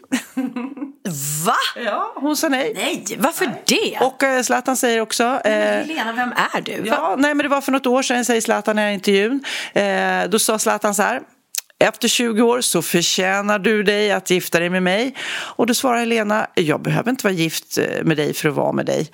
Va? 1.44 1.56
Ja, 1.76 2.12
hon 2.16 2.36
sa 2.36 2.48
nej. 2.48 2.72
Nej, 2.74 3.04
varför 3.18 3.46
nej. 3.46 3.62
det? 3.66 3.98
Och 4.00 4.22
äh, 4.22 4.42
Zlatan 4.42 4.76
säger 4.76 5.00
också... 5.00 5.24
Eh, 5.24 5.52
Helena, 5.52 6.12
vem 6.12 6.32
är 6.32 6.60
du? 6.60 6.82
Ja, 6.86 7.16
nej, 7.18 7.34
men 7.34 7.44
det 7.44 7.48
var 7.48 7.60
för 7.60 7.72
något 7.72 7.86
år 7.86 8.02
sedan, 8.02 8.24
säger 8.24 8.40
Zlatan 8.40 8.78
i 8.78 8.94
intervjun. 8.94 9.44
Eh, 9.72 10.24
då 10.28 10.38
sa 10.38 10.58
Zlatan 10.58 10.94
så 10.94 11.02
här. 11.02 11.20
Efter 11.82 12.08
20 12.08 12.42
år 12.42 12.60
så 12.60 12.82
förtjänar 12.82 13.58
du 13.58 13.82
dig 13.82 14.12
att 14.12 14.30
gifta 14.30 14.58
dig 14.58 14.70
med 14.70 14.82
mig. 14.82 15.14
Och 15.30 15.66
då 15.66 15.74
svarar 15.74 15.98
Helena, 15.98 16.46
jag 16.54 16.82
behöver 16.82 17.10
inte 17.10 17.24
vara 17.24 17.34
gift 17.34 17.78
eh, 17.78 17.84
med 18.04 18.16
dig 18.16 18.34
för 18.34 18.48
att 18.48 18.54
vara 18.54 18.72
med 18.72 18.86
dig. 18.86 19.10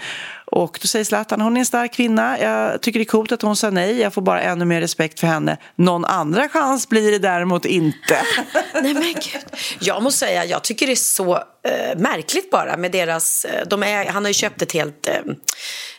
Och 0.47 0.79
då 0.83 0.89
säger 0.89 1.05
Zlatan, 1.05 1.41
hon 1.41 1.57
är 1.57 1.61
en 1.61 1.67
stark 1.67 1.93
kvinna. 1.93 2.41
Jag 2.41 2.83
tycker 2.83 2.99
det 2.99 3.03
är 3.03 3.09
coolt 3.09 3.33
att 3.33 3.43
hon 3.43 3.57
sa 3.57 3.71
nej. 3.71 4.01
Jag 4.01 4.15
får 4.15 4.23
bara 4.23 4.41
ännu 4.41 4.65
mer 4.65 4.81
respekt 4.81 5.21
för 5.21 5.27
henne. 5.27 5.57
Någon 5.77 6.05
andra 6.05 6.49
chans 6.49 6.89
blir 6.89 7.13
det 7.13 7.19
däremot 7.19 7.65
inte. 7.65 8.19
nej 8.75 8.95
men 8.95 9.13
gud. 9.13 9.45
Jag 9.81 10.03
måste 10.03 10.19
säga, 10.19 10.45
jag 10.45 10.65
tycker 10.65 10.87
det 10.87 10.93
är 10.93 10.97
så 10.97 11.43
eh, 11.69 11.99
märkligt 11.99 12.51
bara 12.51 12.77
med 12.77 12.93
deras... 12.93 13.45
eh, 13.45 13.67
De 13.69 13.83
är, 13.83 14.07
han 14.07 14.25
har 14.25 14.31
ju 14.31 14.35
köpt 14.35 14.63
ett 14.63 14.73
helt, 14.73 15.09
eh, 15.09 15.15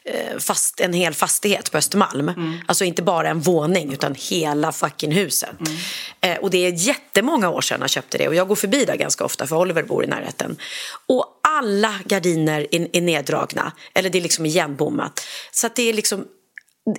eh, 0.06 0.38
fast, 0.40 0.80
en 0.80 0.94
hel 0.94 1.14
fastighet 1.14 1.72
på 1.72 1.78
Östermalm. 1.78 2.32
Alltså 2.66 2.86
inte 2.86 3.02
bara 3.02 3.30
en 3.30 3.40
våning 3.40 3.94
utan 3.94 4.16
hela 4.30 4.72
fucking 4.72 5.12
huset. 5.12 5.50
Eh, 6.22 6.38
och 6.38 6.50
det 6.50 6.58
är 6.58 6.72
jättemånga 6.72 7.50
år 7.50 7.62
sedan 7.62 7.80
han 7.80 7.90
köpte 7.90 8.18
det 8.18 8.28
och 8.28 8.36
jag 8.36 8.48
går 8.48 8.56
förbi 8.56 8.86
där 8.86 8.96
ganska 8.96 9.26
ofta 9.26 9.48
för 9.48 9.56
Oliver 9.56 9.84
bor 9.84 10.04
i 10.04 10.08
närheten. 10.08 10.58
Och 11.08 11.26
alla 11.58 11.94
gardiner 12.06 12.68
är, 12.72 12.88
är 12.98 13.02
neddragna 13.02 13.72
eller 13.94 14.10
det 14.10 14.18
är 14.18 14.22
liksom 14.22 14.46
igenbommat. 14.46 15.20
Så 15.52 15.70
det 15.76 15.90
är 15.90 15.94
liksom 15.94 16.26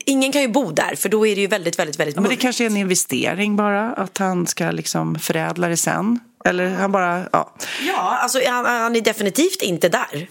Ingen 0.04 0.32
kan 0.32 0.42
ju 0.42 0.48
bo 0.48 0.70
där 0.72 0.94
för 0.94 1.08
då 1.08 1.26
är 1.26 1.34
det 1.34 1.40
ju 1.40 1.46
väldigt, 1.46 1.78
väldigt, 1.78 2.00
väldigt 2.00 2.16
Ja, 2.16 2.20
men 2.20 2.28
det 2.28 2.34
mörkt. 2.34 2.42
kanske 2.42 2.64
är 2.64 2.66
en 2.66 2.76
investering 2.76 3.56
bara, 3.56 3.92
att 3.92 4.18
han 4.18 4.46
ska 4.46 4.70
liksom 4.70 5.18
förädla 5.18 5.68
det 5.68 5.76
sen. 5.76 6.20
Eller 6.48 6.74
han 6.74 6.92
bara, 6.92 7.22
ja. 7.32 7.52
Ja, 7.86 8.18
alltså 8.22 8.40
han, 8.46 8.64
han 8.64 8.96
är 8.96 9.00
definitivt 9.00 9.62
inte 9.62 9.88
där. 9.88 10.28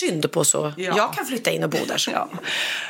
Synd 0.00 0.32
på 0.32 0.44
så. 0.44 0.72
Jag 0.76 1.14
kan 1.14 1.26
flytta 1.26 1.50
in 1.50 1.64
och 1.64 1.70
bo 1.70 1.78
där. 1.88 1.96
Så. 1.96 2.10
Ja. 2.10 2.28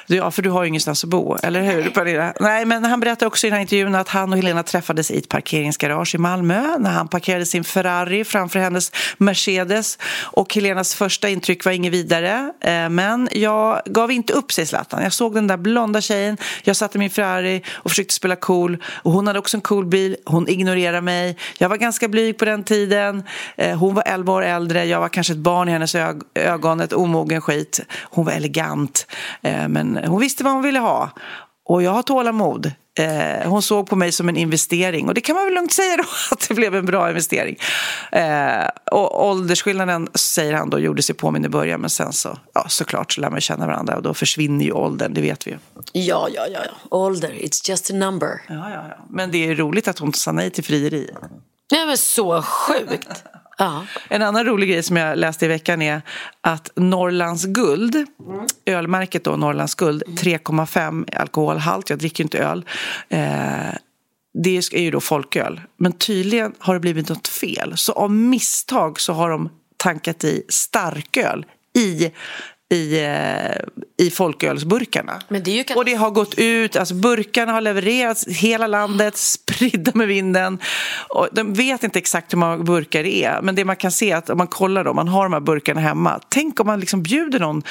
Ja, 0.06 0.30
för 0.30 0.42
du 0.42 0.50
har 0.50 0.62
ju 0.62 0.68
ingenstans 0.68 1.04
att 1.04 1.10
bo, 1.10 1.36
eller 1.42 1.62
hur 1.62 1.90
Pernilla? 1.90 2.34
Nej, 2.40 2.64
men 2.64 2.84
han 2.84 3.00
berättar 3.00 3.26
också 3.26 3.46
i 3.46 3.50
den 3.50 3.54
här 3.54 3.60
intervjun 3.60 3.94
att 3.94 4.08
han 4.08 4.32
och 4.32 4.38
Helena 4.38 4.62
träffades 4.62 5.10
i 5.10 5.18
ett 5.18 5.28
parkeringsgarage 5.28 6.14
i 6.14 6.18
Malmö 6.18 6.78
när 6.78 6.90
han 6.90 7.08
parkerade 7.08 7.46
sin 7.46 7.64
Ferrari 7.64 8.24
framför 8.24 8.58
hennes 8.58 8.92
Mercedes. 9.18 9.98
Och 10.22 10.54
Helenas 10.54 10.94
första 10.94 11.28
intryck 11.28 11.64
var 11.64 11.72
inget 11.72 11.92
vidare. 11.92 12.52
Eh, 12.60 12.88
Men 12.88 13.28
jag 13.32 13.82
gav 13.86 14.10
inte 14.12 14.32
upp, 14.32 14.52
säger 14.52 14.66
Zlatan. 14.66 15.02
Jag 15.02 15.12
såg 15.12 15.34
den 15.34 15.46
där 15.46 15.56
blonda 15.56 16.00
tjejen, 16.00 16.36
jag 16.62 16.76
satte 16.76 16.98
min 16.98 17.10
Ferrari 17.10 17.62
och 17.72 17.90
försökte 17.90 18.14
spela 18.14 18.36
cool. 18.36 18.82
Och 19.02 19.12
hon 19.12 19.26
hade 19.26 19.38
också 19.38 19.56
en 19.56 19.60
cool 19.60 19.86
bil, 19.86 20.16
hon 20.24 20.48
ignorerade 20.48 21.00
mig. 21.00 21.36
Jag 21.58 21.68
var 21.68 21.76
ganska 21.76 22.08
blyg 22.08 22.38
på 22.38 22.44
den 22.44 22.53
tiden. 22.62 23.22
Eh, 23.56 23.78
Hon 23.78 23.94
var 23.94 24.02
11 24.06 24.32
år 24.32 24.42
äldre, 24.42 24.84
jag 24.84 25.00
var 25.00 25.08
kanske 25.08 25.32
ett 25.32 25.38
barn 25.38 25.68
i 25.68 25.72
hennes 25.72 25.94
ög- 25.94 26.22
ögon, 26.34 26.80
ett 26.80 26.92
omogen 26.92 27.40
skit. 27.40 27.80
Hon 28.02 28.24
var 28.24 28.32
elegant, 28.32 29.06
eh, 29.42 29.68
men 29.68 29.96
hon 30.06 30.20
visste 30.20 30.44
vad 30.44 30.52
hon 30.52 30.62
ville 30.62 30.78
ha. 30.78 31.10
Och 31.66 31.82
jag 31.82 31.90
har 31.90 32.02
tålamod. 32.02 32.72
Eh, 32.98 33.48
hon 33.50 33.62
såg 33.62 33.88
på 33.88 33.96
mig 33.96 34.12
som 34.12 34.28
en 34.28 34.36
investering 34.36 35.08
och 35.08 35.14
det 35.14 35.20
kan 35.20 35.36
man 35.36 35.44
väl 35.44 35.54
lugnt 35.54 35.72
säga 35.72 35.96
då 35.96 36.02
att 36.30 36.48
det 36.48 36.54
blev 36.54 36.74
en 36.74 36.86
bra 36.86 37.08
investering. 37.08 37.56
Eh, 38.12 38.68
och 38.92 39.26
åldersskillnaden, 39.28 40.08
säger 40.14 40.52
han 40.54 40.70
då, 40.70 40.78
gjorde 40.78 41.02
sig 41.02 41.14
påminn 41.14 41.44
i 41.44 41.48
början 41.48 41.80
men 41.80 41.90
sen 41.90 42.12
så, 42.12 42.38
ja 42.54 42.64
såklart 42.68 43.12
så 43.12 43.20
lär 43.20 43.30
man 43.30 43.40
känna 43.40 43.66
varandra 43.66 43.96
och 43.96 44.02
då 44.02 44.14
försvinner 44.14 44.64
ju 44.64 44.72
åldern, 44.72 45.14
det 45.14 45.20
vet 45.20 45.46
vi 45.46 45.50
ju. 45.50 45.58
Ja, 45.92 46.28
ja, 46.34 46.46
ja, 46.52 46.58
ja. 46.64 46.70
Ålder, 46.96 47.28
it's 47.30 47.70
just 47.70 47.90
a 47.90 47.94
number. 47.94 48.28
Ja, 48.48 48.54
ja, 48.54 48.84
ja. 48.88 49.04
Men 49.10 49.30
det 49.30 49.48
är 49.50 49.54
roligt 49.54 49.88
att 49.88 49.98
hon 49.98 50.12
sa 50.12 50.32
nej 50.32 50.50
till 50.50 50.64
frieri. 50.64 51.10
Nej, 51.74 51.86
men 51.86 51.98
så 51.98 52.42
sjukt. 52.42 53.24
Ja. 53.58 53.86
En 54.08 54.22
annan 54.22 54.44
rolig 54.44 54.68
grej 54.68 54.82
som 54.82 54.96
jag 54.96 55.18
läste 55.18 55.44
i 55.44 55.48
veckan 55.48 55.82
är 55.82 56.02
att 56.40 56.70
Norrlands 56.76 57.44
guld, 57.44 58.06
ölmärket 58.66 59.24
då 59.24 59.36
Norrlands 59.36 59.74
guld, 59.74 60.02
3,5 60.06 61.16
alkoholhalt, 61.16 61.90
jag 61.90 61.98
dricker 61.98 62.20
ju 62.20 62.24
inte 62.24 62.38
öl, 62.38 62.64
eh, 63.08 63.74
det 64.42 64.50
är 64.50 64.78
ju 64.78 64.90
då 64.90 65.00
folköl. 65.00 65.60
Men 65.76 65.92
tydligen 65.92 66.54
har 66.58 66.74
det 66.74 66.80
blivit 66.80 67.08
något 67.08 67.28
fel. 67.28 67.76
Så 67.76 67.92
av 67.92 68.10
misstag 68.10 69.00
så 69.00 69.12
har 69.12 69.30
de 69.30 69.50
tankat 69.76 70.24
i 70.24 70.42
starköl 70.48 71.46
i 71.76 72.10
i, 72.72 73.04
eh, 73.04 74.06
i 74.06 74.10
folkölsburkarna. 74.10 75.20
Det 75.28 75.50
ju 75.50 75.64
Och 75.76 75.84
det 75.84 75.94
har 75.94 76.10
gått 76.10 76.34
ut, 76.38 76.76
alltså 76.76 76.94
burkarna 76.94 77.52
har 77.52 77.60
levererats 77.60 78.26
hela 78.28 78.66
landet, 78.66 79.16
spridda 79.16 79.92
med 79.94 80.08
vinden. 80.08 80.58
Och 81.08 81.28
de 81.32 81.54
vet 81.54 81.82
inte 81.82 81.98
exakt 81.98 82.32
hur 82.32 82.38
många 82.38 82.58
burkar 82.58 83.02
det 83.02 83.24
är, 83.24 83.42
men 83.42 83.54
det 83.54 83.64
man 83.64 83.76
kan 83.76 83.90
se 83.90 84.10
är 84.10 84.16
att 84.16 84.30
om 84.30 84.38
man 84.38 84.46
kollar 84.46 84.84
då, 84.84 84.94
man 84.94 85.08
har 85.08 85.22
de 85.24 85.32
här 85.32 85.40
burkarna 85.40 85.80
hemma. 85.80 86.20
Tänk 86.28 86.60
om 86.60 86.66
man 86.66 86.80
liksom 86.80 87.02
bjuder 87.02 87.40
någon 87.40 87.62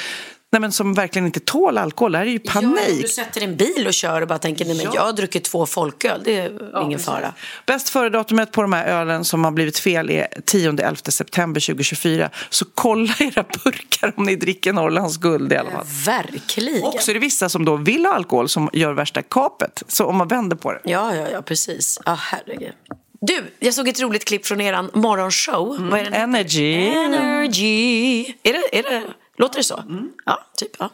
nej 0.54 0.60
men 0.60 0.72
som 0.72 0.94
verkligen 0.94 1.26
inte 1.26 1.40
tål 1.40 1.78
alkohol, 1.78 2.12
det 2.12 2.18
här 2.18 2.26
är 2.26 2.30
ju 2.30 2.40
Ja, 2.44 2.52
panik. 2.52 3.02
du 3.02 3.08
sätter 3.08 3.40
en 3.40 3.56
bil 3.56 3.86
och 3.86 3.94
kör 3.94 4.22
och 4.22 4.28
bara 4.28 4.38
tänker 4.38 4.64
nej 4.64 4.76
men 4.76 4.86
jag 4.94 5.02
har 5.02 5.12
druckit 5.12 5.44
två 5.44 5.66
folköl, 5.66 6.22
det 6.24 6.38
är 6.38 6.82
ingen 6.84 6.98
fara. 6.98 7.34
Bäst 7.66 7.88
före-datumet 7.88 8.52
på 8.52 8.62
de 8.62 8.72
här 8.72 8.86
ölen 8.86 9.24
som 9.24 9.44
har 9.44 9.50
blivit 9.50 9.78
fel 9.78 10.10
är 10.10 10.26
10-11 10.46 11.10
september 11.10 11.60
2024. 11.60 12.30
Så 12.50 12.64
kolla 12.74 13.14
era 13.18 13.44
burkar 13.64 14.12
om 14.16 14.24
ni 14.24 14.36
dricker 14.36 14.72
Norrlands 14.72 15.16
guld 15.16 15.52
i 15.52 15.56
alla 15.56 15.70
fall. 15.70 15.84
Verkligen. 16.06 16.82
Och 16.84 16.96
så 17.00 17.10
är 17.10 17.14
det 17.14 17.20
vissa 17.20 17.48
som 17.48 17.64
då 17.64 17.76
vill 17.76 18.06
ha 18.06 18.14
alkohol 18.14 18.48
som 18.48 18.70
gör 18.72 18.92
värsta 18.92 19.22
kapet. 19.22 19.82
Så 19.88 20.04
om 20.04 20.16
man 20.16 20.28
vänder 20.28 20.56
på 20.56 20.72
det. 20.72 20.80
Ja, 20.84 21.14
ja, 21.14 21.28
ja, 21.32 21.42
precis. 21.42 22.00
Ja, 22.04 22.14
herregud. 22.20 22.72
Du, 23.20 23.44
jag 23.58 23.74
såg 23.74 23.88
ett 23.88 24.00
roligt 24.00 24.24
klipp 24.24 24.46
från 24.46 24.60
eran 24.60 24.90
morgonshow. 24.94 25.90
Det? 25.90 25.98
Energy. 26.16 26.74
Energy. 26.88 28.24
Är 28.42 28.52
det, 28.52 28.78
är 28.78 28.82
det, 28.82 29.02
låter 29.36 29.56
det 29.58 29.64
så? 29.64 29.84
Ja, 30.26 30.44
typ. 30.56 30.70
Ja. 30.78 30.90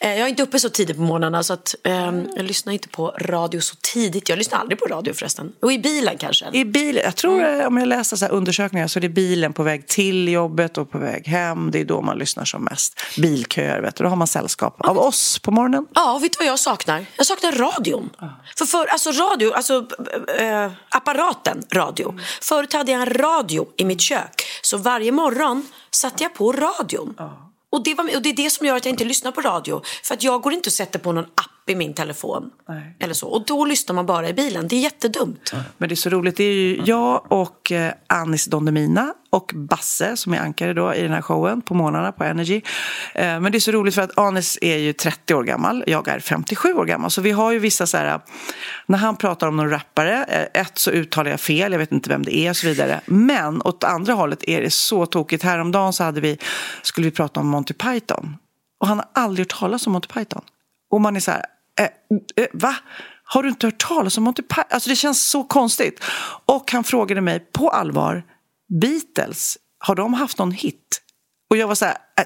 Eh, 0.00 0.10
Jag 0.10 0.18
är 0.20 0.26
inte 0.26 0.42
uppe 0.42 0.58
så 0.60 0.68
tidigt 0.68 0.96
på 0.96 1.02
morgnarna 1.02 1.42
så 1.42 1.52
att, 1.52 1.74
eh, 1.84 2.12
jag 2.36 2.44
lyssnar 2.44 2.72
inte 2.72 2.88
på 2.88 3.08
radio 3.18 3.60
så 3.60 3.76
tidigt. 3.94 4.28
Jag 4.28 4.38
lyssnar 4.38 4.58
aldrig 4.58 4.78
på 4.78 4.86
radio 4.86 5.12
förresten. 5.14 5.52
Och 5.62 5.72
i 5.72 5.78
bilen 5.78 6.18
kanske. 6.18 6.46
I 6.52 6.64
bilen, 6.64 7.02
jag 7.04 7.16
tror 7.16 7.44
eh, 7.60 7.66
om 7.66 7.76
jag 7.76 7.88
läser 7.88 8.16
så 8.16 8.26
undersökningar 8.26 8.86
så 8.86 8.98
är 8.98 9.00
det 9.00 9.08
bilen 9.08 9.52
på 9.52 9.62
väg 9.62 9.86
till 9.88 10.28
jobbet 10.28 10.78
och 10.78 10.90
på 10.90 10.98
väg 10.98 11.26
hem. 11.26 11.70
Det 11.70 11.80
är 11.80 11.84
då 11.84 12.00
man 12.02 12.18
lyssnar 12.18 12.44
som 12.44 12.64
mest. 12.64 13.00
Bilköer, 13.18 13.80
vet 13.80 13.96
du. 13.96 14.04
Då 14.04 14.10
har 14.10 14.16
man 14.16 14.26
sällskap 14.26 14.80
av 14.80 14.98
oss 14.98 15.38
på 15.38 15.50
morgonen. 15.50 15.86
Ja, 15.94 16.18
vet 16.22 16.32
du 16.32 16.36
vad 16.38 16.46
jag 16.48 16.58
saknar? 16.58 17.06
Jag 17.16 17.26
saknar 17.26 17.52
radion. 17.52 18.10
För, 18.58 18.64
för 18.66 18.86
alltså 18.86 19.10
radio, 19.10 19.52
alltså 19.52 19.86
äh, 20.38 20.70
apparaten 20.88 21.62
radio. 21.72 22.18
Förut 22.42 22.72
hade 22.72 22.92
jag 22.92 23.00
en 23.02 23.06
radio 23.14 23.66
i 23.76 23.84
mitt 23.84 24.00
kök. 24.00 24.42
Så 24.62 24.76
varje 24.76 25.12
morgon 25.12 25.66
satte 25.90 26.22
jag 26.22 26.34
på 26.34 26.52
radion. 26.52 27.14
Och 27.72 27.84
det, 27.84 27.94
var, 27.94 28.16
och 28.16 28.22
det 28.22 28.28
är 28.28 28.36
det 28.36 28.50
som 28.50 28.66
gör 28.66 28.76
att 28.76 28.84
jag 28.84 28.92
inte 28.92 29.04
lyssnar 29.04 29.32
på 29.32 29.40
radio. 29.40 29.82
För 30.04 30.14
att 30.14 30.22
jag 30.22 30.42
går 30.42 30.52
inte 30.52 30.68
och 30.68 30.72
sätter 30.72 30.98
på 30.98 31.12
någon 31.12 31.24
app 31.24 31.55
i 31.68 31.74
min 31.74 31.94
telefon. 31.94 32.50
Nej. 32.68 32.96
Eller 32.98 33.14
så. 33.14 33.28
Och 33.28 33.46
då 33.46 33.64
lyssnar 33.64 33.94
man 33.94 34.06
bara 34.06 34.28
i 34.28 34.32
bilen. 34.32 34.68
Det 34.68 34.76
är 34.76 34.80
jättedumt. 34.80 35.52
Men 35.78 35.88
det 35.88 35.92
är 35.92 35.96
så 35.96 36.10
roligt. 36.10 36.36
Det 36.36 36.44
är 36.44 36.52
ju 36.52 36.80
jag 36.84 37.32
och 37.32 37.72
eh, 37.72 37.92
Anis 38.06 38.44
Don 38.46 38.64
Demina 38.64 39.14
och 39.30 39.52
Basse 39.54 40.16
som 40.16 40.34
är 40.34 40.38
ankare 40.38 40.72
då 40.72 40.94
i 40.94 41.02
den 41.02 41.12
här 41.12 41.22
showen 41.22 41.62
på 41.62 41.74
morgnarna 41.74 42.12
på 42.12 42.24
Energy. 42.24 42.62
Eh, 43.14 43.40
Men 43.40 43.52
det 43.52 43.58
är 43.58 43.60
så 43.60 43.70
roligt 43.72 43.94
för 43.94 44.02
att 44.02 44.18
Anis 44.18 44.58
är 44.62 44.76
ju 44.76 44.92
30 44.92 45.34
år 45.34 45.42
gammal, 45.42 45.84
jag 45.86 46.08
är 46.08 46.20
57 46.20 46.74
år 46.74 46.84
gammal. 46.84 47.10
Så 47.10 47.20
vi 47.20 47.30
har 47.30 47.52
ju 47.52 47.58
vissa 47.58 47.86
så 47.86 47.96
här, 47.96 48.20
när 48.86 48.98
han 48.98 49.16
pratar 49.16 49.46
om 49.48 49.56
någon 49.56 49.70
rappare, 49.70 50.24
eh, 50.24 50.60
ett 50.62 50.78
så 50.78 50.90
uttalar 50.90 51.30
jag 51.30 51.40
fel, 51.40 51.72
jag 51.72 51.78
vet 51.78 51.92
inte 51.92 52.08
vem 52.08 52.22
det 52.24 52.36
är 52.36 52.50
och 52.50 52.56
så 52.56 52.66
vidare. 52.66 53.00
Men 53.06 53.62
åt 53.62 53.84
andra 53.84 54.12
hållet 54.12 54.44
är 54.48 54.62
det 54.62 54.70
så 54.70 55.06
tokigt. 55.06 55.42
Häromdagen 55.42 55.92
så 55.92 56.04
hade 56.04 56.20
vi, 56.20 56.38
skulle 56.82 57.04
vi 57.04 57.10
prata 57.10 57.40
om 57.40 57.48
Monty 57.48 57.74
Python. 57.74 58.36
Och 58.80 58.86
han 58.86 58.98
har 58.98 59.06
aldrig 59.12 59.44
hört 59.46 59.58
talas 59.60 59.86
om 59.86 59.92
Monty 59.92 60.08
Python. 60.08 60.42
Och 60.90 61.00
man 61.00 61.16
är 61.16 61.20
så 61.20 61.30
här, 61.30 61.42
eh, 61.80 62.44
eh, 62.44 62.48
va? 62.52 62.76
Har 63.24 63.42
du 63.42 63.48
inte 63.48 63.66
hört 63.66 63.78
talas 63.78 64.18
om 64.18 64.24
Monty 64.24 64.42
Python? 64.42 64.64
Alltså 64.70 64.90
det 64.90 64.96
känns 64.96 65.30
så 65.30 65.44
konstigt. 65.44 66.04
Och 66.46 66.72
han 66.72 66.84
frågade 66.84 67.20
mig 67.20 67.40
på 67.52 67.70
allvar, 67.70 68.24
Beatles, 68.80 69.58
har 69.78 69.94
de 69.94 70.14
haft 70.14 70.38
någon 70.38 70.52
hit? 70.52 71.02
Och 71.50 71.56
jag 71.56 71.68
var 71.68 71.74
så 71.74 71.84
här, 71.84 71.96
eh, 72.18 72.24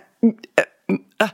äh, 0.88 1.26
äh, 1.26 1.30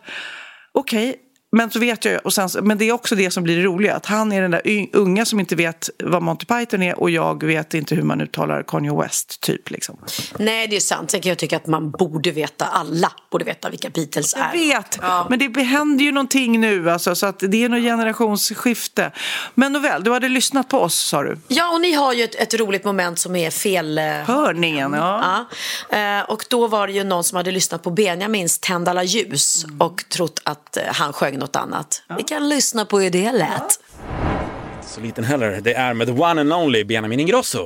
okej. 0.72 1.25
Men 1.52 1.70
så 1.70 1.78
vet 1.78 2.04
jag, 2.04 2.20
och 2.26 2.32
sen, 2.32 2.48
men 2.62 2.78
det 2.78 2.88
är 2.88 2.92
också 2.92 3.14
det 3.14 3.30
som 3.30 3.42
blir 3.42 3.56
det 3.56 3.62
roliga, 3.62 3.94
att 3.94 4.06
han 4.06 4.32
är 4.32 4.42
den 4.42 4.50
där 4.50 4.86
unga 4.92 5.24
som 5.24 5.40
inte 5.40 5.56
vet 5.56 5.90
vad 6.04 6.22
Monty 6.22 6.46
Python 6.46 6.82
är 6.82 7.00
och 7.00 7.10
jag 7.10 7.44
vet 7.44 7.74
inte 7.74 7.94
hur 7.94 8.02
man 8.02 8.20
uttalar 8.20 8.62
Kanye 8.62 8.92
West, 9.02 9.40
typ. 9.40 9.70
Liksom. 9.70 9.96
Nej, 10.38 10.68
det 10.68 10.76
är 10.76 10.80
sant. 10.80 11.10
Sen 11.10 11.20
kan 11.20 11.28
jag 11.28 11.38
tycka 11.38 11.56
att 11.56 11.66
man 11.66 11.90
borde 11.90 12.30
veta, 12.30 12.64
alla 12.64 13.12
borde 13.30 13.44
veta 13.44 13.70
vilka 13.70 13.90
Beatles 13.90 14.34
är. 14.34 14.40
Jag 14.40 14.52
vet, 14.52 14.98
men 15.30 15.38
det 15.52 15.62
händer 15.62 16.04
ju 16.04 16.12
någonting 16.12 16.60
nu, 16.60 16.90
alltså, 16.90 17.14
så 17.14 17.26
att 17.26 17.38
det 17.38 17.64
är 17.64 17.68
något 17.68 17.82
generationsskifte. 17.82 19.10
Men 19.54 19.72
nåväl, 19.72 20.04
du 20.04 20.12
hade 20.12 20.28
lyssnat 20.28 20.68
på 20.68 20.78
oss, 20.78 20.94
sa 20.98 21.22
du. 21.22 21.38
Ja, 21.48 21.72
och 21.74 21.80
ni 21.80 21.92
har 21.92 22.12
ju 22.12 22.24
ett, 22.24 22.34
ett 22.34 22.54
roligt 22.54 22.84
moment 22.84 23.18
som 23.18 23.36
är 23.36 23.50
fel... 23.50 23.98
eh, 23.98 24.04
Hörningen, 24.04 24.92
ja. 24.92 25.46
Ja. 25.90 25.98
Eh, 25.98 26.24
och 26.30 26.44
då 26.50 26.66
var 26.66 26.86
det 26.86 26.92
ju 26.92 27.04
någon 27.04 27.24
som 27.24 27.36
hade 27.36 27.50
lyssnat 27.50 27.82
på 27.82 27.90
Benjamins 27.90 28.58
Tänd 28.58 28.88
alla 28.88 29.04
ljus 29.04 29.64
Mm. 29.64 29.80
och 29.80 30.04
trott 30.08 30.40
att 30.44 30.76
eh, 30.76 30.82
han 30.86 31.12
sjöng 31.12 31.35
något 31.36 31.56
annat. 31.56 32.02
Vi 32.16 32.22
kan 32.22 32.48
lyssna 32.48 32.84
på 32.84 33.00
hur 33.00 33.10
det 33.10 33.32
lät. 33.32 33.80
Så 34.86 35.00
liten 35.00 35.24
heller. 35.24 35.60
Det 35.60 35.74
är 35.74 35.94
med 35.94 36.06
the 36.06 36.12
one 36.12 36.40
and 36.40 36.52
only 36.52 36.84
Benjamin 36.84 37.20
Ingrosso. 37.20 37.60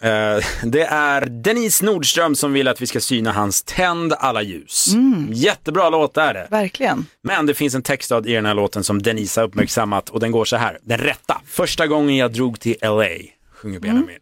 Eh, 0.00 0.44
det 0.62 0.82
är 0.82 1.26
Denise 1.26 1.84
Nordström 1.84 2.34
som 2.34 2.52
vill 2.52 2.68
att 2.68 2.80
vi 2.80 2.86
ska 2.86 3.00
syna 3.00 3.32
hans 3.32 3.62
Tänd 3.62 4.12
alla 4.18 4.42
ljus. 4.42 4.88
Jättebra 5.30 5.90
låt 5.90 6.16
är 6.16 6.34
det. 6.34 6.46
Verkligen. 6.50 7.06
Men 7.22 7.46
det 7.46 7.54
finns 7.54 7.74
en 7.74 7.82
textrad 7.82 8.26
i 8.26 8.32
den 8.32 8.46
här 8.46 8.54
låten 8.54 8.84
som 8.84 9.02
Denise 9.02 9.40
har 9.40 9.48
uppmärksammat 9.48 10.10
och 10.10 10.20
den 10.20 10.30
går 10.30 10.44
så 10.44 10.56
här. 10.56 10.78
Den 10.82 10.98
rätta. 10.98 11.40
Första 11.46 11.86
gången 11.86 12.16
jag 12.16 12.32
drog 12.32 12.60
till 12.60 12.76
LA, 12.82 13.08
sjunger 13.54 13.80
Benjamin. 13.80 14.18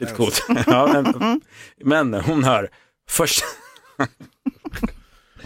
Lite 0.00 0.12
coolt. 0.12 0.46
ja, 0.66 1.02
men, 1.02 1.40
men 1.84 2.20
hon 2.20 2.44
hör 2.44 2.70
först... 3.08 3.44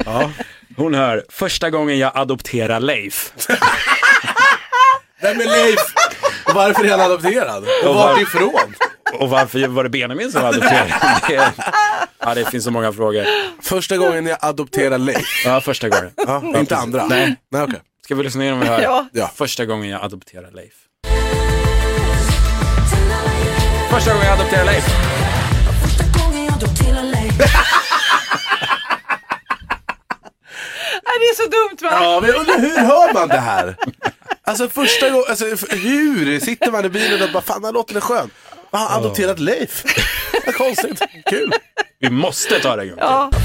ja, 0.04 0.30
hon 0.76 0.94
hör 0.94 1.24
första 1.28 1.70
gången 1.70 1.98
jag 1.98 2.12
adopterar 2.14 2.80
Leif. 2.80 3.32
Vem 5.22 5.40
är 5.40 5.44
Leif? 5.46 5.78
Och 6.48 6.54
varför 6.54 6.84
är 6.84 6.90
han 6.90 7.00
adopterad? 7.00 7.64
Och 7.84 7.94
vart 7.94 8.20
ifrån? 8.20 8.74
Och 9.12 9.30
varför 9.30 9.66
var 9.68 9.84
det 9.84 9.90
Benjamin 9.90 10.32
som 10.32 10.44
adopterade? 10.44 10.94
Det, 11.28 11.52
Ja, 12.22 12.34
det 12.34 12.50
finns 12.50 12.64
så 12.64 12.70
många 12.70 12.92
frågor. 12.92 13.24
Första 13.62 13.96
gången 13.96 14.26
jag 14.26 14.38
adopterade 14.40 15.04
Leif. 15.04 15.42
Ja, 15.44 15.60
första 15.60 15.88
gången. 15.88 16.10
Ja, 16.26 16.42
inte 16.58 16.76
andra. 16.76 17.06
Nej. 17.06 17.36
Nej 17.50 17.62
okej. 17.62 17.80
Ska 18.04 18.14
vi 18.14 18.22
lyssna 18.22 18.42
igenom 18.42 18.60
och 18.60 18.66
höra? 18.66 18.82
Ja. 18.82 19.08
Ja. 19.12 19.30
Första 19.34 19.64
gången 19.64 19.88
jag 19.90 20.02
adopterade 20.04 20.50
Leif. 20.56 20.72
Första 23.90 24.12
gången 24.12 24.26
jag 24.26 24.38
adopterade 24.38 24.70
Leif. 24.70 24.84
Är 31.22 31.34
så 31.34 31.42
dumt 31.48 31.90
va? 31.90 31.98
Ja, 32.02 32.20
men 32.20 32.34
undrar 32.34 32.58
hur 32.58 32.76
hör 32.76 33.12
man 33.14 33.28
det 33.28 33.38
här? 33.38 33.76
Alltså 34.44 34.68
första 34.68 35.10
gången, 35.10 35.24
alltså 35.28 35.44
hur? 35.70 36.40
Sitter 36.40 36.70
man 36.70 36.84
i 36.84 36.88
bilen 36.88 37.22
och 37.22 37.28
bara, 37.32 37.42
fan 37.42 37.62
den 37.62 37.74
låten 37.74 37.96
är 37.96 38.00
skön. 38.00 38.30
Jag 38.70 38.78
har 38.78 38.98
adopterat 38.98 39.38
Leif. 39.38 39.84
Vad 40.46 40.54
konstigt. 40.54 41.02
Kul. 41.30 41.52
Vi 41.98 42.10
måste 42.10 42.60
ta 42.60 42.76
det 42.76 42.82
en 42.82 42.88
gång 42.88 42.98
till. 42.98 43.06
Ja. 43.06 43.30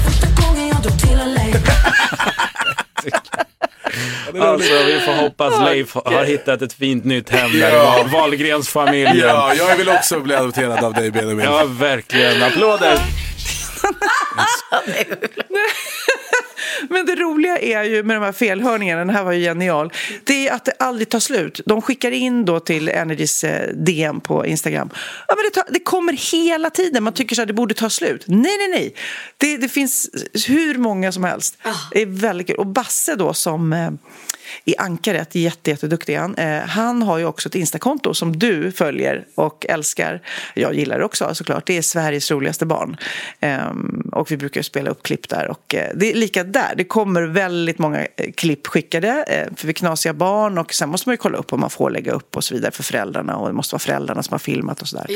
Alltså, 4.40 4.72
vi 4.86 5.00
får 5.00 5.12
hoppas 5.12 5.60
Leif 5.60 5.94
har 5.94 6.24
hittat 6.24 6.62
ett 6.62 6.72
fint 6.72 7.04
nytt 7.04 7.30
hem 7.30 7.52
där 7.52 7.74
Ja. 7.74 8.00
i 8.00 8.04
Wahlgrens 8.12 8.68
familjen. 8.68 9.16
Ja, 9.18 9.54
jag 9.54 9.76
vill 9.76 9.88
också 9.88 10.20
bli 10.20 10.34
adopterad 10.34 10.84
av 10.84 10.92
dig 10.92 11.10
Benjamin. 11.10 11.44
Ja, 11.44 11.64
verkligen. 11.66 12.42
Applåder. 12.42 12.98
Men 16.88 17.06
det 17.06 17.14
roliga 17.14 17.58
är 17.58 17.82
ju 17.82 18.02
med 18.02 18.16
de 18.16 18.22
här 18.22 18.32
felhörningarna, 18.32 19.04
den 19.04 19.14
här 19.14 19.24
var 19.24 19.32
ju 19.32 19.40
genial, 19.40 19.92
det 20.24 20.48
är 20.48 20.54
att 20.54 20.64
det 20.64 20.72
aldrig 20.78 21.08
tar 21.08 21.20
slut. 21.20 21.60
De 21.66 21.82
skickar 21.82 22.10
in 22.10 22.44
då 22.44 22.60
till 22.60 22.88
Energys 22.88 23.44
eh, 23.44 23.68
DM 23.74 24.20
på 24.20 24.46
Instagram. 24.46 24.90
Ja, 25.28 25.34
men 25.36 25.44
det, 25.44 25.50
tar, 25.50 25.72
det 25.72 25.80
kommer 25.80 26.12
hela 26.32 26.70
tiden. 26.70 27.04
Man 27.04 27.12
tycker 27.12 27.34
så 27.34 27.40
här, 27.40 27.46
det 27.46 27.52
borde 27.52 27.74
ta 27.74 27.90
slut. 27.90 28.24
Nej, 28.26 28.56
nej, 28.58 28.68
nej. 28.70 28.94
Det, 29.36 29.56
det 29.56 29.68
finns 29.68 30.10
hur 30.46 30.78
många 30.78 31.12
som 31.12 31.24
helst. 31.24 31.58
Det 31.90 32.02
är 32.02 32.06
väldigt 32.06 32.46
kul. 32.46 32.56
Och 32.56 32.66
Basse 32.66 33.14
då 33.14 33.34
som 33.34 33.72
eh, 33.72 33.90
i 34.64 34.76
Ankaret, 34.76 35.34
jätte, 35.34 35.70
jätteduktig 35.70 36.16
han. 36.16 36.34
Eh, 36.34 36.62
han 36.62 37.02
har 37.02 37.18
ju 37.18 37.24
också 37.24 37.48
ett 37.48 37.54
Instakonto 37.54 38.14
som 38.14 38.38
du 38.38 38.72
följer 38.72 39.26
och 39.34 39.66
älskar. 39.68 40.22
Jag 40.54 40.74
gillar 40.74 40.98
det 40.98 41.04
också 41.04 41.34
såklart. 41.34 41.66
Det 41.66 41.76
är 41.76 41.82
Sveriges 41.82 42.30
roligaste 42.30 42.66
barn. 42.66 42.96
Ehm, 43.40 44.10
och 44.12 44.30
vi 44.30 44.36
brukar 44.36 44.62
spela 44.62 44.90
upp 44.90 45.02
klipp 45.02 45.28
där. 45.28 45.48
Och 45.48 45.74
eh, 45.74 45.90
det 45.94 46.12
är 46.12 46.14
lika 46.14 46.44
där. 46.56 46.74
Det 46.76 46.84
kommer 46.84 47.22
väldigt 47.22 47.78
många 47.78 48.00
eh, 48.00 48.32
klipp 48.36 48.66
skickade 48.66 49.24
eh, 49.28 49.56
för 49.56 49.66
vi 49.66 49.72
knasiga 49.72 50.12
barn. 50.12 50.58
Och 50.58 50.74
sen 50.74 50.88
måste 50.88 51.08
man 51.08 51.12
ju 51.12 51.16
kolla 51.16 51.38
upp 51.38 51.52
om 51.52 51.60
man 51.60 51.70
får 51.70 51.90
lägga 51.90 52.12
upp 52.12 52.36
och 52.36 52.44
så 52.44 52.54
vidare 52.54 52.70
för 52.70 52.82
föräldrarna. 52.82 53.36
Och 53.36 53.48
det 53.48 53.54
måste 53.54 53.74
vara 53.74 53.80
föräldrarna 53.80 54.22
som 54.22 54.32
har 54.32 54.38
filmat 54.38 54.82
och 54.82 54.88
sådär. 54.88 55.06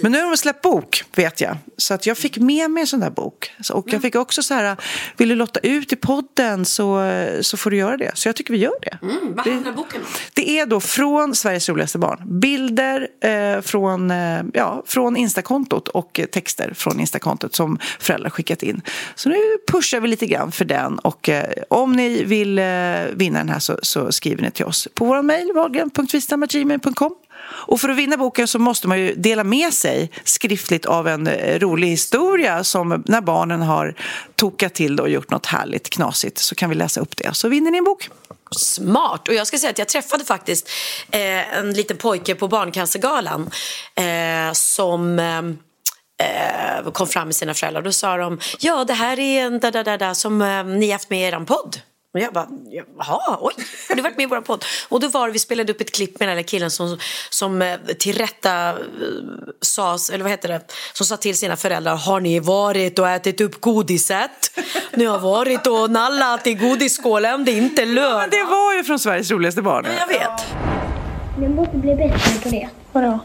Men 0.00 0.12
nu 0.12 0.20
har 0.20 0.30
de 0.30 0.36
släppt 0.36 0.62
bok, 0.62 1.04
vet 1.14 1.40
jag. 1.40 1.56
Så 1.76 1.94
att 1.94 2.06
jag 2.06 2.18
fick 2.18 2.38
med 2.38 2.70
mig 2.70 2.80
en 2.80 2.86
sån 2.86 3.00
där 3.00 3.10
bok. 3.10 3.52
Och 3.72 3.92
jag 3.92 4.02
fick 4.02 4.14
också 4.14 4.42
så 4.42 4.54
här, 4.54 4.76
vill 5.16 5.28
du 5.28 5.34
lotta 5.34 5.60
ut 5.60 5.92
i 5.92 5.96
podden 5.96 6.64
så, 6.64 7.12
så 7.40 7.56
får 7.56 7.70
du 7.70 7.76
göra 7.76 7.96
det. 7.96 8.10
Så 8.14 8.28
jag 8.28 8.36
tycker 8.36 8.52
vi 8.52 8.58
gör 8.58 8.78
det. 8.82 8.98
Vad 9.22 9.46
handlar 9.46 9.72
boken 9.72 10.00
om? 10.00 10.06
Det 10.34 10.58
är 10.58 10.66
då 10.66 10.80
från 10.80 11.34
Sveriges 11.34 11.68
roligaste 11.68 11.98
barn. 11.98 12.40
Bilder 12.40 13.08
eh, 13.20 13.60
från, 13.60 14.10
eh, 14.10 14.42
ja, 14.54 14.82
från 14.86 15.16
Instakontot 15.16 15.88
och 15.88 16.20
texter 16.32 16.74
från 16.74 17.00
Instakontot 17.00 17.54
som 17.54 17.78
föräldrar 17.98 18.30
skickat 18.30 18.62
in. 18.62 18.82
Så 19.14 19.28
nu 19.28 19.36
pushar 19.72 20.00
vi 20.00 20.08
lite 20.08 20.26
grann 20.26 20.52
för 20.52 20.64
den. 20.82 20.98
Och 20.98 21.28
eh, 21.28 21.52
om 21.68 21.92
ni 21.92 22.24
vill 22.24 22.58
eh, 22.58 22.64
vinna 23.12 23.38
den 23.38 23.48
här 23.48 23.58
så, 23.58 23.78
så 23.82 24.12
skriver 24.12 24.42
ni 24.42 24.50
till 24.50 24.64
oss 24.64 24.88
på 24.94 25.04
vår 25.04 25.22
mejl, 25.22 25.52
wahlgren.vistam.gmail.com. 25.54 27.14
Och 27.68 27.80
för 27.80 27.88
att 27.88 27.96
vinna 27.96 28.16
boken 28.16 28.48
så 28.48 28.58
måste 28.58 28.88
man 28.88 29.00
ju 29.00 29.14
dela 29.14 29.44
med 29.44 29.74
sig 29.74 30.10
skriftligt 30.24 30.86
av 30.86 31.08
en 31.08 31.26
eh, 31.26 31.58
rolig 31.58 31.88
historia 31.88 32.64
som 32.64 33.02
när 33.06 33.20
barnen 33.20 33.62
har 33.62 33.94
tokat 34.36 34.74
till 34.74 34.96
det 34.96 35.02
och 35.02 35.10
gjort 35.10 35.30
något 35.30 35.46
härligt 35.46 35.90
knasigt 35.90 36.38
så 36.38 36.54
kan 36.54 36.70
vi 36.70 36.76
läsa 36.76 37.00
upp 37.00 37.16
det. 37.16 37.34
Så 37.34 37.48
vinner 37.48 37.70
ni 37.70 37.78
en 37.78 37.84
bok. 37.84 38.10
Smart. 38.50 39.28
Och 39.28 39.34
jag 39.34 39.46
ska 39.46 39.58
säga 39.58 39.70
att 39.70 39.78
jag 39.78 39.88
träffade 39.88 40.24
faktiskt 40.24 40.68
eh, 41.10 41.58
en 41.58 41.72
liten 41.72 41.96
pojke 41.96 42.34
på 42.34 42.48
Barncancergalan 42.48 43.50
eh, 43.94 44.52
som 44.52 45.18
eh, 45.18 45.42
eh, 46.22 46.90
kom 46.92 47.06
fram 47.06 47.28
med 47.28 47.34
sina 47.36 47.54
föräldrar. 47.54 47.82
Då 47.82 47.92
sa 47.92 48.16
de, 48.16 48.38
ja 48.58 48.84
det 48.84 48.94
här 48.94 49.18
är 49.18 49.42
en 49.46 49.58
da, 49.58 49.70
da, 49.70 49.82
da, 49.82 49.96
da, 49.96 50.14
som 50.14 50.42
eh, 50.42 50.64
ni 50.64 50.90
haft 50.90 51.10
med 51.10 51.20
i 51.20 51.22
er 51.22 51.44
podd. 51.44 51.80
Och 52.14 52.20
jag 52.20 52.32
bara, 52.32 52.48
jaha, 52.96 53.38
oj, 53.40 53.52
har 53.88 53.96
du 53.96 54.02
varit 54.02 54.16
med 54.16 54.24
i 54.24 54.26
vår 54.26 54.40
podd? 54.40 54.64
Och 54.88 55.00
då 55.00 55.08
var 55.08 55.26
det, 55.26 55.32
vi 55.32 55.38
spelade 55.38 55.72
upp 55.72 55.80
ett 55.80 55.94
klipp 55.94 56.20
med 56.20 56.28
den 56.28 56.36
där 56.36 56.42
killen 56.42 56.70
som, 56.70 56.98
som 57.30 57.62
eh, 57.62 57.76
tillrätta 57.98 58.68
eh, 58.68 58.76
sas, 59.60 60.10
eller 60.10 60.24
vad 60.24 60.30
heter 60.30 60.48
det, 60.48 60.60
som 60.92 61.06
sa 61.06 61.16
till 61.16 61.36
sina 61.38 61.56
föräldrar, 61.56 61.96
har 61.96 62.20
ni 62.20 62.40
varit 62.40 62.98
och 62.98 63.08
ätit 63.08 63.40
upp 63.40 63.60
godiset? 63.60 64.58
Ni 64.94 65.04
har 65.04 65.18
varit 65.18 65.66
och 65.66 65.90
nallat 65.90 66.46
i 66.46 66.54
godisskålen, 66.54 67.44
det 67.44 67.50
är 67.52 67.56
inte 67.56 67.86
Men 67.86 67.94
lön. 67.94 68.30
det 68.30 68.44
var 68.44 68.74
ju 68.74 68.84
från 68.84 68.98
Sveriges 68.98 69.30
roligaste 69.30 69.62
barn. 69.62 69.86
Jag 69.98 70.06
vet. 70.06 70.46
Ni 71.38 71.48
måste 71.48 71.76
bli 71.76 71.94
bättre 71.94 72.40
på 72.42 72.48
det. 72.48 72.68
Vadå? 72.92 73.18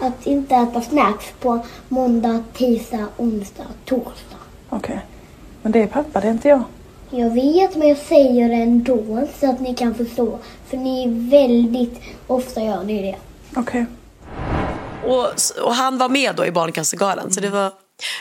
Att 0.00 0.26
inte 0.26 0.54
äta 0.54 0.82
snacks 0.82 1.26
på 1.40 1.66
måndag, 1.88 2.44
tisdag, 2.52 3.06
onsdag, 3.16 3.66
torsdag. 3.84 4.38
Okej. 4.68 5.00
Men 5.62 5.72
det 5.72 5.82
är 5.82 5.86
pappa, 5.86 6.20
det 6.20 6.26
är 6.26 6.32
inte 6.32 6.48
jag. 6.48 6.62
Jag 7.10 7.30
vet, 7.30 7.76
men 7.76 7.88
jag 7.88 7.98
säger 7.98 8.48
det 8.48 8.54
ändå 8.54 9.26
så 9.40 9.50
att 9.50 9.60
ni 9.60 9.74
kan 9.74 9.94
förstå. 9.94 10.38
För 10.66 10.76
ni 10.76 11.04
är 11.04 11.30
väldigt 11.30 12.00
ofta 12.26 12.62
gör 12.62 12.84
ni 12.84 13.02
det. 13.02 13.16
Okej. 13.60 13.86
Och, 15.04 15.24
och 15.64 15.74
han 15.74 15.98
var 15.98 16.08
med 16.08 16.36
då 16.36 16.46
i 16.46 16.50
Barncancergalan, 16.50 17.30
så 17.32 17.40
det 17.40 17.50
var 17.50 17.72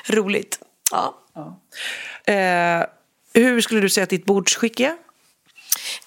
roligt. 0.10 0.60
Ja. 0.92 1.16
Eh, 2.34 2.86
hur 3.34 3.62
skulle 3.62 3.82
du 3.82 3.90
säga 3.90 4.04
att 4.04 4.10
ditt 4.10 4.26
bordsskick 4.26 4.80
är? 4.80 4.96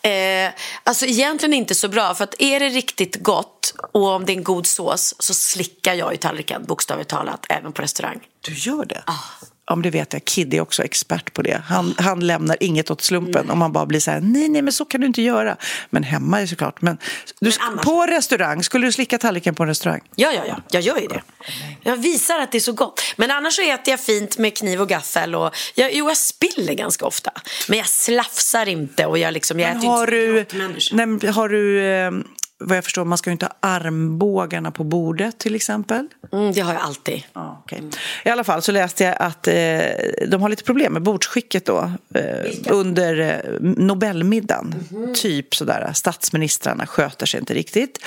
Eh, 0.02 0.52
alltså 0.84 1.06
egentligen 1.06 1.54
inte 1.54 1.74
så 1.74 1.88
bra, 1.88 2.14
för 2.14 2.24
att 2.24 2.34
är 2.38 2.60
det 2.60 2.68
riktigt 2.68 3.22
gott 3.22 3.74
och 3.92 4.08
om 4.08 4.26
det 4.26 4.32
är 4.32 4.36
en 4.36 4.44
god 4.44 4.66
sås 4.66 5.14
så 5.18 5.34
slickar 5.34 5.94
jag 5.94 6.14
i 6.14 6.16
tallriken, 6.16 6.64
bokstavligt 6.64 7.10
talat, 7.10 7.46
även 7.48 7.72
på 7.72 7.82
restaurang. 7.82 8.20
Du 8.40 8.54
gör 8.54 8.84
det? 8.84 9.02
Ja, 9.70 9.76
men 9.76 9.82
det 9.82 9.90
vet 9.90 10.12
jag. 10.12 10.24
Kid 10.24 10.54
är 10.54 10.60
också 10.60 10.82
expert 10.82 11.32
på 11.34 11.42
det. 11.42 11.62
Han, 11.66 11.94
han 11.98 12.20
lämnar 12.26 12.56
inget 12.60 12.90
åt 12.90 13.02
slumpen. 13.02 13.50
Om 13.50 13.58
man 13.58 13.72
bara 13.72 13.86
blir 13.86 14.00
så 14.00 14.10
här, 14.10 14.20
nej, 14.20 14.48
nej, 14.48 14.62
men 14.62 14.72
så 14.72 14.84
kan 14.84 15.00
du 15.00 15.06
inte 15.06 15.22
göra. 15.22 15.56
Men 15.90 16.02
hemma 16.02 16.40
är 16.40 16.46
såklart. 16.46 16.82
Men, 16.82 16.98
du, 17.40 17.52
annars- 17.60 17.84
på 17.84 18.06
restaurang, 18.06 18.62
skulle 18.62 18.86
du 18.86 18.92
slicka 18.92 19.18
tallriken 19.18 19.54
på 19.54 19.62
en 19.62 19.68
restaurang? 19.68 20.00
Ja, 20.14 20.32
ja, 20.32 20.42
ja, 20.48 20.60
jag 20.70 20.82
gör 20.82 20.98
ju 20.98 21.06
det. 21.06 21.22
Jag 21.82 21.96
visar 21.96 22.38
att 22.38 22.52
det 22.52 22.58
är 22.58 22.60
så 22.60 22.72
gott. 22.72 23.02
Men 23.16 23.30
annars 23.30 23.54
så 23.54 23.62
äter 23.62 23.90
jag 23.90 24.00
fint 24.00 24.38
med 24.38 24.56
kniv 24.56 24.80
och 24.80 24.88
gaffel. 24.88 25.34
Och 25.34 25.56
jag, 25.74 25.94
jo, 25.94 26.08
jag 26.08 26.16
spiller 26.16 26.74
ganska 26.74 27.06
ofta. 27.06 27.32
Men 27.68 27.78
jag 27.78 27.88
slafsar 27.88 28.68
inte 28.68 29.06
och 29.06 29.18
jag 29.18 29.32
liksom, 29.34 29.60
jag 29.60 29.74
Men 29.76 29.86
har 29.86 30.06
du, 30.06 30.46
nej, 30.92 31.06
men 31.06 31.32
har 31.34 31.48
du 31.48 31.84
eh, 31.84 32.10
vad 32.60 32.76
jag 32.76 32.84
förstår, 32.84 33.04
man 33.04 33.18
ska 33.18 33.30
ju 33.30 33.32
inte 33.32 33.46
ha 33.46 33.54
armbågarna 33.60 34.70
på 34.70 34.84
bordet 34.84 35.38
till 35.38 35.54
exempel. 35.54 36.08
Mm, 36.32 36.52
det 36.52 36.60
har 36.60 36.72
jag 36.72 36.82
alltid. 36.82 37.22
Ja, 37.32 37.62
okej. 37.64 37.82
I 38.24 38.28
alla 38.28 38.44
fall 38.44 38.62
så 38.62 38.72
läste 38.72 39.04
jag 39.04 39.16
att 39.18 39.48
eh, 39.48 39.54
de 40.28 40.42
har 40.42 40.48
lite 40.48 40.64
problem 40.64 40.92
med 40.92 41.02
bordsskicket 41.02 41.66
då 41.66 41.92
eh, 42.14 42.24
under 42.70 43.20
eh, 43.20 43.60
Nobelmiddagen. 43.60 44.74
Typ 45.14 45.54
sådär, 45.54 45.90
statsministrarna 45.94 46.86
sköter 46.86 47.26
sig 47.26 47.40
inte 47.40 47.54
riktigt. 47.54 47.98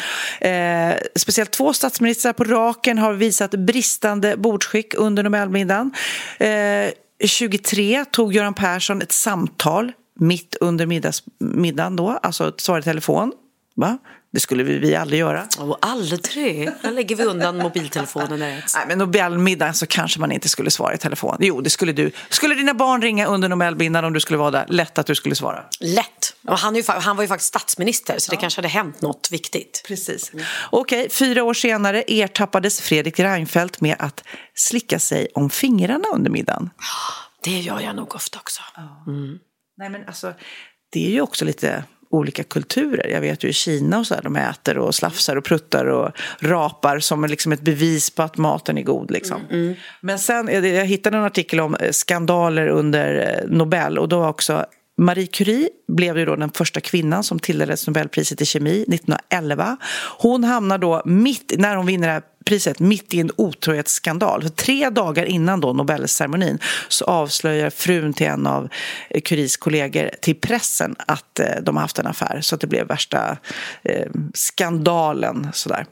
Eh, 0.42 0.94
speciellt 1.16 1.52
två 1.52 1.74
statsministrar 1.74 2.34
på 2.34 2.44
raken 2.44 2.98
har 2.98 3.14
visat 3.14 3.52
bristande 3.52 4.38
bordsskick 4.38 4.94
under 4.94 5.24
Nobelmiddagen. 5.24 5.92
Eh, 6.40 6.90
23 7.26 8.06
tog 8.12 8.34
Göran 8.34 8.54
Persson 8.54 9.02
ett 9.02 9.12
samtal 9.12 9.92
mitt 10.16 10.56
under 10.62 10.86
middags, 10.86 11.24
middagen 11.40 11.96
då, 11.96 12.10
alltså 12.10 12.54
svarade 12.58 12.82
i 12.82 12.84
telefon. 12.84 13.34
Va? 13.76 13.98
Det 14.34 14.40
skulle 14.40 14.64
vi, 14.64 14.78
vi 14.78 14.96
aldrig 14.96 15.20
göra. 15.20 15.48
Och 15.60 15.78
aldrig. 15.82 16.70
Där 16.82 16.92
lägger 16.92 17.16
vi 17.16 17.24
undan 17.24 17.58
mobiltelefonen 17.58 18.42
äts. 18.42 18.76
Nej, 18.76 18.86
men 18.88 18.98
Nobelmiddagen 18.98 19.74
så 19.74 19.88
kanske 19.88 20.20
man 20.20 20.32
inte 20.32 20.50
skulle 20.50 20.72
svara 20.72 20.94
i 20.94 20.98
telefon. 20.98 21.38
Jo, 21.40 21.62
det 21.62 21.70
skulle 21.70 21.92
du. 21.92 22.12
Skulle 22.30 22.56
dina 22.56 22.74
barn 22.74 23.02
ringa 23.02 23.26
under 23.26 23.50
Nobelmiddagen 23.50 24.06
om 24.06 24.14
du 24.14 24.20
skulle 24.20 24.38
vara 24.38 24.52
där? 24.52 24.66
Lätt 24.70 24.98
att 24.98 25.06
du 25.06 25.16
skulle 25.16 25.36
svara. 25.36 25.64
Lätt. 25.80 26.36
Och 26.48 26.58
han, 26.58 26.76
ju, 26.76 26.84
han 26.88 27.16
var 27.16 27.24
ju 27.24 27.28
faktiskt 27.28 27.48
statsminister 27.48 28.20
så 28.20 28.32
det 28.32 28.38
kanske 28.38 28.58
hade 28.58 28.68
hänt 28.68 29.02
något 29.02 29.30
viktigt. 29.32 29.84
Precis. 29.88 30.32
Okej, 30.70 31.10
fyra 31.10 31.44
år 31.44 31.54
senare 31.54 32.04
ertappades 32.08 32.82
Fredrik 32.82 33.20
Reinfeldt 33.20 33.82
med 33.82 33.96
att 34.00 34.24
slicka 34.56 35.00
sig 35.00 35.28
om 35.34 35.50
fingrarna 35.50 36.06
under 36.14 36.32
middagen. 36.32 36.70
Det 37.44 37.60
gör 37.60 37.80
jag 37.80 37.96
nog 37.96 38.16
ofta 38.16 38.40
också. 38.40 38.62
Nej, 39.78 39.90
men 39.90 40.08
alltså, 40.08 40.34
det 40.92 41.06
är 41.08 41.12
ju 41.12 41.22
också 41.22 41.46
lite 41.46 41.84
olika 42.14 42.44
kulturer. 42.44 43.08
Jag 43.08 43.22
vet 43.22 43.44
ju 43.44 43.48
i 43.50 43.54
Kina 43.54 44.00
och 44.00 44.08
så 44.08 44.16
här, 44.16 44.22
de 44.22 44.36
äter 44.36 44.78
och 44.78 44.96
slafsar 44.96 45.36
och 45.36 45.44
pruttar 45.44 45.86
och 45.86 46.12
rapar 46.40 47.00
som 47.00 47.26
liksom 47.26 47.52
ett 47.52 47.62
bevis 47.62 48.10
på 48.10 48.24
att 48.24 48.38
maten 48.38 48.78
är 48.78 48.84
god. 48.84 49.12
Liksom. 49.12 49.42
Men 50.02 50.20
sen, 50.20 50.46
det- 50.46 50.68
jag 50.70 50.86
hittade 50.86 51.18
en 51.18 51.24
artikel 51.24 51.60
om 51.60 51.76
eh, 51.76 51.92
skandaler 51.92 52.68
under 52.68 53.40
eh, 53.44 53.50
Nobel 53.58 53.98
och 53.98 54.10
då 54.10 54.20
var 54.20 54.30
också 54.30 54.66
Marie 54.98 55.28
Curie 55.28 55.70
blev 55.88 56.18
ju 56.18 56.26
då 56.26 56.36
den 56.36 56.52
första 56.52 56.82
kvinnan 56.82 57.24
som 57.24 57.40
tilldelades 57.40 57.88
Nobelpriset 57.88 58.42
i 58.42 58.46
kemi 58.46 58.82
1911. 58.82 59.78
Hon 60.18 60.44
hamnar 60.44 60.78
då 60.78 61.02
mitt, 61.06 61.54
när 61.58 61.76
hon 61.76 61.86
vinner 61.86 62.08
det 62.08 62.14
här 62.14 62.24
priset, 62.46 62.80
mitt 62.80 63.14
i 63.14 63.20
en 63.20 63.32
otrohetsskandal. 63.38 64.42
För 64.42 64.50
tre 64.50 64.90
dagar 64.90 65.26
innan 65.26 65.62
då 65.62 65.74
Nobelceremonin 65.74 66.60
så 66.88 67.06
avslöjar 67.06 67.70
frun 67.70 68.14
till 68.14 68.28
en 68.28 68.48
av 68.48 68.70
Curies 69.26 69.58
kollegor 69.58 70.10
till 70.22 70.36
pressen 70.36 70.96
att 70.98 71.40
eh, 71.40 71.48
de 71.62 71.76
har 71.76 71.82
haft 71.82 72.00
en 72.00 72.08
affär. 72.08 72.42
Så 72.42 72.56
att 72.56 72.62
det 72.62 72.68
blev 72.68 72.88
värsta 72.88 73.38
eh, 73.84 74.08
skandalen 74.34 75.48
sådär. 75.54 75.86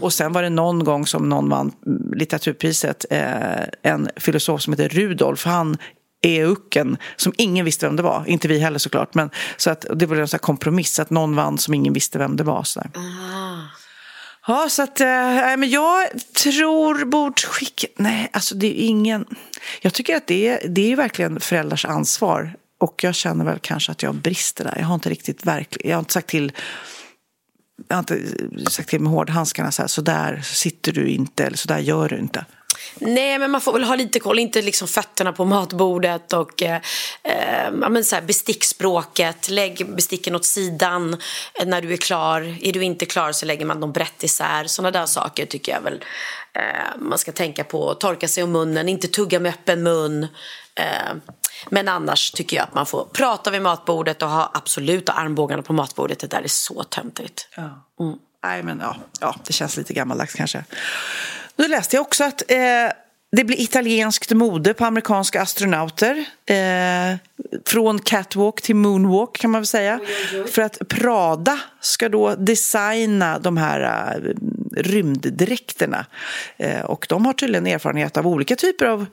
Och 0.00 0.12
sen 0.12 0.32
var 0.32 0.42
det 0.42 0.50
någon 0.50 0.84
gång 0.84 1.06
som 1.06 1.28
någon 1.28 1.48
vann 1.48 1.72
litteraturpriset, 2.12 3.04
eh, 3.10 3.62
en 3.82 4.08
filosof 4.16 4.62
som 4.62 4.72
heter 4.72 4.88
Rudolf, 4.88 5.44
han 5.44 5.76
eucken 6.22 6.96
som 7.16 7.32
ingen 7.36 7.64
visste 7.64 7.86
vem 7.86 7.96
det 7.96 8.02
var. 8.02 8.24
Inte 8.26 8.48
vi 8.48 8.58
heller 8.58 8.78
såklart. 8.78 9.14
Men, 9.14 9.30
så 9.56 9.70
att, 9.70 9.86
det 9.94 10.06
var 10.06 10.16
en 10.16 10.28
sån 10.28 10.36
här 10.36 10.42
kompromiss, 10.42 10.98
att 10.98 11.10
någon 11.10 11.36
vann 11.36 11.58
som 11.58 11.74
ingen 11.74 11.92
visste 11.92 12.18
vem 12.18 12.36
det 12.36 12.44
var. 12.44 12.62
Så 12.62 12.80
där. 12.80 12.90
Ja, 14.46 14.68
så 14.70 14.82
att, 14.82 15.00
äh, 15.00 15.06
men 15.56 15.70
jag 15.70 16.08
tror 16.42 17.04
bordsskicket, 17.04 17.90
nej, 17.96 18.30
alltså 18.32 18.54
det 18.54 18.66
är 18.66 18.86
ingen, 18.86 19.26
jag 19.80 19.94
tycker 19.94 20.16
att 20.16 20.26
det 20.26 20.48
är, 20.48 20.68
det 20.68 20.92
är 20.92 20.96
verkligen 20.96 21.40
föräldrars 21.40 21.84
ansvar 21.84 22.54
och 22.78 23.04
jag 23.04 23.14
känner 23.14 23.44
väl 23.44 23.58
kanske 23.58 23.92
att 23.92 24.02
jag 24.02 24.14
brister 24.14 24.64
där. 24.64 24.74
Jag 24.78 24.86
har 24.86 24.94
inte 24.94 25.10
riktigt 25.10 25.46
verkligen, 25.46 25.90
jag 25.90 25.96
har 25.96 26.00
inte 26.00 26.12
sagt 26.12 26.28
till 26.28 26.52
jag 27.88 27.96
har 27.96 27.98
inte 27.98 28.70
sagt 28.70 28.88
till 28.88 29.00
med 29.00 29.12
hårdhandskarna 29.12 29.72
så 29.72 29.82
här, 29.82 29.86
så 29.86 30.02
där 30.02 30.40
sitter 30.44 30.92
du 30.92 31.08
inte 31.08 31.44
eller 31.44 31.56
så 31.56 31.68
där 31.68 31.78
gör 31.78 32.08
du 32.08 32.18
inte. 32.18 32.44
Nej, 32.94 33.38
men 33.38 33.50
man 33.50 33.60
får 33.60 33.72
väl 33.72 33.84
ha 33.84 33.94
lite 33.94 34.20
koll, 34.20 34.38
inte 34.38 34.62
liksom 34.62 34.88
fötterna 34.88 35.32
på 35.32 35.44
matbordet 35.44 36.32
och 36.32 36.62
eh, 36.62 36.80
eh, 37.22 37.70
men 37.70 38.04
så 38.04 38.14
här, 38.14 38.22
bestickspråket. 38.22 39.48
Lägg 39.48 39.94
besticken 39.94 40.34
åt 40.34 40.44
sidan 40.44 41.16
eh, 41.60 41.66
när 41.66 41.82
du 41.82 41.92
är 41.92 41.96
klar. 41.96 42.56
Är 42.62 42.72
du 42.72 42.84
inte 42.84 43.06
klar 43.06 43.32
så 43.32 43.46
lägger 43.46 43.66
man 43.66 43.80
dem 43.80 43.92
brett 43.92 44.24
isär. 44.24 44.64
Sådana 44.64 44.90
där 44.90 45.06
saker 45.06 45.46
tycker 45.46 45.72
jag 45.72 45.80
väl 45.80 46.04
eh, 46.52 47.00
man 47.00 47.18
ska 47.18 47.32
tänka 47.32 47.64
på. 47.64 47.94
Torka 47.94 48.28
sig 48.28 48.42
om 48.42 48.52
munnen, 48.52 48.88
inte 48.88 49.08
tugga 49.08 49.40
med 49.40 49.48
öppen 49.48 49.82
mun. 49.82 50.22
Eh, 50.74 51.14
men 51.70 51.88
annars 51.88 52.30
tycker 52.30 52.56
jag 52.56 52.64
att 52.64 52.74
man 52.74 52.86
får 52.86 53.04
prata 53.04 53.50
vid 53.50 53.62
matbordet 53.62 54.22
och 54.22 54.28
ha 54.28 54.50
absoluta 54.54 55.12
armbågarna 55.12 55.62
på 55.62 55.72
matbordet. 55.72 56.18
Det 56.18 56.26
där 56.26 56.42
är 56.42 56.48
så 56.48 56.82
töntigt. 56.82 57.48
Ja. 57.56 57.86
Mm. 58.00 58.18
Nej, 58.44 58.62
men 58.62 58.80
ja, 58.80 58.96
ja, 59.20 59.36
det 59.46 59.52
känns 59.52 59.76
lite 59.76 59.92
gammaldags 59.92 60.34
kanske. 60.34 60.64
Nu 61.58 61.68
läste 61.68 61.96
jag 61.96 62.02
också 62.02 62.24
att 62.24 62.50
eh, 62.50 62.56
det 63.32 63.44
blir 63.44 63.60
italienskt 63.60 64.32
mode 64.32 64.74
på 64.74 64.84
amerikanska 64.84 65.42
astronauter. 65.42 66.24
Eh, 66.46 67.16
från 67.64 67.98
catwalk 67.98 68.62
till 68.62 68.76
moonwalk 68.76 69.38
kan 69.38 69.50
man 69.50 69.60
väl 69.60 69.66
säga. 69.66 70.00
För 70.46 70.62
att 70.62 70.88
Prada 70.88 71.60
ska 71.80 72.08
då 72.08 72.34
designa 72.34 73.38
de 73.38 73.56
här 73.56 73.80
eh, 73.80 74.32
rymddräkterna. 74.82 76.06
Eh, 76.56 76.80
och 76.80 77.06
de 77.08 77.26
har 77.26 77.32
tydligen 77.32 77.66
erfarenhet 77.66 78.16
av 78.16 78.26
olika 78.26 78.56
typer 78.56 78.86
av 78.86 79.06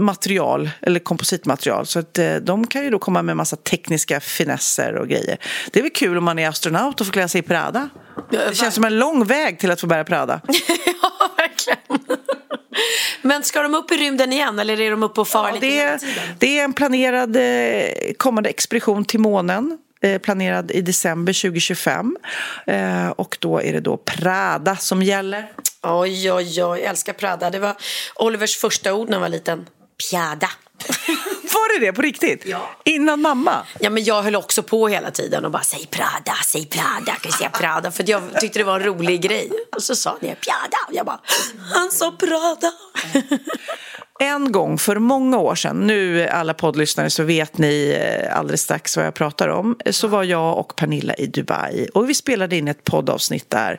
material 0.00 0.70
eller 0.82 1.00
kompositmaterial. 1.00 1.86
Så 1.86 1.98
att 1.98 2.18
eh, 2.18 2.34
de 2.34 2.66
kan 2.66 2.84
ju 2.84 2.90
då 2.90 2.98
komma 2.98 3.22
med 3.22 3.36
massa 3.36 3.56
tekniska 3.56 4.20
finesser 4.20 4.94
och 4.96 5.08
grejer. 5.08 5.38
Det 5.72 5.78
är 5.78 5.82
väl 5.82 5.92
kul 5.92 6.18
om 6.18 6.24
man 6.24 6.38
är 6.38 6.48
astronaut 6.48 7.00
och 7.00 7.06
får 7.06 7.12
klä 7.12 7.28
sig 7.28 7.38
i 7.38 7.42
Prada. 7.42 7.88
Det 8.30 8.56
känns 8.56 8.74
som 8.74 8.84
en 8.84 8.98
lång 8.98 9.24
väg 9.24 9.58
till 9.58 9.70
att 9.70 9.80
få 9.80 9.86
bära 9.86 10.04
Prada. 10.04 10.40
ja, 11.02 11.30
verkligen. 11.36 11.78
Men 13.22 13.42
ska 13.42 13.62
de 13.62 13.74
upp 13.74 13.92
i 13.92 13.96
rymden 13.96 14.32
igen 14.32 14.58
eller 14.58 14.80
är 14.80 14.90
de 14.90 15.02
uppe 15.02 15.20
och 15.20 15.28
far 15.28 15.48
Ja, 15.48 15.54
lite 15.54 15.66
det, 15.66 15.78
är, 15.80 16.00
det 16.38 16.58
är 16.58 16.64
en 16.64 16.72
planerad 16.72 17.36
eh, 17.36 17.82
kommande 18.16 18.50
expedition 18.50 19.04
till 19.04 19.20
månen. 19.20 19.78
eh, 20.02 20.18
Planerad 20.18 20.70
i 20.70 20.80
december 20.80 21.32
2025. 21.32 22.16
Eh, 22.66 23.08
Och 23.08 23.36
då 23.40 23.62
är 23.62 23.72
det 23.72 23.80
då 23.80 23.96
Prada 23.96 24.76
som 24.76 25.02
gäller. 25.02 25.52
Oj, 25.82 26.32
oj, 26.32 26.32
oj, 26.32 26.58
jag 26.58 26.80
älskar 26.80 27.12
Prada. 27.12 27.50
Det 27.50 27.58
var 27.58 27.74
Olivers 28.16 28.56
första 28.56 28.94
ord 28.94 29.06
när 29.08 29.12
han 29.14 29.22
var 29.22 29.28
liten. 29.28 29.66
Pjada. 30.00 30.50
Var 31.54 31.80
det 31.80 31.86
det 31.86 31.92
på 31.92 32.02
riktigt? 32.02 32.42
Ja. 32.46 32.70
Innan 32.84 33.20
mamma? 33.20 33.66
Ja, 33.80 33.90
men 33.90 34.04
jag 34.04 34.22
höll 34.22 34.36
också 34.36 34.62
på 34.62 34.88
hela 34.88 35.10
tiden 35.10 35.44
och 35.44 35.50
bara 35.50 35.62
säg 35.62 35.86
Prada, 35.86 36.36
säg 36.46 36.66
Prada, 36.66 37.12
kan 37.20 37.32
säga 37.32 37.50
Prada? 37.50 37.90
För 37.90 38.10
jag 38.10 38.22
tyckte 38.40 38.58
det 38.58 38.64
var 38.64 38.80
en 38.80 38.86
rolig 38.86 39.22
grej. 39.22 39.50
Och 39.76 39.82
så 39.82 39.96
sa 39.96 40.18
ni 40.20 40.34
Pjada. 40.34 40.78
Och 40.88 40.94
jag 40.94 41.06
bara, 41.06 41.20
han 41.74 41.90
sa 41.90 42.10
Prada. 42.10 42.72
En 44.22 44.52
gång 44.52 44.78
för 44.78 44.96
många 44.96 45.38
år 45.38 45.54
sedan, 45.54 45.86
nu 45.86 46.28
alla 46.28 46.54
poddlyssnare 46.54 47.10
så 47.10 47.22
vet 47.22 47.58
ni 47.58 47.98
eh, 48.00 48.38
alldeles 48.38 48.62
strax 48.62 48.96
vad 48.96 49.06
jag 49.06 49.14
pratar 49.14 49.48
om, 49.48 49.76
så 49.90 50.08
var 50.08 50.24
jag 50.24 50.58
och 50.58 50.76
Pernilla 50.76 51.14
i 51.14 51.26
Dubai 51.26 51.88
och 51.94 52.08
vi 52.10 52.14
spelade 52.14 52.56
in 52.56 52.68
ett 52.68 52.84
poddavsnitt 52.84 53.50
där. 53.50 53.78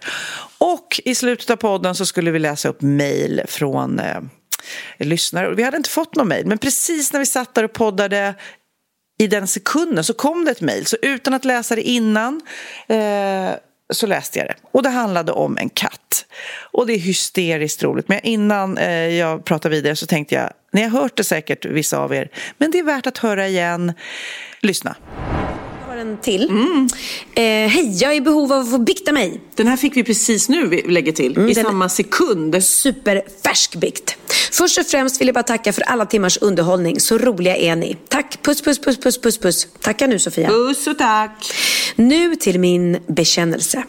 Och 0.57 1.01
i 1.05 1.15
slutet 1.15 1.49
av 1.49 1.55
podden 1.55 1.95
så 1.95 2.05
skulle 2.05 2.31
vi 2.31 2.39
läsa 2.39 2.69
upp 2.69 2.81
mejl 2.81 3.41
från 3.47 3.99
eh, 3.99 4.21
lyssnare. 4.97 5.55
Vi 5.55 5.63
hade 5.63 5.77
inte 5.77 5.89
fått 5.89 6.15
någon 6.15 6.27
mejl, 6.27 6.45
men 6.45 6.57
precis 6.57 7.13
när 7.13 7.19
vi 7.19 7.25
satt 7.25 7.55
där 7.55 7.63
och 7.63 7.73
poddade 7.73 8.35
i 9.19 9.27
den 9.27 9.47
sekunden 9.47 10.03
så 10.03 10.13
kom 10.13 10.45
det 10.45 10.51
ett 10.51 10.61
mejl. 10.61 10.85
Så 10.85 10.97
utan 11.01 11.33
att 11.33 11.45
läsa 11.45 11.75
det 11.75 11.81
innan 11.81 12.41
eh, 12.87 13.51
så 13.93 14.07
läste 14.07 14.39
jag 14.39 14.47
det. 14.47 14.55
Och 14.71 14.83
det 14.83 14.89
handlade 14.89 15.31
om 15.31 15.57
en 15.57 15.69
katt. 15.69 16.25
Och 16.71 16.87
det 16.87 16.93
är 16.93 16.97
hysteriskt 16.97 17.83
roligt. 17.83 18.07
Men 18.07 18.19
innan 18.23 18.77
eh, 18.77 19.07
jag 19.07 19.45
pratar 19.45 19.69
vidare 19.69 19.95
så 19.95 20.05
tänkte 20.05 20.35
jag, 20.35 20.49
ni 20.71 20.81
har 20.81 21.01
hört 21.01 21.17
det 21.17 21.23
säkert 21.23 21.65
vissa 21.65 21.97
av 21.97 22.13
er, 22.13 22.29
men 22.57 22.71
det 22.71 22.79
är 22.79 22.83
värt 22.83 23.07
att 23.07 23.17
höra 23.17 23.47
igen. 23.47 23.93
Lyssna. 24.61 24.95
En 26.01 26.17
till. 26.21 26.49
Eh, 27.33 27.43
Hej, 27.43 27.97
jag 28.01 28.11
är 28.11 28.15
i 28.15 28.21
behov 28.21 28.53
av 28.53 28.59
att 28.59 28.69
få 28.71 28.77
bikta 28.77 29.11
mig. 29.11 29.41
Den 29.55 29.67
här 29.67 29.77
fick 29.77 29.97
vi 29.97 30.03
precis 30.03 30.49
nu, 30.49 30.67
vi 30.67 30.81
lägger 30.81 31.11
till, 31.11 31.31
i 31.49 31.53
den- 31.53 31.65
samma 31.65 31.89
sekund. 31.89 32.63
Superfärsk 32.63 33.75
bikt. 33.75 34.17
Först 34.51 34.77
och 34.79 34.85
främst 34.85 35.21
vill 35.21 35.27
jag 35.27 35.35
bara 35.35 35.43
tacka 35.43 35.73
för 35.73 35.81
alla 35.81 36.05
timmars 36.05 36.37
underhållning. 36.41 36.99
Så 36.99 37.17
roliga 37.17 37.55
är 37.57 37.75
ni. 37.75 37.97
Tack, 38.07 38.39
puss, 38.41 38.61
puss, 38.61 38.79
puss, 38.79 38.97
puss, 38.97 39.21
puss, 39.21 39.37
puss. 39.37 39.67
Tacka 39.81 40.07
nu 40.07 40.19
Sofia. 40.19 40.49
Puss 40.49 40.87
och 40.87 40.97
tack! 40.97 41.53
Nu 41.95 42.35
till 42.35 42.59
min 42.59 42.97
bekännelse. 43.07 43.83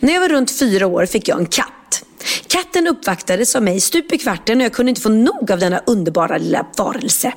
När 0.00 0.12
jag 0.12 0.20
var 0.20 0.28
runt 0.28 0.58
fyra 0.58 0.86
år 0.86 1.06
fick 1.06 1.28
jag 1.28 1.38
en 1.40 1.46
katt. 1.46 2.04
Katten 2.46 2.86
uppvaktades 2.86 3.56
av 3.56 3.62
mig 3.62 3.80
stup 3.80 4.12
i 4.12 4.18
kvarten 4.18 4.58
och 4.58 4.64
jag 4.64 4.72
kunde 4.72 4.90
inte 4.90 5.00
få 5.00 5.08
nog 5.08 5.50
av 5.52 5.58
denna 5.58 5.80
underbara 5.86 6.38
lilla 6.38 6.66
varelse. 6.76 7.32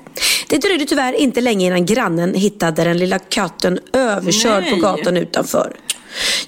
Det 0.50 0.58
dröjde 0.58 0.86
tyvärr 0.86 1.14
inte 1.14 1.42
länge 1.42 1.66
innan 1.66 1.86
grannen 1.86 2.34
hittade 2.34 2.84
den 2.84 2.98
lilla 2.98 3.20
katten 3.20 3.80
överkörd 3.94 4.64
på 4.64 4.72
Nej. 4.72 4.80
gatan 4.80 5.18
utanför. 5.18 5.76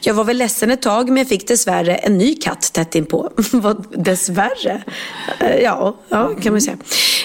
Jag 0.02 0.14
var 0.14 0.24
väl 0.24 0.38
ledsen 0.38 0.72
ett 0.72 0.82
tag 0.82 1.08
men 1.08 1.18
jag 1.18 1.28
fick 1.28 1.48
dessvärre 1.48 1.96
en 1.96 2.18
ny 2.18 2.36
katt 2.36 2.74
tätt 2.74 2.96
inpå. 2.96 3.30
Dessvärre? 3.91 4.84
Eh, 5.39 5.56
Ja, 5.56 5.98
ja 6.10 6.36
kan 6.41 6.54
man 6.54 6.62
säga. 6.62 6.78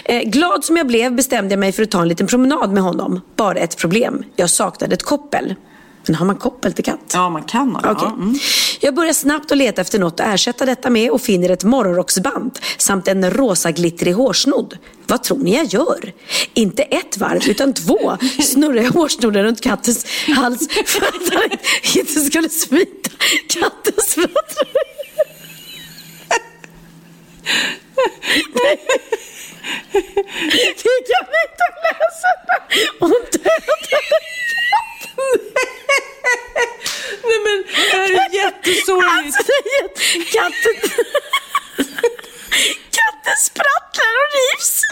Eh, 0.05 0.23
Glad 0.23 0.65
som 0.65 0.77
jag 0.77 0.87
blev 0.87 1.13
bestämde 1.17 1.53
jag 1.53 1.59
mig 1.61 1.73
för 1.73 1.83
att 1.83 1.91
ta 1.91 2.03
en 2.03 2.09
liten 2.09 2.27
promenad 2.27 2.73
med 2.73 2.83
honom. 2.83 3.21
Bara 3.37 3.59
ett 3.59 3.77
problem. 3.77 4.25
Jag 4.37 4.51
saknade 4.51 4.95
ett 4.95 5.03
koppel. 5.03 5.55
Men 6.09 6.15
har 6.15 6.27
man 6.27 6.37
koppel 6.37 6.73
till 6.73 6.85
katt? 6.85 7.11
Ja, 7.13 7.29
man 7.29 7.43
kan 7.43 7.71
ha 7.71 7.81
det. 7.81 7.91
Okej. 7.91 8.09
Ja, 8.09 8.15
mm. 8.15 8.39
Jag 8.81 8.95
börjar 8.95 9.13
snabbt 9.13 9.53
att 9.53 9.59
leta 9.59 9.81
efter 9.81 9.99
något 9.99 10.21
att 10.21 10.35
ersätta 10.35 10.67
detta 10.67 10.91
med 10.91 11.11
och 11.11 11.21
finner 11.21 11.49
ett 11.49 11.65
morgonrocksband 11.65 12.59
samt 12.79 13.09
en 13.09 13.31
rosa 13.31 13.71
glittrig 13.71 14.13
hårsnodd. 14.13 14.79
Vad 15.07 15.23
tror 15.23 15.39
ni 15.39 15.57
jag 15.57 15.65
gör? 15.65 16.13
Inte 16.55 16.83
ett 16.83 17.19
varv 17.19 17.49
utan 17.49 17.75
två 17.75 18.17
snurrar 18.43 18.83
jag 18.83 18.91
hårsnodden 18.91 19.43
runt 19.43 19.61
kattens 19.61 20.07
hals 20.37 20.69
för 20.87 21.03
att 21.03 21.35
han 21.35 21.59
inte 21.97 22.21
skulle 22.21 22.49
smita 22.49 23.11
kattens 23.49 24.15
fötter 24.15 24.69
kan 31.09 31.27
vi 31.31 31.39
inte 31.45 31.67
läsa. 31.83 32.31
Hon 32.99 33.11
dödade 33.33 33.99
Nej 37.23 37.39
men, 37.45 37.65
det 37.91 37.97
här 37.97 38.11
är 38.11 38.35
jättesorgligt. 38.35 39.37
Alltså, 39.37 39.43
det 39.65 40.19
är 40.19 40.25
katten... 40.25 40.77
Katten 42.99 43.37
sprattlar 43.45 44.13
och 44.23 44.31
rivs. 44.39 44.83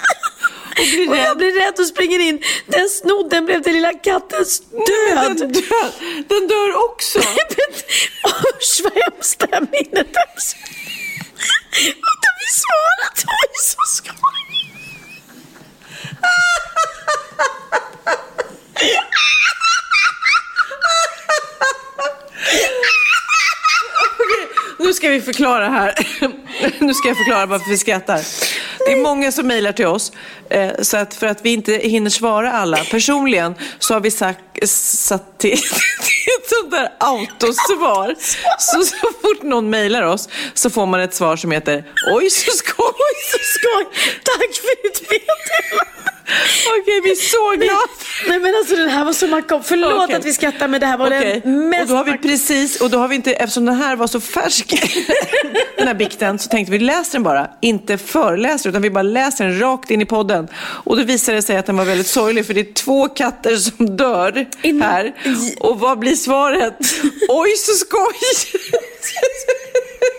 Och 1.10 1.16
jag 1.16 1.36
blir 1.38 1.52
rädd 1.52 1.74
och 1.78 1.86
springer 1.86 2.18
in. 2.18 2.42
Den 2.66 2.88
snodden 2.88 3.46
blev 3.46 3.62
den 3.62 3.74
lilla 3.74 3.92
kattens 4.20 4.62
död. 4.70 5.36
Den 5.38 5.52
dör, 5.52 5.90
den 6.28 6.48
dör 6.48 6.84
också. 6.90 7.18
Usch 8.58 8.80
vad 8.84 8.92
hemskt 8.92 9.38
det 9.38 9.48
här 9.52 9.60
minnet 9.60 10.16
är. 10.16 10.28
Vänta, 11.84 12.28
vi 12.40 12.48
svarat. 12.52 13.24
Oj, 13.26 13.50
så 13.60 13.80
skoj. 13.86 14.12
Nu 24.78 24.92
ska 24.94 25.08
vi 25.08 25.20
förklara 25.20 25.68
här. 25.68 25.94
Nu 26.78 26.94
ska 26.94 27.08
jag 27.08 27.16
förklara 27.16 27.46
varför 27.46 27.70
vi 27.70 27.78
skrattar. 27.78 28.20
Det 28.78 28.92
är 28.92 29.02
många 29.02 29.32
som 29.32 29.46
mejlar 29.46 29.72
till 29.72 29.86
oss 29.86 30.12
Eh, 30.50 30.70
Så 30.82 30.96
att 30.96 31.14
för 31.14 31.26
att 31.26 31.44
vi 31.44 31.52
inte 31.52 31.72
hinner 31.72 32.10
svara 32.10 32.52
alla 32.52 32.76
personligen 32.90 33.54
så 33.86 33.94
har 33.94 34.00
vi 34.00 34.10
sagt, 34.10 34.68
satt 34.68 35.38
till, 35.38 35.50
till 36.06 36.32
ett 36.38 36.48
sånt 36.48 36.70
där 36.70 36.92
autosvar. 36.98 38.14
Så, 38.58 38.82
så 38.82 38.96
fort 39.22 39.42
någon 39.42 39.70
mejlar 39.70 40.02
oss 40.02 40.28
så 40.54 40.70
får 40.70 40.86
man 40.86 41.00
ett 41.00 41.14
svar 41.14 41.36
som 41.36 41.50
heter 41.50 41.84
Oj 42.12 42.30
så 42.30 42.50
skoj, 42.50 42.86
oj 42.86 43.16
så 43.32 43.38
skoj, 43.38 43.84
tack 44.22 44.54
för 44.54 44.82
ditt 44.82 45.00
meddelande. 45.10 45.85
Okej, 46.80 47.00
vi 47.04 47.10
är 47.10 47.14
så 47.14 47.56
glada. 47.56 47.80
Nej 48.28 48.38
men 48.40 48.54
alltså 48.54 48.76
den 48.76 48.88
här 48.88 49.04
var 49.04 49.12
så 49.12 49.26
makabert. 49.26 49.66
Förlåt 49.66 50.04
Okej. 50.04 50.16
att 50.16 50.24
vi 50.24 50.32
skrattar 50.32 50.68
men 50.68 50.80
det 50.80 50.86
här 50.86 50.98
var 50.98 51.06
Okej, 51.06 51.40
den 51.44 51.68
mest 51.68 51.82
och 51.82 51.88
då 51.88 51.94
har 51.94 52.04
vi 52.04 52.18
precis, 52.18 52.80
och 52.80 52.90
då 52.90 52.98
har 52.98 53.08
vi 53.08 53.14
inte, 53.14 53.32
eftersom 53.32 53.64
den 53.64 53.74
här 53.74 53.96
var 53.96 54.06
så 54.06 54.20
färsk, 54.20 54.74
den 55.76 55.86
här 55.86 55.94
bikten, 55.94 56.38
så 56.38 56.48
tänkte 56.48 56.72
vi 56.72 56.78
läser 56.78 57.12
den 57.12 57.22
bara, 57.22 57.50
inte 57.60 57.98
föreläser, 57.98 58.70
utan 58.70 58.82
vi 58.82 58.90
bara 58.90 59.02
läser 59.02 59.44
den 59.44 59.60
rakt 59.60 59.90
in 59.90 60.02
i 60.02 60.06
podden. 60.06 60.48
Och 60.56 60.96
då 60.96 61.02
visade 61.02 61.38
det 61.38 61.42
sig 61.42 61.56
att 61.56 61.66
den 61.66 61.76
var 61.76 61.84
väldigt 61.84 62.06
sorglig, 62.06 62.46
för 62.46 62.54
det 62.54 62.60
är 62.60 62.72
två 62.72 63.08
katter 63.08 63.56
som 63.56 63.96
dör 63.96 64.46
här. 64.82 65.12
Och 65.60 65.80
vad 65.80 65.98
blir 65.98 66.14
svaret? 66.14 66.78
Oj, 67.28 67.56
så 67.56 67.72
skoj! 67.72 68.14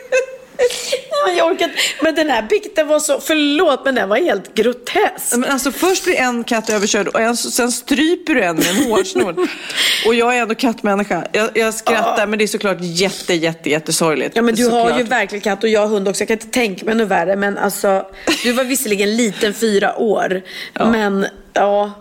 Nej, 1.28 1.38
jag 1.38 1.51
orkar. 1.51 1.72
Men 2.03 2.16
den 2.16 2.30
här 2.30 2.41
bikten 2.41 2.88
var 2.88 2.99
så, 2.99 3.20
förlåt 3.20 3.86
men 3.86 3.95
den 3.95 4.10
var 4.10 4.18
helt 4.18 4.53
grotesk. 4.53 5.38
Men 5.38 5.51
alltså 5.51 5.72
först 5.72 6.03
blir 6.03 6.16
en 6.16 6.43
katt 6.43 6.70
överkörd 6.70 7.08
och 7.08 7.22
en, 7.22 7.38
sen 7.38 7.72
stryper 7.72 8.34
du 8.36 8.43
en 8.43 8.55
med 8.55 8.70
en 8.70 8.91
hårsnor. 8.91 9.47
Och 10.05 10.14
jag 10.16 10.38
är 10.38 10.41
ändå 10.41 10.55
kattmänniska. 10.55 11.28
Jag, 11.32 11.49
jag 11.58 11.74
skrattar 11.74 12.28
men 12.28 12.39
det 12.39 12.45
är 12.45 12.47
såklart 12.47 12.78
jätte, 12.82 13.34
jätte, 13.34 13.70
jättesorgligt. 13.70 14.36
Ja 14.36 14.41
men 14.41 14.55
du 14.55 14.64
har 14.70 14.82
Såklart. 14.82 14.99
ju 14.99 15.03
verkligen 15.03 15.41
katt 15.41 15.64
och 15.64 15.70
jag 15.70 15.80
har 15.80 15.88
hund 15.88 16.08
också. 16.08 16.22
Jag 16.22 16.28
kan 16.28 16.36
inte 16.36 16.47
tänka 16.47 16.86
mig 16.86 16.95
något 16.95 17.08
värre. 17.08 17.36
Men 17.36 17.58
alltså, 17.58 18.05
du 18.43 18.51
var 18.51 18.64
visserligen 18.64 19.16
liten 19.18 19.53
fyra 19.53 19.97
år. 19.97 20.41
Men 20.74 21.26
ja, 21.53 21.91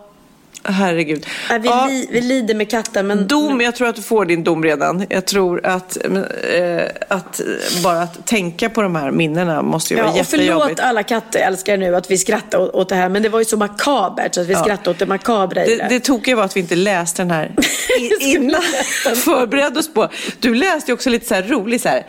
Herregud. 0.63 1.27
Nej, 1.51 1.59
vi, 1.59 1.69
Ja. 1.69 1.87
li, 1.87 2.09
vi 2.11 2.21
lider 2.21 2.55
med 2.55 2.71
katten. 2.71 3.07
Men 3.07 3.27
Dom, 3.29 3.61
jag 3.61 3.75
tror 3.77 3.89
att 3.89 3.97
du 3.97 4.03
får 4.03 4.25
din 4.25 4.45
dom 4.45 4.65
redan. 4.65 5.07
Jag 5.09 5.25
tror 5.27 5.67
att, 5.67 5.97
eh, 6.05 6.83
att 7.09 7.41
eh, 7.41 7.47
bara 7.83 8.03
att 8.03 8.27
tänka 8.27 8.69
på 8.71 8.83
de 8.83 8.97
här 8.97 9.11
minnena 9.11 9.63
måste 9.63 9.95
ju 9.95 10.01
vara 10.03 10.13
Ja, 10.15 10.21
och 10.21 10.27
förlåt 10.27 10.45
jättejobbigt. 10.47 10.81
alla 10.81 11.03
katälskare 11.03 11.77
nu 11.77 11.97
att 11.97 12.11
vi 12.11 12.19
skrattar 12.19 12.77
åt, 12.77 12.89
det 12.89 12.95
här. 12.95 13.09
Men 13.09 13.23
det 13.23 13.29
var 13.29 13.39
ju 13.39 13.45
så 13.45 13.57
makabert 13.57 14.35
så 14.35 14.41
att 14.41 14.47
vi 14.47 14.53
Ja. 14.53 14.63
skrattade 14.63 14.91
åt 14.91 14.99
det 14.99 15.07
makabra 15.07 15.65
i 15.67 15.69
Det, 15.69 15.77
det. 15.77 15.89
det 15.89 16.01
tokiga 16.01 16.37
var 16.37 16.45
att 16.45 16.57
vi 16.57 16.61
inte 16.61 16.77
läste 16.77 17.23
den 17.23 17.31
här 17.31 17.55
innan. 18.21 18.63
Förberedde 19.17 19.79
oss 19.81 19.95
på. 19.95 20.09
Du 20.41 20.55
läste 20.55 20.91
ju 20.91 20.95
också 20.95 21.11
lite 21.11 21.27
så 21.27 21.35
här 21.35 21.43
roligt 21.43 21.83
så 21.83 21.89
här. 21.89 22.07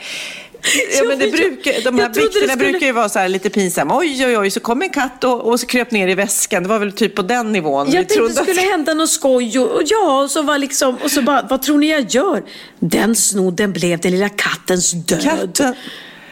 Ja, 0.97 1.03
men 1.07 1.19
det 1.19 1.27
brukar, 1.31 1.83
de 1.83 1.99
här 1.99 2.09
bikterna 2.09 2.31
skulle- 2.31 2.55
brukar 2.55 2.85
ju 2.87 2.91
vara 2.91 3.09
så 3.09 3.19
här 3.19 3.29
lite 3.29 3.49
pinsamma. 3.49 3.97
Oj, 3.97 4.25
oj, 4.25 4.37
oj, 4.37 4.49
så 4.51 4.59
kom 4.59 4.81
en 4.81 4.89
katt 4.89 5.23
och, 5.23 5.41
och 5.41 5.59
så 5.59 5.65
kröp 5.67 5.91
ner 5.91 6.07
i 6.07 6.15
väskan. 6.15 6.63
Det 6.63 6.69
var 6.69 6.79
väl 6.79 6.91
typ 6.91 7.15
på 7.15 7.21
den 7.21 7.51
nivån. 7.51 7.91
Jag 7.91 8.09
tänkte 8.09 8.27
det 8.27 8.33
skulle 8.33 8.61
att- 8.61 8.69
hända 8.71 8.93
något 8.93 9.09
skoj 9.09 9.59
och, 9.59 9.71
och 9.71 9.81
ja, 9.85 10.21
och 10.23 10.31
så 10.31 10.41
var 10.41 10.57
liksom, 10.57 10.97
och 11.03 11.11
så 11.11 11.21
bara, 11.21 11.47
vad 11.49 11.61
tror 11.61 11.77
ni 11.77 11.91
jag 11.91 12.05
gör? 12.09 12.43
Den 12.79 13.15
snodden 13.15 13.73
blev 13.73 13.99
den 13.99 14.11
lilla 14.11 14.29
kattens 14.29 14.91
död. 14.91 15.23
Katten, 15.23 15.75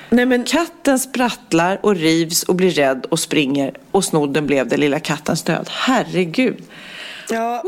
Nej, 0.10 0.26
men, 0.26 0.44
katten 0.44 1.00
sprattlar 1.00 1.80
och 1.84 1.96
rivs 1.96 2.44
och 2.44 2.56
blir 2.56 2.72
rädd 2.72 3.06
och 3.10 3.20
springer 3.20 3.74
och 3.92 4.04
snodden 4.06 4.48
blev 4.48 4.68
den 4.68 4.80
lilla 4.80 5.00
kattens 5.00 5.44
död. 5.44 5.70
Herregud. 5.72 6.58
ja. 7.30 7.64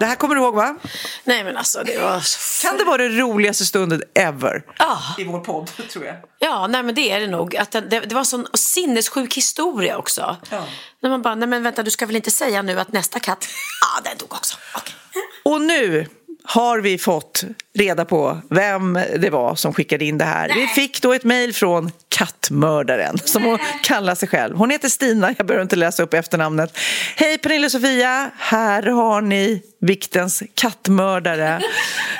Det 0.00 0.06
här 0.06 0.14
kommer 0.14 0.34
du 0.34 0.40
ihåg 0.40 0.54
va? 0.54 0.76
Nej 1.24 1.44
men 1.44 1.56
alltså 1.56 1.82
det 1.84 1.98
var 1.98 2.20
så... 2.20 2.66
Kan 2.66 2.78
det 2.78 2.84
vara 2.84 3.02
den 3.02 3.18
roligaste 3.18 3.66
stunden 3.66 4.02
ever? 4.14 4.62
Ja. 4.78 4.98
I 5.18 5.24
vår 5.24 5.40
podd, 5.40 5.70
tror 5.90 6.04
jag. 6.04 6.16
Ja, 6.38 6.66
nej 6.66 6.82
men 6.82 6.94
det 6.94 7.10
är 7.10 7.20
det 7.20 7.26
nog. 7.26 7.56
Att 7.56 7.70
det, 7.70 7.80
det, 7.80 8.00
det 8.00 8.14
var 8.14 8.20
en 8.20 8.26
sån 8.26 8.46
sinnessjuk 8.54 9.36
historia 9.36 9.98
också. 9.98 10.36
Ja. 10.50 10.64
När 11.00 11.10
man 11.10 11.22
bara, 11.22 11.34
nej 11.34 11.48
men 11.48 11.62
vänta 11.62 11.82
du 11.82 11.90
ska 11.90 12.06
väl 12.06 12.16
inte 12.16 12.30
säga 12.30 12.62
nu 12.62 12.80
att 12.80 12.92
nästa 12.92 13.20
katt, 13.20 13.48
ja 13.80 14.10
den 14.10 14.18
dog 14.18 14.32
också. 14.32 14.56
Okej. 14.76 14.94
Och 15.42 15.60
nu 15.60 16.06
har 16.44 16.78
vi 16.78 16.98
fått 16.98 17.44
reda 17.78 18.04
på 18.04 18.38
vem 18.50 18.98
det 19.18 19.30
var 19.30 19.54
som 19.54 19.74
skickade 19.74 20.04
in 20.04 20.18
det 20.18 20.24
här. 20.24 20.48
Vi 20.54 20.66
fick 20.66 21.02
då 21.02 21.12
ett 21.12 21.24
mejl 21.24 21.54
från 21.54 21.90
kattmördaren, 22.08 23.18
som 23.18 23.44
hon 23.44 23.58
kallar 23.82 24.14
sig 24.14 24.28
själv. 24.28 24.56
Hon 24.56 24.70
heter 24.70 24.88
Stina, 24.88 25.34
jag 25.38 25.46
behöver 25.46 25.62
inte 25.62 25.76
läsa 25.76 26.02
upp 26.02 26.14
efternamnet. 26.14 26.78
Hej 27.16 27.38
Pernilla 27.38 27.66
och 27.66 27.72
Sofia, 27.72 28.30
här 28.38 28.82
har 28.82 29.20
ni 29.20 29.62
viktens 29.80 30.42
kattmördare. 30.54 31.60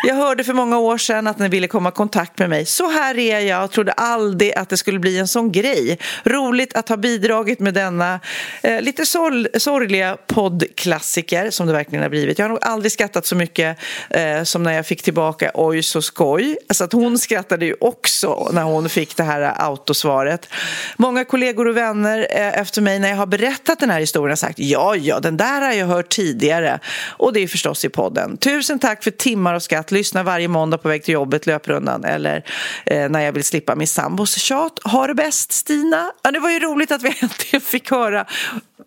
Jag 0.06 0.14
hörde 0.14 0.44
för 0.44 0.52
många 0.52 0.78
år 0.78 0.98
sedan 0.98 1.26
att 1.26 1.38
ni 1.38 1.48
ville 1.48 1.68
komma 1.68 1.88
i 1.88 1.92
kontakt 1.92 2.38
med 2.38 2.50
mig. 2.50 2.66
Så 2.66 2.90
här 2.90 3.18
är 3.18 3.40
jag 3.40 3.64
och 3.64 3.70
trodde 3.70 3.92
aldrig 3.92 4.54
att 4.54 4.68
det 4.68 4.76
skulle 4.76 4.98
bli 4.98 5.18
en 5.18 5.28
sån 5.28 5.52
grej. 5.52 5.98
Roligt 6.24 6.76
att 6.76 6.88
ha 6.88 6.96
bidragit 6.96 7.60
med 7.60 7.74
denna 7.74 8.20
eh, 8.62 8.80
lite 8.80 9.06
sorg, 9.06 9.46
sorgliga 9.60 10.16
poddklassiker 10.26 11.50
som 11.50 11.66
det 11.66 11.72
verkligen 11.72 12.02
har 12.02 12.10
blivit. 12.10 12.38
Jag 12.38 12.44
har 12.44 12.48
nog 12.48 12.58
aldrig 12.62 12.92
skrattat 12.92 13.26
så 13.26 13.36
mycket 13.36 13.78
eh, 14.10 14.42
som 14.42 14.62
när 14.62 14.72
jag 14.72 14.86
fick 14.86 15.02
tillbaka 15.02 15.39
Oj 15.54 15.82
så 15.82 16.02
skoj. 16.02 16.56
Alltså 16.68 16.84
att 16.84 16.92
hon 16.92 17.18
skrattade 17.18 17.66
ju 17.66 17.74
också 17.80 18.50
när 18.52 18.62
hon 18.62 18.88
fick 18.88 19.16
det 19.16 19.22
här 19.22 19.54
autosvaret. 19.56 20.48
Många 20.96 21.24
kollegor 21.24 21.68
och 21.68 21.76
vänner 21.76 22.26
eh, 22.30 22.58
efter 22.60 22.82
mig 22.82 22.98
när 22.98 23.08
jag 23.08 23.16
har 23.16 23.26
berättat 23.26 23.80
den 23.80 23.90
här 23.90 24.00
historien 24.00 24.30
har 24.30 24.36
sagt 24.36 24.58
ja, 24.58 24.96
ja, 24.96 25.20
den 25.20 25.36
där 25.36 25.60
har 25.60 25.72
jag 25.72 25.86
hört 25.86 26.08
tidigare. 26.08 26.80
Och 27.06 27.32
det 27.32 27.40
är 27.40 27.48
förstås 27.48 27.84
i 27.84 27.88
podden. 27.88 28.36
Tusen 28.36 28.78
tack 28.78 29.04
för 29.04 29.10
timmar 29.10 29.54
av 29.54 29.60
skatt. 29.60 29.90
Lyssna 29.90 30.22
varje 30.22 30.48
måndag 30.48 30.78
på 30.78 30.88
väg 30.88 31.04
till 31.04 31.14
jobbet, 31.14 31.46
löprundan 31.46 32.04
eller 32.04 32.44
eh, 32.86 33.08
när 33.08 33.20
jag 33.20 33.32
vill 33.32 33.44
slippa 33.44 33.74
min 33.74 33.86
sambos 33.86 34.34
tjat. 34.34 34.78
Ha 34.84 35.06
det 35.06 35.14
bäst 35.14 35.52
Stina. 35.52 36.12
Ja, 36.22 36.30
det 36.30 36.40
var 36.40 36.50
ju 36.50 36.58
roligt 36.58 36.92
att 36.92 37.02
vi 37.02 37.08
äntligen 37.20 37.60
fick 37.60 37.90
höra 37.90 38.26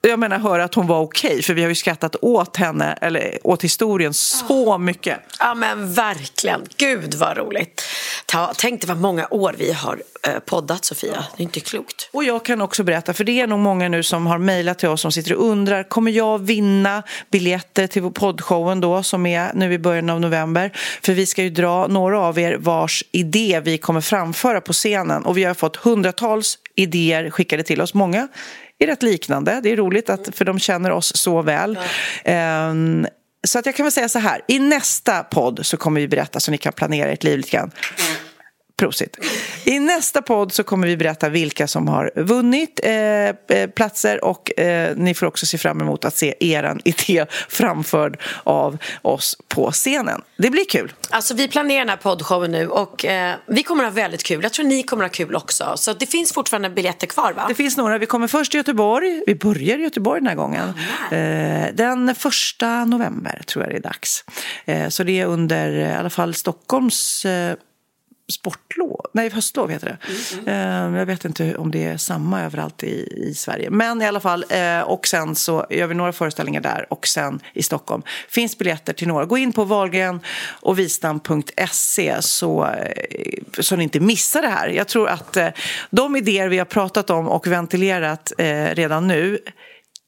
jag 0.10 0.20
menar 0.20 0.40
höra 0.40 0.64
att 0.64 0.76
hon 0.76 0.88
var 0.88 1.00
okej, 1.00 1.42
för 1.42 1.54
vi 1.54 1.62
har 1.62 1.70
ju 1.70 1.76
skrattat 1.76 2.16
åt 2.22 2.58
henne, 2.58 2.98
eller 3.02 3.40
åt 3.44 3.64
historien 3.64 4.14
så 4.14 4.78
mycket. 4.78 5.20
Ja 5.40 5.56
men 5.56 5.94
verkligen, 5.94 6.62
gud 6.78 7.14
vad 7.14 7.38
roligt. 7.38 7.84
Ta, 8.26 8.54
tänk 8.58 8.82
dig 8.82 8.88
vad 8.88 8.98
många 8.98 9.28
år 9.32 9.56
vi 9.58 9.72
har 9.72 10.02
eh, 10.28 10.40
poddat 10.40 10.86
Sofia, 10.86 11.26
det 11.38 11.42
är 11.42 11.44
inte 11.44 11.60
klokt. 11.60 12.10
Och 12.14 12.24
jag 12.24 12.46
kan 12.46 12.62
också 12.62 12.84
berätta, 12.84 13.14
för 13.14 13.24
det 13.24 13.42
är 13.42 13.48
nog 13.48 13.60
många 13.60 13.90
nu 13.90 14.04
som 14.04 14.28
har 14.28 14.38
mejlat 14.38 14.80
till 14.80 14.90
oss 14.90 15.02
som 15.02 15.12
sitter 15.12 15.34
och 15.34 15.46
undrar, 15.46 15.84
kommer 15.84 16.12
jag 16.12 16.40
vinna 16.40 17.04
biljetter 17.32 17.88
till 17.88 18.12
poddshowen 18.12 18.82
då 18.82 19.04
som 19.04 19.26
är 19.26 19.52
nu 19.54 19.74
i 19.74 19.80
början 19.80 20.10
av 20.10 20.22
november? 20.22 20.72
För 21.02 21.14
vi 21.14 21.26
ska 21.26 21.44
ju 21.44 21.50
dra 21.50 21.88
några 21.88 22.20
av 22.20 22.40
er 22.40 22.58
vars 22.60 23.04
idé 23.12 23.62
vi 23.64 23.78
kommer 23.78 24.02
framföra 24.02 24.62
på 24.62 24.74
scenen 24.74 25.26
och 25.26 25.38
vi 25.38 25.44
har 25.44 25.54
fått 25.54 25.76
hundratals 25.76 26.58
idéer 26.76 27.30
skickade 27.30 27.64
till 27.64 27.82
oss, 27.82 27.94
många 27.94 28.28
är 28.80 28.88
rätt 28.88 29.04
liknande, 29.04 29.60
det 29.64 29.70
är 29.70 29.76
roligt 29.76 30.10
att, 30.10 30.30
för 30.36 30.46
de 30.46 30.60
känner 30.60 30.92
oss 30.92 31.16
så 31.16 31.42
väl. 31.42 31.78
Ehm, 32.24 33.08
så 33.48 33.60
att 33.60 33.66
jag 33.66 33.76
kan 33.76 33.84
väl 33.84 33.92
säga 33.92 34.10
så 34.10 34.20
här, 34.20 34.42
i 34.48 34.60
nästa 34.60 35.24
podd 35.24 35.66
så 35.66 35.78
kommer 35.78 36.02
vi 36.02 36.08
berätta 36.08 36.40
så 36.40 36.52
ni 36.52 36.58
kan 36.58 36.74
planera 36.74 37.12
ert 37.12 37.24
liv 37.24 37.38
lite 37.38 37.52
grann. 37.52 37.72
Prosit. 38.84 39.18
I 39.64 39.80
nästa 39.80 40.22
podd 40.22 40.52
så 40.52 40.64
kommer 40.64 40.88
vi 40.88 40.98
berätta 40.98 41.30
vilka 41.30 41.68
som 41.68 41.88
har 41.88 42.12
vunnit 42.16 42.80
eh, 42.84 42.92
eh, 42.92 43.70
platser 43.76 44.24
och 44.24 44.60
eh, 44.60 44.96
ni 44.96 45.14
får 45.14 45.26
också 45.26 45.46
se 45.46 45.58
fram 45.58 45.82
emot 45.82 46.06
att 46.06 46.18
se 46.18 46.36
er 46.40 46.78
idé 46.86 47.26
framförd 47.50 48.22
av 48.44 48.78
oss 49.02 49.38
på 49.48 49.72
scenen. 49.72 50.22
Det 50.38 50.50
blir 50.50 50.66
kul. 50.70 50.94
Alltså 51.10 51.34
vi 51.34 51.48
planerar 51.48 51.80
den 51.80 51.90
här 51.90 51.98
poddshowen 51.98 52.52
nu 52.52 52.68
och 52.68 53.06
eh, 53.06 53.36
vi 53.48 53.64
kommer 53.64 53.84
ha 53.84 53.92
väldigt 53.92 54.24
kul. 54.24 54.44
Jag 54.44 54.54
tror 54.54 54.66
ni 54.66 54.84
kommer 54.84 55.04
ha 55.04 55.10
kul 55.10 55.36
också. 55.36 55.74
Så 55.76 55.94
det 55.94 56.06
finns 56.06 56.34
fortfarande 56.34 56.70
biljetter 56.70 57.08
kvar 57.08 57.34
va? 57.34 57.46
Det 57.48 57.56
finns 57.56 57.78
några. 57.78 57.98
Vi 57.98 58.06
kommer 58.06 58.28
först 58.28 58.52
till 58.52 58.58
Göteborg. 58.58 59.24
Vi 59.28 59.36
börjar 59.36 59.80
i 59.80 59.82
Göteborg 59.82 60.22
den 60.22 60.28
här 60.28 60.36
gången. 60.36 60.74
Eh, 61.12 61.76
den 61.76 62.16
första 62.16 62.86
november 62.86 63.42
tror 63.46 63.64
jag 63.64 63.74
det 63.74 63.78
är 63.78 63.82
dags. 63.82 64.26
Eh, 64.66 64.90
så 64.90 65.04
det 65.04 65.20
är 65.20 65.26
under 65.26 65.72
i 65.72 65.94
alla 65.94 66.10
fall 66.10 66.34
Stockholms 66.34 67.26
sportlov, 68.32 69.06
nej 69.14 69.30
höstlov 69.30 69.70
heter 69.70 69.88
det. 69.88 70.52
Eh, 70.52 70.98
jag 70.98 71.06
vet 71.06 71.26
inte 71.26 71.56
om 71.56 71.72
det 71.72 71.84
är 71.84 71.98
samma 71.98 72.42
överallt 72.42 72.84
i, 72.84 73.26
i 73.30 73.34
Sverige. 73.34 73.70
Men 73.70 74.02
i 74.02 74.08
alla 74.08 74.20
fall, 74.20 74.46
eh, 74.50 74.82
och 74.82 75.08
sen 75.08 75.36
så 75.36 75.66
gör 75.70 75.88
vi 75.88 75.96
några 75.96 76.14
föreställningar 76.14 76.62
där 76.62 76.88
och 76.90 77.08
sen 77.08 77.40
i 77.54 77.64
Stockholm. 77.64 78.04
Finns 78.30 78.58
biljetter 78.58 78.94
till 78.94 79.08
några. 79.08 79.26
Gå 79.26 79.38
in 79.38 79.54
på 79.54 79.64
Wahlgren 79.64 80.20
och 80.50 80.80
vistam.se 80.80 82.22
så, 82.22 82.66
eh, 82.66 83.44
så 83.60 83.76
ni 83.76 83.84
inte 83.84 84.00
missar 84.00 84.42
det 84.42 84.48
här. 84.48 84.68
Jag 84.68 84.88
tror 84.88 85.10
att 85.10 85.38
de 85.90 86.16
idéer 86.16 86.48
vi 86.48 86.58
har 86.58 86.66
pratat 86.66 87.10
om 87.10 87.28
och 87.28 87.48
ventilerat 87.48 88.32
redan 88.74 89.08
nu 89.08 89.40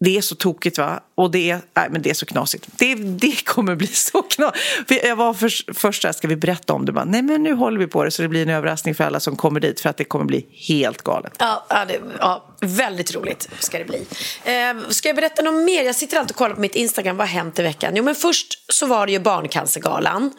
det 0.05 0.17
är 0.17 0.21
så 0.21 0.35
tokigt 0.35 0.77
va? 0.77 0.99
Och 1.15 1.31
det 1.31 1.49
är, 1.51 1.59
nej, 1.75 1.87
men 1.91 2.01
det 2.01 2.09
är 2.09 2.13
så 2.13 2.25
knasigt. 2.25 2.67
Det, 2.77 2.95
det 2.95 3.45
kommer 3.45 3.75
bli 3.75 3.87
så 3.87 4.21
knasigt. 4.21 4.59
För 4.87 5.07
jag 5.07 5.15
var 5.15 5.33
för, 5.33 5.73
först 5.73 6.01
där, 6.01 6.11
ska 6.11 6.27
vi 6.27 6.35
berätta 6.35 6.73
om 6.73 6.85
det? 6.85 6.91
Bara, 6.91 7.05
nej 7.05 7.21
men 7.21 7.43
nu 7.43 7.53
håller 7.53 7.79
vi 7.79 7.87
på 7.87 8.03
det 8.03 8.11
så 8.11 8.21
det 8.21 8.27
blir 8.27 8.41
en 8.41 8.49
överraskning 8.49 8.95
för 8.95 9.03
alla 9.03 9.19
som 9.19 9.35
kommer 9.35 9.59
dit 9.59 9.79
för 9.79 9.89
att 9.89 9.97
det 9.97 10.03
kommer 10.03 10.25
bli 10.25 10.45
helt 10.67 11.01
galet. 11.01 11.33
Ja, 11.39 11.65
ja, 11.69 11.85
det, 11.85 11.99
ja, 12.19 12.55
väldigt 12.61 13.15
roligt 13.15 13.49
ska 13.59 13.77
det 13.77 13.85
bli. 13.85 14.05
Eh, 14.43 14.89
ska 14.89 15.09
jag 15.09 15.15
berätta 15.15 15.41
något 15.41 15.63
mer? 15.65 15.83
Jag 15.83 15.95
sitter 15.95 16.17
alltid 16.17 16.31
och 16.31 16.37
kollar 16.37 16.55
på 16.55 16.61
mitt 16.61 16.75
Instagram. 16.75 17.17
Vad 17.17 17.27
har 17.27 17.33
hänt 17.33 17.59
i 17.59 17.61
veckan? 17.63 17.93
Jo, 17.95 18.03
men 18.03 18.15
först 18.15 18.73
så 18.73 18.85
var 18.85 19.05
det 19.05 19.11
ju 19.11 19.19
Barncancergalan. 19.19 20.31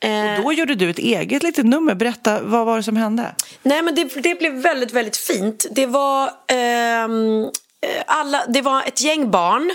Eh, 0.00 0.42
Då 0.42 0.52
gjorde 0.52 0.74
du 0.74 0.90
ett 0.90 0.98
eget 0.98 1.42
litet 1.42 1.66
nummer. 1.66 1.94
Berätta, 1.94 2.42
vad 2.42 2.66
var 2.66 2.76
det 2.76 2.82
som 2.82 2.96
hände? 2.96 3.34
nej, 3.62 3.82
men 3.82 3.94
det, 3.94 4.04
det 4.22 4.34
blev 4.38 4.52
väldigt, 4.52 4.92
väldigt 4.92 5.16
fint. 5.16 5.66
Det 5.70 5.86
var... 5.86 6.24
eh, 6.26 7.08
alla, 8.06 8.46
det 8.48 8.62
var 8.62 8.82
ett 8.82 9.00
gäng 9.00 9.30
barn. 9.30 9.70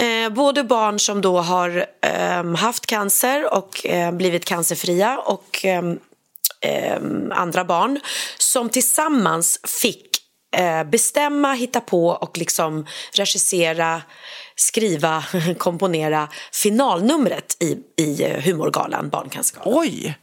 Eh, 0.00 0.32
både 0.32 0.64
barn 0.64 0.98
som 0.98 1.20
då 1.20 1.38
har 1.38 1.86
eh, 2.02 2.54
haft 2.56 2.86
cancer 2.86 3.54
och 3.54 3.86
eh, 3.86 4.12
blivit 4.12 4.44
cancerfria 4.44 5.18
och 5.18 5.64
eh, 5.64 5.82
eh, 6.60 7.00
andra 7.30 7.64
barn 7.64 8.00
som 8.38 8.68
tillsammans 8.68 9.60
fick 9.82 10.06
eh, 10.56 10.84
bestämma, 10.84 11.52
hitta 11.52 11.80
på 11.80 12.08
och 12.08 12.38
liksom 12.38 12.86
regissera, 13.12 14.02
skriva, 14.56 15.24
komponera 15.58 16.28
finalnumret 16.52 17.56
i, 17.62 17.78
i 18.02 18.22
eh, 18.24 18.40
humorgalan 18.40 19.08
Barncancergalan. 19.08 19.78
Oj! 19.78 20.18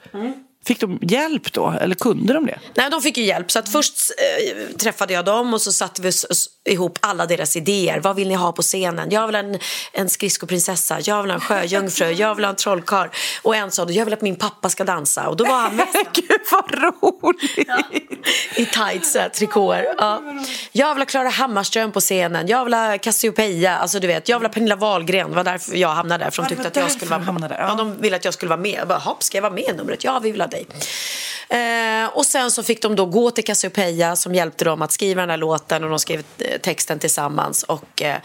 Fick 0.66 0.80
de 0.80 0.99
hjälp 1.01 1.53
då? 1.53 1.70
Eller 1.82 1.95
kunde 1.95 2.34
de 2.34 2.45
det? 2.45 2.59
Nej, 2.76 2.89
de 2.89 3.01
fick 3.01 3.18
ju 3.18 3.24
hjälp. 3.24 3.51
Så 3.51 3.59
att 3.59 3.70
först 3.70 3.95
eh, 4.18 4.76
träffade 4.78 5.14
jag 5.14 5.26
dem 5.26 5.53
och 5.53 5.61
så 5.61 5.72
satte 5.72 6.01
vi 6.01 6.11
ihop 6.66 6.97
alla 7.01 7.26
deras 7.26 7.55
idéer. 7.55 7.99
Vad 7.99 8.16
vill 8.16 8.28
ni 8.28 8.34
ha 8.34 8.51
på 8.51 8.61
scenen? 8.61 9.11
Jag 9.11 9.28
vill 9.28 9.36
ha 9.36 9.43
en, 9.43 9.59
en 9.91 10.09
skridskoprinsessa, 10.09 10.97
jag 11.03 11.22
vill 11.22 11.32
ha 11.32 11.36
en 11.36 11.41
sjöjungfru, 11.41 12.11
jag 12.11 12.36
vill 12.36 12.45
ha 12.45 12.49
en 12.49 12.55
trollkarl. 12.55 13.07
Och 13.41 13.55
en 13.55 13.72
sa 13.72 13.86
då, 13.86 13.93
jag 13.93 14.05
vill 14.05 14.14
att 14.14 14.22
min 14.22 14.36
pappa 14.36 14.70
ska 14.70 14.84
dansa. 14.84 15.28
Och 15.28 15.38
då 15.38 15.45
var 15.45 15.61
han 15.61 15.76
mästaren. 15.76 16.05
Gud 16.14 16.41
vad 16.51 16.72
roligt! 16.74 17.70
I 18.55 18.66
tights, 18.66 19.16
äh, 19.16 19.32
trikåer. 19.32 19.86
Ja. 19.97 20.22
Jag 20.72 20.93
vill 20.95 21.01
ha 21.01 21.05
Klara 21.05 21.30
Hammarström 21.30 21.91
på 21.91 21.99
scenen. 21.99 22.47
Jag 22.47 22.64
vill 22.66 22.74
ha 22.74 22.97
Cassiopeia. 22.97 23.78
Alltså, 23.78 23.99
du 23.99 24.07
vet, 24.07 24.30
jag 24.30 24.39
vill 24.39 24.45
ha 24.45 24.53
Pernilla 24.53 24.76
Wahlgren. 24.76 25.30
Det 25.30 25.36
var 25.36 25.43
därför 25.43 25.76
jag 25.76 25.89
hamnade 25.89 26.24
där. 26.24 26.32
För 26.32 26.41
de 26.41 26.45
Ja, 26.45 26.49
tyckte 26.49 26.68
att 26.68 26.76
jag 26.76 26.91
skulle 26.91 27.11
vara 27.11 27.49
ja. 27.49 27.55
Ja, 27.59 27.76
de 27.76 28.01
ville 28.01 28.16
att 28.16 28.26
jag 28.26 28.34
skulle 28.34 28.49
vara 28.49 28.59
med. 28.59 28.80
Jag 28.80 28.88
bara, 28.88 28.99
hopp, 28.99 29.24
ska 29.24 29.38
jag 29.38 29.41
vara 29.41 29.53
med 29.53 29.64
i 29.64 29.74
numret? 29.74 30.03
Ja, 30.03 30.20
vi 30.20 30.32
vill 30.32 30.41
ha 30.41 30.47
dig. 30.54 30.68
Eh, 31.49 32.08
och 32.08 32.26
sen 32.26 32.51
så 32.51 32.64
fick 32.64 32.82
de 32.82 32.95
då 32.95 33.06
gå 33.06 33.32
till 33.32 33.43
Cassiopeia 33.43 34.16
som 34.16 34.36
hjälpte 34.36 34.66
dem 34.66 34.82
att 34.82 34.91
skriva 34.91 35.22
den 35.22 35.30
här 35.30 35.38
låten 35.38 35.84
och 35.84 35.89
de 35.89 35.99
skrev 35.99 36.24
eh, 36.38 36.62
texten 36.62 36.99
tillsammans. 36.99 37.64
Och, 37.64 38.01
eh, 38.01 38.18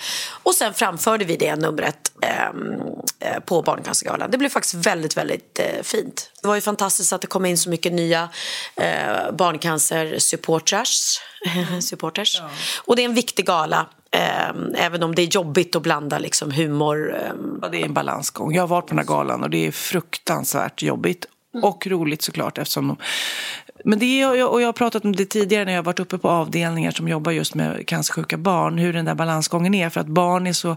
och 0.43 0.55
sen 0.55 0.75
framförde 0.75 1.25
vi 1.25 1.37
det 1.37 1.57
numret 1.57 2.13
ehm, 2.23 2.73
eh, 3.21 3.41
på 3.41 3.63
Barncancergalan. 3.63 4.31
Det 4.31 4.39
blev 4.39 4.49
faktiskt 4.49 4.75
väldigt, 4.75 5.17
väldigt 5.17 5.59
eh, 5.59 5.83
fint. 5.83 6.31
Det 6.43 6.49
var 6.49 6.55
ju 6.55 6.61
fantastiskt 6.61 7.13
att 7.13 7.21
det 7.21 7.27
kom 7.27 7.47
in 7.47 7.59
så 7.59 7.71
mycket 7.71 7.93
nya 7.93 8.29
eh, 8.77 9.33
barncancer-supporters. 9.33 11.19
supporters. 11.81 12.43
Och 12.85 12.97
det 12.97 13.03
är 13.03 13.05
en 13.05 13.15
viktig 13.15 13.47
gala. 13.47 13.87
Eh, 14.11 14.51
även 14.75 15.03
om 15.03 15.15
det 15.15 15.23
är 15.23 15.27
jobbigt 15.27 15.77
att 15.77 15.83
blanda 15.83 16.19
liksom, 16.19 16.51
humor. 16.51 17.17
Eh, 17.17 17.33
Ja, 17.63 17.69
det 17.69 17.81
är 17.81 17.85
en 17.85 17.95
balansgång. 17.95 18.55
Jag 18.55 18.63
har 18.63 18.69
varit 18.69 18.87
på 18.87 18.89
den 18.89 18.99
här 18.99 19.07
galan 19.07 19.43
och 19.43 19.51
det 19.51 19.67
är 19.67 19.71
fruktansvärt 19.73 20.83
jobbigt. 20.83 21.27
Och 21.65 21.87
roligt 21.87 22.23
såklart 22.23 22.59
eftersom 22.59 22.89
de... 22.89 22.97
Men 23.85 23.99
det 23.99 24.21
är, 24.21 24.49
och 24.49 24.63
jag 24.63 24.69
har 24.69 24.73
pratat 24.73 25.05
om 25.05 25.17
det 25.17 25.25
tidigare 25.25 25.65
när 25.65 25.73
jag 25.73 25.79
har 25.79 25.85
varit 25.85 26.01
uppe 26.01 26.19
på 26.19 26.29
avdelningar 26.29 26.91
som 26.91 27.09
jobbar 27.09 27.33
just 27.33 27.55
med 27.55 27.87
cancersjuka 27.87 28.37
barn, 28.37 28.79
hur 28.79 28.93
den 28.93 29.05
där 29.05 29.15
balansgången 29.15 29.75
är. 29.75 29.91
För 29.91 30.01
att 30.01 30.07
barn 30.07 30.47
är 30.47 30.53
så 30.53 30.77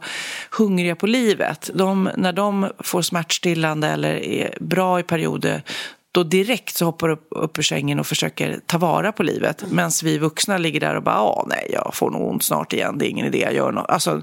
hungriga 0.52 0.96
på 0.96 1.08
livet. 1.08 1.70
De, 1.74 2.10
när 2.18 2.34
de 2.34 2.70
får 2.80 3.02
smärtstillande 3.02 3.88
eller 3.88 4.14
är 4.14 4.58
bra 4.60 5.00
i 5.00 5.04
perioder, 5.04 5.64
då 6.12 6.24
direkt 6.24 6.76
så 6.76 6.86
hoppar 6.86 7.08
de 7.08 7.14
upp, 7.14 7.28
upp 7.30 7.60
ur 7.60 7.64
sängen 7.64 8.00
och 8.00 8.08
försöker 8.08 8.60
ta 8.66 8.78
vara 8.78 9.12
på 9.12 9.24
livet. 9.24 9.64
Medan 9.72 9.92
vi 10.04 10.18
vuxna 10.18 10.58
ligger 10.58 10.80
där 10.80 10.96
och 10.96 11.04
bara, 11.04 11.22
åh 11.22 11.46
nej, 11.48 11.70
jag 11.74 11.92
får 11.94 12.10
nog 12.10 12.30
ont 12.30 12.44
snart 12.44 12.74
igen, 12.74 12.98
det 12.98 13.08
är 13.08 13.10
ingen 13.10 13.26
idé, 13.26 13.38
jag 13.38 13.54
gör 13.54 13.72
något. 13.72 13.90
Alltså, 13.90 14.22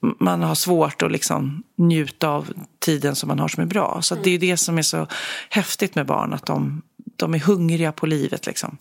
man 0.00 0.42
har 0.42 0.54
svårt 0.54 1.02
att 1.02 1.12
liksom 1.12 1.62
njuta 1.78 2.28
av 2.28 2.52
tiden 2.78 3.16
som 3.16 3.28
man 3.28 3.38
har 3.38 3.48
som 3.48 3.62
är 3.62 3.66
bra. 3.66 3.98
Så 4.02 4.14
det 4.14 4.30
är 4.30 4.32
ju 4.32 4.38
det 4.38 4.56
som 4.56 4.78
är 4.78 4.82
så 4.82 5.06
häftigt 5.48 5.94
med 5.94 6.06
barn, 6.06 6.32
att 6.32 6.46
de, 6.46 6.82
de 7.16 7.34
är 7.34 7.38
hungriga 7.38 7.92
på 7.92 8.06
livet. 8.06 8.46
Liksom. 8.46 8.76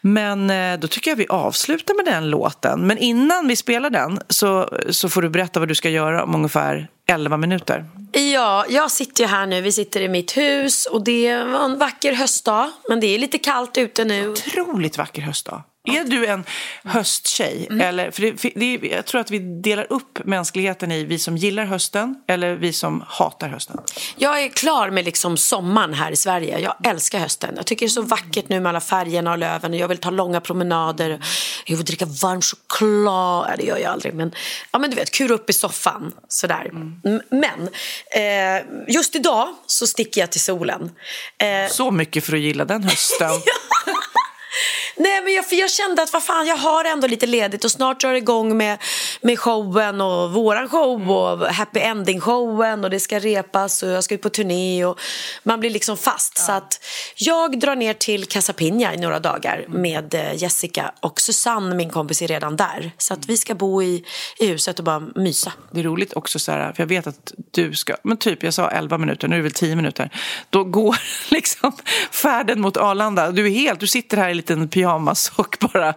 Men 0.00 0.50
eh, 0.50 0.78
då 0.80 0.88
tycker 0.88 1.10
jag 1.10 1.16
vi 1.16 1.26
avslutar 1.28 1.94
med 1.94 2.14
den 2.14 2.30
låten. 2.30 2.86
Men 2.86 2.98
innan 2.98 3.48
vi 3.48 3.56
spelar 3.56 3.90
den 3.90 4.20
så, 4.28 4.68
så 4.90 5.08
får 5.08 5.22
du 5.22 5.28
berätta 5.28 5.60
vad 5.60 5.68
du 5.68 5.74
ska 5.74 5.90
göra 5.90 6.24
om 6.24 6.34
ungefär 6.34 6.88
11 7.06 7.36
minuter. 7.36 7.84
Ja, 8.12 8.64
jag 8.68 8.90
sitter 8.90 9.24
ju 9.24 9.28
här 9.28 9.46
nu. 9.46 9.60
Vi 9.60 9.72
sitter 9.72 10.00
i 10.00 10.08
mitt 10.08 10.36
hus 10.36 10.86
och 10.86 11.04
det 11.04 11.44
var 11.44 11.64
en 11.64 11.78
vacker 11.78 12.12
höstdag. 12.12 12.70
Men 12.88 13.00
det 13.00 13.06
är 13.06 13.18
lite 13.18 13.38
kallt 13.38 13.78
ute 13.78 14.04
nu. 14.04 14.28
Otroligt 14.28 14.98
vacker 14.98 15.22
höstdag. 15.22 15.62
Är 15.96 16.04
du 16.04 16.26
en 16.26 16.44
hösttjej? 16.84 17.68
Eller, 17.80 18.10
för 18.10 18.22
det, 18.22 18.52
det, 18.78 18.88
jag 18.88 19.06
tror 19.06 19.20
att 19.20 19.30
vi 19.30 19.38
delar 19.38 19.86
upp 19.90 20.18
mänskligheten 20.24 20.92
i 20.92 21.04
vi 21.04 21.18
som 21.18 21.36
gillar 21.36 21.64
hösten 21.64 22.14
eller 22.28 22.54
vi 22.54 22.72
som 22.72 23.04
hatar 23.08 23.48
hösten. 23.48 23.76
Jag 24.16 24.42
är 24.42 24.48
klar 24.48 24.90
med 24.90 25.04
liksom 25.04 25.36
sommaren 25.36 25.94
här 25.94 26.12
i 26.12 26.16
Sverige. 26.16 26.58
Jag 26.58 26.86
älskar 26.86 27.18
hösten. 27.18 27.54
Jag 27.56 27.66
tycker 27.66 27.86
det 27.86 27.88
är 27.90 27.90
så 27.90 28.02
vackert 28.02 28.48
nu 28.48 28.60
med 28.60 28.70
alla 28.70 28.80
färgerna 28.80 29.30
och 29.32 29.38
löven. 29.38 29.74
Jag 29.74 29.88
vill 29.88 29.98
ta 29.98 30.10
långa 30.10 30.40
promenader. 30.40 31.20
Jag 31.66 31.76
vill 31.76 31.86
dricka 31.86 32.06
varm 32.06 32.40
choklad. 32.42 33.54
Det 33.58 33.64
gör 33.64 33.76
jag 33.78 33.92
aldrig. 33.92 34.14
Men, 34.14 34.32
ja, 34.70 34.78
men 34.78 34.90
du 34.90 34.96
vet, 34.96 35.10
kura 35.10 35.34
upp 35.34 35.50
i 35.50 35.52
soffan. 35.52 36.12
Sådär. 36.28 36.70
M- 36.72 37.20
Men 37.30 37.68
eh, 38.16 38.62
just 38.94 39.16
idag 39.16 39.48
så 39.66 39.86
sticker 39.86 40.20
jag 40.20 40.30
till 40.32 40.40
solen. 40.40 40.90
Eh, 41.38 41.70
Så 41.70 41.90
mycket 41.90 42.24
för 42.24 42.32
att 42.32 42.40
gilla 42.40 42.64
den 42.64 42.82
hösten. 42.84 43.30
Nej, 45.00 45.22
men 45.24 45.32
jag, 45.32 45.46
för 45.48 45.56
jag 45.56 45.70
kände 45.70 46.02
att 46.02 46.12
vad 46.12 46.22
fan, 46.22 46.46
jag 46.46 46.56
har 46.56 46.84
ändå 46.84 47.06
lite 47.06 47.26
ledigt 47.26 47.64
och 47.64 47.70
snart 47.70 48.00
drar 48.00 48.12
det 48.12 48.18
igång 48.18 48.56
med, 48.56 48.78
med 49.22 49.38
showen 49.38 50.00
och 50.00 50.32
våran 50.32 50.68
show 50.68 51.10
och 51.10 51.46
happy 51.46 51.80
ending 51.80 52.20
showen 52.20 52.84
och 52.84 52.90
det 52.90 53.00
ska 53.00 53.18
repas 53.18 53.82
och 53.82 53.88
jag 53.88 54.04
ska 54.04 54.14
ut 54.14 54.22
på 54.22 54.28
turné 54.28 54.84
och 54.84 55.00
man 55.42 55.60
blir 55.60 55.70
liksom 55.70 55.96
fast. 55.96 56.38
Så 56.38 56.52
att 56.52 56.84
jag 57.16 57.60
drar 57.60 57.76
ner 57.76 57.94
till 57.94 58.26
Casa 58.26 58.52
Pina 58.52 58.94
i 58.94 58.96
några 58.96 59.20
dagar 59.20 59.64
med 59.68 60.14
eh, 60.14 60.34
Jessica 60.34 60.92
och 61.00 61.20
Susanne, 61.20 61.74
min 61.74 61.90
kompis, 61.90 62.22
är 62.22 62.28
redan 62.28 62.56
där. 62.56 62.92
Så 62.98 63.14
att 63.14 63.26
vi 63.26 63.36
ska 63.36 63.54
bo 63.54 63.82
i, 63.82 64.04
i 64.38 64.46
huset 64.46 64.78
och 64.78 64.84
bara 64.84 65.00
mysa. 65.14 65.52
Det 65.70 65.80
är 65.80 65.84
roligt 65.84 66.12
också 66.12 66.38
så 66.38 66.52
här, 66.52 66.72
för 66.72 66.82
jag 66.82 66.88
vet 66.88 67.06
att 67.06 67.32
du 67.50 67.74
ska, 67.74 67.96
men 68.02 68.16
typ 68.16 68.42
jag 68.42 68.54
sa 68.54 68.70
11 68.70 68.98
minuter, 68.98 69.28
nu 69.28 69.34
är 69.34 69.38
det 69.38 69.42
väl 69.42 69.52
10 69.52 69.76
minuter. 69.76 70.10
Då 70.50 70.64
går 70.64 70.96
liksom 71.30 71.72
färden 72.10 72.60
mot 72.60 72.76
Arlanda. 72.76 73.30
Du 73.30 73.46
är 73.46 73.50
helt, 73.50 73.80
du 73.80 73.86
sitter 73.86 74.16
här 74.16 74.28
i 74.28 74.30
en 74.30 74.36
liten 74.36 74.68
pyjamas 74.68 74.89
och 75.36 75.56
bara, 75.72 75.94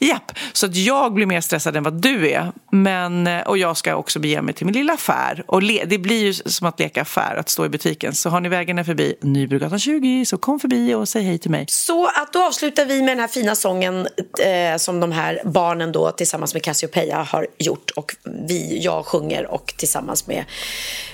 japp. 0.00 0.38
Så 0.52 0.66
att 0.66 0.76
jag 0.76 1.14
blir 1.14 1.26
mer 1.26 1.40
stressad 1.40 1.76
än 1.76 1.82
vad 1.82 2.02
du 2.02 2.30
är. 2.30 2.52
Men, 2.70 3.26
eh, 3.26 3.40
och 3.40 3.58
jag 3.58 3.76
ska 3.76 3.96
också 3.96 4.18
bege 4.18 4.42
mig 4.42 4.54
till 4.54 4.66
min 4.66 4.74
lilla 4.74 4.92
affär. 4.92 5.44
Och 5.46 5.62
le, 5.62 5.84
det 5.84 5.98
blir 5.98 6.24
ju 6.24 6.34
som 6.34 6.66
att 6.66 6.80
leka 6.80 7.02
affär, 7.02 7.36
att 7.36 7.48
stå 7.48 7.64
i 7.64 7.68
butiken. 7.68 8.14
Så 8.14 8.30
har 8.30 8.40
ni 8.40 8.48
vägarna 8.48 8.84
förbi 8.84 9.14
Nybrogatan 9.20 9.78
20 9.78 10.24
så 10.26 10.36
kom 10.38 10.60
förbi 10.60 10.94
och 10.94 11.08
säg 11.08 11.22
hej 11.22 11.38
till 11.38 11.50
mig. 11.50 11.64
Så 11.68 12.06
att 12.06 12.32
då 12.32 12.42
avslutar 12.42 12.84
vi 12.84 13.02
med 13.02 13.10
den 13.10 13.20
här 13.20 13.28
fina 13.28 13.54
sången 13.54 14.08
eh, 14.44 14.76
som 14.76 15.00
de 15.00 15.12
här 15.12 15.40
barnen 15.44 15.92
då 15.92 16.10
tillsammans 16.10 16.54
med 16.54 16.62
Cassiopeia 16.62 17.22
har 17.22 17.46
gjort 17.58 17.90
och 17.90 18.14
vi, 18.48 18.78
jag 18.82 19.06
sjunger 19.06 19.46
och 19.46 19.74
tillsammans 19.76 20.26
med, 20.26 20.44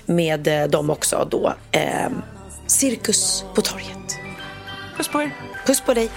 med 0.06 0.62
eh, 0.62 0.68
dem 0.68 0.90
också 0.90 1.28
då 1.30 1.54
eh, 1.72 2.08
Cirkus 2.66 3.44
på 3.54 3.60
torget. 3.62 4.18
Puss 4.96 5.08
på 5.08 5.22
er. 5.22 5.30
Puss 5.66 5.80
på 5.80 5.94
dig. 5.94 6.10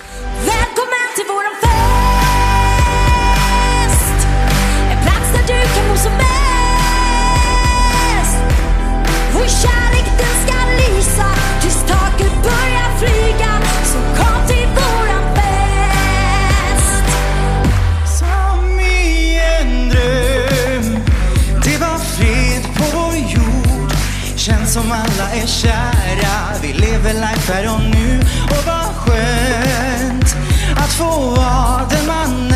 Som 24.72 24.92
alla 24.92 25.32
är 25.34 25.48
kära. 25.48 26.62
Vi 26.62 26.74
lever 26.74 27.14
life 27.14 27.54
här 27.54 27.74
och 27.74 27.82
nu. 27.82 28.20
Och 28.46 28.66
vad 28.66 28.96
skönt 28.96 30.36
Att 30.78 30.94
få 30.94 31.20
vara 31.36 31.88
den 31.90 32.08
man 32.08 32.48
är 32.48 32.51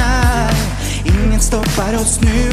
Ingen 1.36 1.44
stoppar 1.44 1.96
oss 1.96 2.20
nu. 2.22 2.52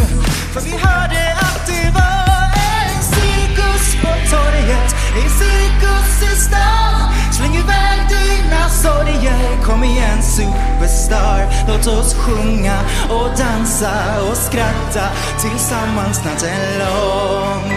För 0.53 0.61
vi 0.61 0.70
hörde 0.70 1.37
att 1.41 1.66
det 1.66 1.91
var 1.95 2.45
en 2.55 3.03
cirkus 3.03 3.95
på 4.03 4.09
torget. 4.09 4.95
En 5.22 5.30
cirkus 5.30 6.33
i 6.33 6.37
stan. 6.41 7.12
Släng 7.33 7.55
iväg 7.55 8.01
dina 8.09 8.68
sorger. 8.68 9.62
Kom 9.64 9.85
igen 9.85 10.22
superstar. 10.22 11.47
Låt 11.68 11.87
oss 11.87 12.14
sjunga 12.14 12.78
och 13.11 13.28
dansa 13.39 14.22
och 14.30 14.37
skratta 14.37 15.09
Tillsammans 15.41 16.24
natten 16.24 16.78
lång. 16.78 17.72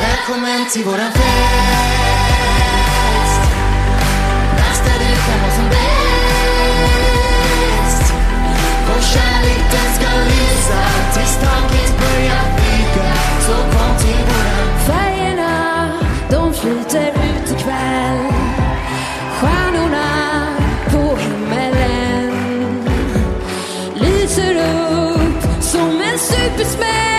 Välkommen 0.00 0.70
till 0.72 0.84
våran 0.84 1.12
fest. 1.12 2.05
kärleken 9.14 9.88
ska 9.96 10.10
lysa 10.32 10.82
tills 11.14 11.36
taket 11.36 11.92
börjar 12.00 12.44
flyga. 12.56 13.12
Så 13.46 13.52
kom 13.52 13.98
till 13.98 14.22
våran. 14.28 14.68
Färgerna, 14.86 15.92
de 16.30 16.54
flyter 16.54 17.08
ut 17.08 17.50
ikväll. 17.50 18.32
Stjärnorna 19.40 20.08
på 20.90 21.16
himmelen 21.16 22.32
lyser 23.94 24.56
upp 24.56 25.62
som 25.62 26.00
en 26.00 26.18
supersmäll. 26.18 27.15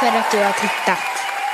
För 0.00 0.06
att 0.06 0.30
du 0.30 0.38
har 0.38 0.52
tittat. 0.52 0.98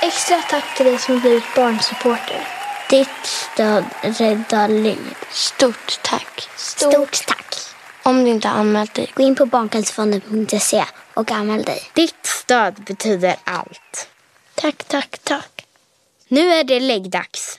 Extra 0.03 0.43
tack 0.51 0.77
till 0.77 0.87
dig 0.87 0.99
som 0.99 1.21
blivit 1.21 1.55
barnsupporter. 1.57 2.49
Ditt 2.91 3.27
stöd 3.27 3.85
räddar 4.03 4.69
liv. 4.69 5.17
Stort 5.31 6.03
tack. 6.03 6.49
Stort, 6.57 7.27
tack. 7.27 7.55
Om 8.03 8.25
du 8.25 8.31
inte 8.31 8.49
har 8.49 8.61
anmält 8.61 8.95
dig, 8.95 9.13
gå 9.15 9.23
in 9.23 9.35
på 9.35 9.47
barncancerfonden.se 9.47 10.85
och 11.15 11.31
anmäl 11.31 11.63
dig. 11.63 11.83
Ditt 11.95 12.27
stöd 12.27 12.75
betyder 12.75 13.37
allt. 13.45 14.09
Tack, 14.55 14.85
tack, 14.85 15.19
tack. 15.23 15.67
Nu 16.29 16.53
är 16.53 16.65
det 16.65 16.81
läggdags. 16.81 17.59